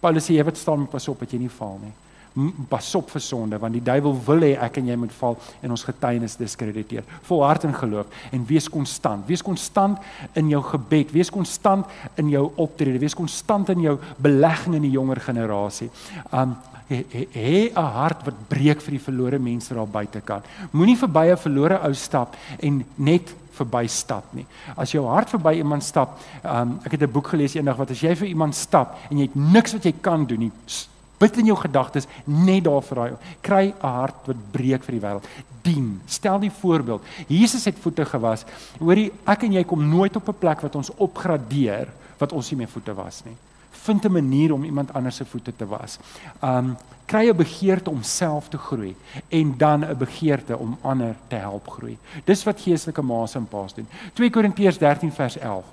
Paulus 0.00 0.24
sê 0.24 0.34
jy 0.34 0.44
wat 0.44 0.56
staan 0.56 0.80
met 0.80 0.90
pas 0.90 1.08
op 1.08 1.18
dat 1.20 1.30
jy 1.30 1.38
nie 1.38 1.50
val 1.50 1.78
nie 1.82 1.92
pas 2.68 2.94
op 2.98 3.10
vir 3.14 3.22
sonde 3.22 3.58
want 3.62 3.76
die 3.76 3.82
duiwel 3.84 4.16
wil 4.26 4.42
hê 4.42 4.54
ek 4.66 4.80
en 4.80 4.88
jy 4.90 4.96
moet 4.98 5.12
val 5.20 5.36
en 5.62 5.70
ons 5.70 5.86
getuienis 5.86 6.36
diskrediteer. 6.36 7.06
Volhard 7.28 7.64
in 7.64 7.74
geloof 7.74 8.06
en 8.32 8.46
wees 8.48 8.68
konstant. 8.68 9.26
Wees 9.28 9.42
konstant 9.42 9.98
in 10.34 10.50
jou 10.50 10.62
gebed, 10.62 11.12
wees 11.14 11.30
konstant 11.30 11.86
in 12.18 12.32
jou 12.34 12.48
optrede, 12.56 12.98
wees 12.98 13.14
konstant 13.14 13.70
in 13.74 13.86
jou 13.86 13.98
belegging 14.18 14.74
in 14.80 14.88
die 14.88 14.94
jonger 14.96 15.22
generasie. 15.22 15.90
Um 16.32 16.56
hê 16.88 17.72
'n 17.72 17.80
hart 17.80 18.26
wat 18.26 18.48
breek 18.48 18.80
vir 18.82 18.90
die 18.90 19.04
verlore 19.06 19.38
mense 19.38 19.74
daar 19.74 19.86
buitekant. 19.86 20.44
Moenie 20.72 20.98
verby 20.98 21.30
'n 21.32 21.36
verlore 21.36 21.80
ou 21.82 21.94
stap 21.94 22.36
en 22.60 22.84
net 22.96 23.34
verby 23.52 23.86
stap 23.86 24.24
nie. 24.34 24.46
As 24.76 24.92
jou 24.92 25.06
hart 25.06 25.30
verby 25.30 25.54
iemand 25.56 25.82
stap, 25.82 26.18
um, 26.44 26.80
ek 26.84 26.92
het 26.92 27.02
'n 27.02 27.12
boek 27.12 27.28
gelees 27.28 27.54
eendag 27.54 27.76
wat 27.76 27.90
as 27.90 28.00
jy 28.00 28.14
vir 28.14 28.28
iemand 28.28 28.54
stap 28.54 28.98
en 29.10 29.18
jy 29.18 29.22
het 29.22 29.34
niks 29.34 29.72
wat 29.72 29.84
jy 29.84 29.94
kan 30.00 30.26
doen 30.26 30.38
nie, 30.38 30.52
Bid 31.18 31.36
in 31.38 31.46
jou 31.46 31.56
gedagtes 31.56 32.06
net 32.24 32.64
daar 32.64 32.82
vir 32.82 32.96
daai. 32.96 33.12
Kry 33.40 33.64
'n 33.66 33.86
hart 33.86 34.26
wat 34.26 34.36
breek 34.52 34.84
vir 34.84 34.98
die 34.98 35.00
wêreld. 35.00 35.26
Dien. 35.62 36.00
Stel 36.06 36.38
die 36.38 36.50
voorbeeld. 36.50 37.02
Jesus 37.28 37.64
het 37.64 37.78
voete 37.78 38.04
gewas. 38.04 38.44
Hoorie, 38.78 39.12
ek 39.26 39.42
en 39.42 39.52
jy 39.52 39.64
kom 39.64 39.88
nooit 39.88 40.16
op 40.16 40.28
'n 40.28 40.38
plek 40.38 40.60
wat 40.60 40.76
ons 40.76 40.90
opgradeer 40.96 41.88
wat 42.18 42.32
ons 42.32 42.50
nie 42.50 42.58
meer 42.58 42.68
voete 42.68 42.94
was 42.94 43.22
nie. 43.24 43.36
Vind 43.70 44.04
'n 44.04 44.12
manier 44.12 44.52
om 44.52 44.64
iemand 44.64 44.92
anders 44.94 45.16
se 45.16 45.24
voete 45.24 45.52
te 45.56 45.66
was. 45.66 45.98
Um 46.42 46.76
kry 47.06 47.28
'n 47.28 47.36
begeerte 47.36 47.90
om 47.90 48.02
self 48.02 48.48
te 48.48 48.58
groei 48.58 48.96
en 49.28 49.54
dan 49.56 49.84
'n 49.84 49.96
begeerte 49.96 50.58
om 50.58 50.78
ander 50.82 51.16
te 51.28 51.36
help 51.36 51.68
groei. 51.68 51.98
Dis 52.24 52.44
wat 52.44 52.60
geestelike 52.60 53.02
ma's 53.02 53.34
en 53.34 53.48
pa's 53.48 53.74
doen. 53.74 53.88
2 54.14 54.30
Korintiërs 54.30 54.78
13 54.78 55.12
vers 55.12 55.38
11. 55.38 55.64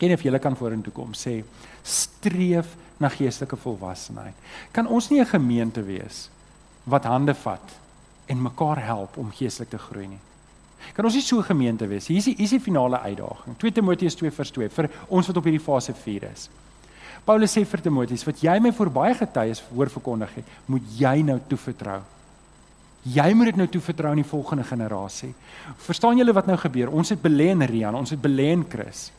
Ken 0.00 0.14
of 0.16 0.22
jy 0.24 0.38
kan 0.40 0.56
vorentoe 0.56 0.92
kom 0.96 1.12
sê 1.12 1.42
streef 1.84 2.72
na 3.00 3.10
geestelike 3.12 3.58
volwassenheid. 3.60 4.34
Kan 4.72 4.88
ons 4.88 5.10
nie 5.10 5.20
'n 5.20 5.26
gemeente 5.26 5.82
wees 5.82 6.30
wat 6.84 7.04
hande 7.04 7.34
vat 7.34 7.76
en 8.26 8.42
mekaar 8.42 8.80
help 8.80 9.16
om 9.16 9.30
geestelik 9.30 9.70
te 9.70 9.78
groei 9.78 10.06
nie? 10.06 10.20
Kan 10.94 11.04
ons 11.04 11.14
nie 11.14 11.22
so 11.22 11.38
'n 11.38 11.44
gemeente 11.44 11.86
wees? 11.86 12.06
Hier 12.06 12.16
is 12.16 12.24
die, 12.24 12.36
is 12.38 12.50
die 12.50 12.60
finale 12.60 12.98
uitdaging. 12.98 13.56
2 13.58 13.72
Timoteus 13.72 14.16
2:2 14.16 14.68
vir 14.70 14.90
ons 15.08 15.26
wat 15.26 15.36
op 15.36 15.44
hierdie 15.44 15.64
fase 15.64 15.94
4 15.94 16.30
is. 16.32 16.48
Paulus 17.24 17.52
sê 17.52 17.66
vir 17.66 17.80
Timoteus, 17.80 18.24
wat 18.24 18.40
jy 18.40 18.58
my 18.58 18.72
voor 18.72 18.90
baie 18.90 19.14
getuies 19.14 19.62
hoor 19.74 19.90
verkondig 19.90 20.34
het, 20.34 20.44
moet 20.66 20.82
jy 20.98 21.22
nou 21.22 21.38
toevertrou. 21.48 22.00
Jy 23.02 23.34
moet 23.34 23.44
dit 23.44 23.56
nou 23.56 23.66
toevertrou 23.68 24.10
aan 24.10 24.22
die 24.22 24.28
volgende 24.28 24.64
generasie. 24.64 25.34
Verstaan 25.76 26.18
julle 26.20 26.32
wat 26.32 26.46
nou 26.46 26.56
gebeur? 26.56 26.90
Ons 26.92 27.08
het 27.08 27.22
belê 27.22 27.50
in 27.50 27.62
Rian, 27.62 27.94
ons 27.94 28.10
het 28.10 28.20
belê 28.20 28.50
in 28.52 28.64
Chris. 28.68 29.10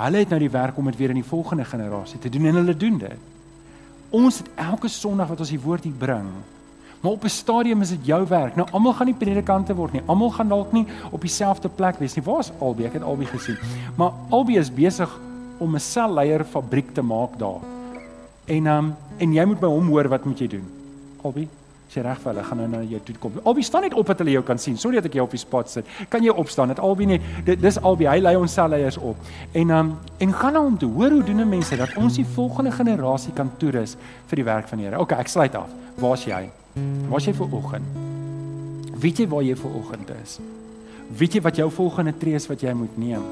Hulle 0.00 0.22
het 0.22 0.30
nou 0.32 0.38
die 0.40 0.50
werk 0.50 0.78
om 0.80 0.86
dit 0.88 0.96
weer 0.96 1.12
in 1.12 1.20
die 1.20 1.26
volgende 1.26 1.64
generasie 1.64 2.18
te 2.18 2.28
doen 2.32 2.46
en 2.48 2.54
hulle 2.62 2.76
doen 2.76 2.96
dit. 2.98 3.28
Ons 4.16 4.38
het 4.40 4.48
elke 4.56 4.88
Sondag 4.88 5.28
wat 5.28 5.42
ons 5.44 5.52
die 5.52 5.60
woord 5.60 5.84
hier 5.84 5.98
bring. 5.98 6.30
Maar 7.00 7.12
op 7.12 7.24
'n 7.24 7.28
stadium 7.28 7.80
is 7.80 7.88
dit 7.88 8.06
jou 8.06 8.26
werk. 8.28 8.56
Nou 8.56 8.68
almal 8.70 8.92
gaan 8.92 9.06
nie 9.06 9.14
predikante 9.14 9.74
word 9.74 9.92
nie. 9.92 10.02
Almal 10.06 10.30
gaan 10.30 10.48
dalk 10.48 10.72
nie 10.72 10.86
op 11.10 11.20
dieselfde 11.20 11.68
plek 11.68 11.98
wees 11.98 12.14
nie. 12.14 12.24
Waar 12.24 12.38
is 12.38 12.52
Albie? 12.58 12.86
Ek 12.86 12.92
het 12.92 13.02
Albie 13.02 13.26
gesien. 13.26 13.58
Maar 13.96 14.12
Albie 14.28 14.58
is 14.58 14.74
besig 14.74 15.20
om 15.58 15.74
'n 15.74 15.80
selleier 15.80 16.44
fabriek 16.44 16.94
te 16.94 17.02
maak 17.02 17.38
daar. 17.38 17.60
En 18.44 18.66
um, 18.66 18.96
en 19.16 19.32
jy 19.32 19.44
moet 19.44 19.60
by 19.60 19.66
hom 19.66 19.88
hoor 19.88 20.08
wat 20.08 20.24
moet 20.24 20.38
jy 20.38 20.46
doen? 20.46 20.68
Albie 21.22 21.48
sê 21.90 22.04
reg 22.06 22.20
vir 22.22 22.30
hulle 22.30 22.44
gaan 22.46 22.60
nou 22.62 22.68
na 22.70 22.80
jou 22.86 23.00
toe 23.02 23.14
kom. 23.18 23.38
Albei 23.42 23.64
staan 23.66 23.82
net 23.82 23.96
op 23.98 24.06
dat 24.06 24.20
hulle 24.22 24.36
jou 24.36 24.42
kan 24.46 24.58
sien. 24.62 24.76
Sorry 24.78 25.00
dat 25.00 25.08
ek 25.10 25.16
jou 25.18 25.24
op 25.26 25.34
die 25.34 25.42
spot 25.42 25.70
sit. 25.72 25.88
Kan 26.12 26.22
jy 26.22 26.30
opstaan? 26.30 26.70
Dit 26.70 26.82
albei 26.86 27.08
net 27.10 27.50
dis 27.60 27.80
albei 27.82 28.06
hy 28.06 28.20
lei 28.22 28.36
ons 28.38 28.54
selleiers 28.54 28.98
op. 28.98 29.18
En 29.58 29.74
um 29.74 29.90
en 30.22 30.34
gaan 30.42 30.54
nou 30.54 30.64
om 30.68 30.78
te 30.78 30.86
hoor 30.86 31.10
hoe 31.10 31.24
doen 31.26 31.48
mense 31.48 31.76
dat 31.76 31.96
ons 31.98 32.20
die 32.20 32.26
volgende 32.36 32.70
generasie 32.70 33.34
kan 33.34 33.50
toerus 33.58 33.96
vir 34.30 34.42
die 34.42 34.46
werk 34.46 34.68
van 34.70 34.78
die 34.78 34.86
Here. 34.86 35.00
Okay, 35.02 35.18
ek 35.18 35.28
sluit 35.28 35.54
af. 35.54 35.68
Waar's 35.98 36.24
jy? 36.24 36.44
Waar's 37.10 37.26
jy 37.26 37.34
vir 37.34 37.54
oggend? 37.58 37.98
Weet 39.00 39.18
jy 39.18 39.28
waar 39.28 39.42
jy 39.42 39.56
vir 39.58 39.76
oggend 39.80 40.10
is? 40.22 40.38
Weet 41.18 41.34
jy 41.34 41.42
wat 41.42 41.56
jou 41.58 41.70
volgende 41.74 42.14
tree 42.18 42.38
is 42.38 42.46
wat 42.46 42.62
jy 42.62 42.72
moet 42.76 42.98
neem? 42.98 43.24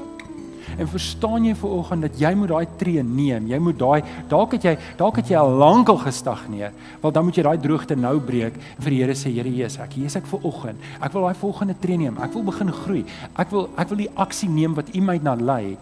En 0.77 0.87
verstaan 0.87 1.45
jy 1.45 1.55
ver 1.57 1.75
oggend 1.79 2.05
dat 2.05 2.19
jy 2.19 2.31
moet 2.37 2.51
daai 2.51 2.67
tree 2.77 3.03
neem. 3.03 3.47
Jy 3.49 3.59
moet 3.63 3.79
daai 3.79 4.01
dalk 4.29 4.55
het 4.57 4.67
jy 4.69 4.75
dalk 4.99 5.19
het 5.21 5.31
jy 5.31 5.37
al 5.39 5.51
lank 5.61 5.89
al 5.89 6.01
gestagneer. 6.03 6.73
Wel 7.01 7.15
dan 7.15 7.25
moet 7.25 7.39
jy 7.39 7.45
daai 7.47 7.59
droogte 7.63 7.95
nou 7.95 8.15
breek 8.19 8.57
vir 8.79 8.89
die 8.89 8.99
Here 8.99 9.15
sê 9.15 9.31
Here 9.33 9.49
Jesus, 9.49 9.79
ek 9.83 9.95
hier 9.97 10.09
is 10.09 10.17
ek 10.19 10.27
ver 10.29 10.43
oggend. 10.47 10.89
Ek 11.01 11.13
wil 11.15 11.27
daai 11.27 11.39
volgende 11.39 11.77
tree 11.81 11.97
neem. 11.97 12.17
Ek 12.21 12.33
wil 12.35 12.43
begin 12.43 12.73
groei. 12.83 13.05
Ek 13.39 13.53
wil 13.53 13.69
ek 13.79 13.89
wil 13.89 14.03
die 14.03 14.11
aksie 14.15 14.49
neem 14.49 14.75
wat 14.77 14.91
U 14.93 15.01
my 15.01 15.19
na 15.23 15.35
lei. 15.39 15.77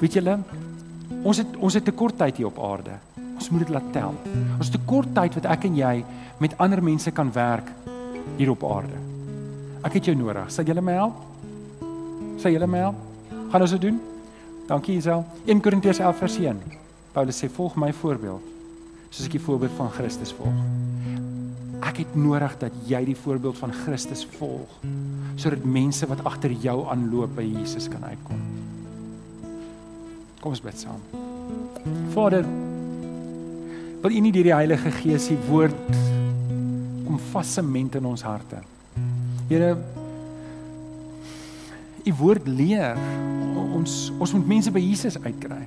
Weet 0.00 0.18
julle? 0.18 0.38
Ons 1.22 1.42
het 1.42 1.56
ons 1.58 1.74
het 1.74 1.84
te 1.86 1.94
kort 1.94 2.18
tyd 2.18 2.40
hier 2.40 2.50
op 2.50 2.60
aarde. 2.62 2.98
Ons 3.36 3.50
moet 3.50 3.64
dit 3.64 3.72
laat 3.74 3.88
tel. 3.94 4.14
Ons 4.58 4.68
het 4.68 4.76
te 4.76 4.84
kort 4.86 5.10
tyd 5.16 5.38
wat 5.38 5.48
ek 5.56 5.66
en 5.70 5.78
jy 5.78 5.94
met 6.42 6.54
ander 6.62 6.82
mense 6.82 7.10
kan 7.14 7.30
werk 7.34 7.70
hier 8.38 8.52
op 8.52 8.64
aarde. 8.66 8.98
Ek 9.82 9.98
het 9.98 10.10
jou 10.10 10.14
nodig. 10.18 10.50
Sal 10.50 10.66
jy 10.68 10.78
my 10.78 10.94
help? 10.98 11.18
Sal 12.42 12.54
jy 12.54 12.66
my 12.66 12.86
help? 12.86 12.98
Gaan 13.50 13.66
ons 13.66 13.74
dit 13.74 13.86
doen? 13.88 14.00
Dankie 14.66 14.96
Isel. 14.96 15.24
1 15.44 15.60
Korintiërs 15.60 15.98
11 15.98 16.18
vers 16.18 16.38
1. 16.38 16.62
Paulus 17.12 17.38
sê 17.42 17.48
volg 17.52 17.76
my 17.76 17.92
voorbeeld 17.92 18.50
soos 19.12 19.26
ek 19.28 19.34
die 19.36 19.44
voorbeeld 19.44 19.74
van 19.76 19.90
Christus 19.92 20.30
volg. 20.32 20.60
Ek 21.84 21.98
het 22.00 22.14
nodig 22.16 22.54
dat 22.62 22.76
jy 22.88 23.02
die 23.10 23.16
voorbeeld 23.18 23.58
van 23.60 23.74
Christus 23.82 24.22
volg 24.38 24.78
sodat 25.36 25.66
mense 25.68 26.06
wat 26.08 26.22
agter 26.28 26.54
jou 26.62 26.78
aanloop 26.92 27.34
by 27.36 27.44
Jesus 27.44 27.90
kan 27.92 28.04
uitkom. 28.06 28.40
Kom 30.40 30.54
ons 30.54 30.62
bid 30.64 30.78
saam. 30.80 31.02
Vader, 32.14 32.46
wil 34.02 34.16
U 34.16 34.22
nie 34.24 34.32
deur 34.34 34.48
die 34.48 34.56
Heilige 34.56 34.92
Gees 35.02 35.28
die 35.30 35.40
woord 35.48 35.92
kom 37.04 37.20
vassement 37.32 37.98
in 37.98 38.08
ons 38.08 38.24
harte. 38.24 38.62
Here, 39.50 39.74
U 42.04 42.14
woord 42.18 42.48
leer 42.48 42.98
ons 43.76 44.10
ons 44.18 44.34
moet 44.36 44.46
mense 44.56 44.70
by 44.74 44.80
Jesus 44.82 45.18
uitkry. 45.22 45.62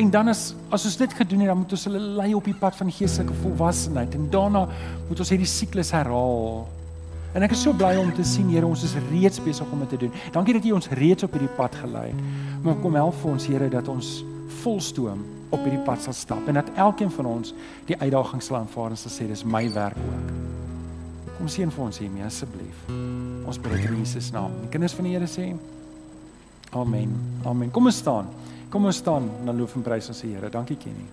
En 0.00 0.10
dan 0.10 0.28
as 0.32 0.54
as 0.72 0.86
ons 0.88 0.96
dit 0.96 1.12
gedoen 1.12 1.44
het, 1.44 1.50
dan 1.52 1.58
moet 1.60 1.72
ons 1.76 1.84
hulle 1.88 2.00
lei 2.20 2.30
op 2.34 2.44
die 2.48 2.56
pad 2.56 2.76
van 2.78 2.92
geestelike 2.92 3.34
volwassenheid 3.42 4.14
en 4.16 4.30
daarna 4.32 4.64
moet 5.08 5.20
ons 5.20 5.32
hierdie 5.32 5.48
siklus 5.50 5.92
herhaal. 5.92 6.64
En 7.36 7.44
ek 7.44 7.52
is 7.52 7.62
so 7.66 7.76
bly 7.76 7.92
om 8.00 8.12
te 8.16 8.24
sien 8.24 8.48
Here, 8.48 8.64
ons 8.64 8.84
is 8.86 8.94
reeds 9.10 9.42
besig 9.44 9.72
om 9.72 9.82
dit 9.84 9.90
te 9.92 9.98
doen. 10.06 10.14
Dankie 10.32 10.56
dat 10.56 10.64
U 10.64 10.72
ons 10.78 10.88
reeds 10.96 11.26
op 11.26 11.36
hierdie 11.36 11.52
pad 11.58 11.76
gelei 11.82 12.06
het. 12.08 12.22
Maar 12.64 12.78
kom 12.80 12.96
help 12.96 13.18
vir 13.20 13.32
ons 13.34 13.48
Here 13.50 13.68
dat 13.72 13.90
ons 13.92 14.12
volstoom 14.62 15.20
op 15.52 15.60
hierdie 15.60 15.84
pad 15.84 16.00
sal 16.02 16.16
stap 16.16 16.48
en 16.48 16.56
dat 16.58 16.72
elkeen 16.80 17.12
van 17.12 17.28
ons 17.36 17.52
die 17.90 17.98
uitdaging 18.00 18.42
sal 18.42 18.62
aanvaar 18.62 18.96
en 18.96 19.00
sal 19.00 19.12
sê 19.12 19.28
dis 19.28 19.44
my 19.44 19.66
werk 19.76 20.00
ook. 20.00 20.34
Kom 21.36 21.52
seën 21.52 21.70
vir 21.70 21.84
ons 21.90 22.00
hiermee 22.00 22.24
asseblief. 22.24 22.86
Ons 23.46 23.60
bid 23.62 23.78
in 23.78 24.00
Jesus 24.00 24.32
naam. 24.34 24.54
Die 24.64 24.70
kinders 24.72 24.94
van 24.96 25.06
die 25.06 25.14
Here 25.14 25.28
sê 25.30 25.52
Amen. 26.76 27.12
Amen. 27.46 27.70
Kom 27.70 27.86
ons 27.86 28.02
staan. 28.02 28.26
Kom 28.70 28.84
ons 28.84 28.98
staan 28.98 29.30
en 29.46 29.54
loof 29.56 29.76
en 29.78 29.86
prys 29.86 30.10
ons 30.10 30.20
die 30.20 30.34
Here. 30.34 30.50
Dankie 30.50 30.76
Kenny. 30.76 31.06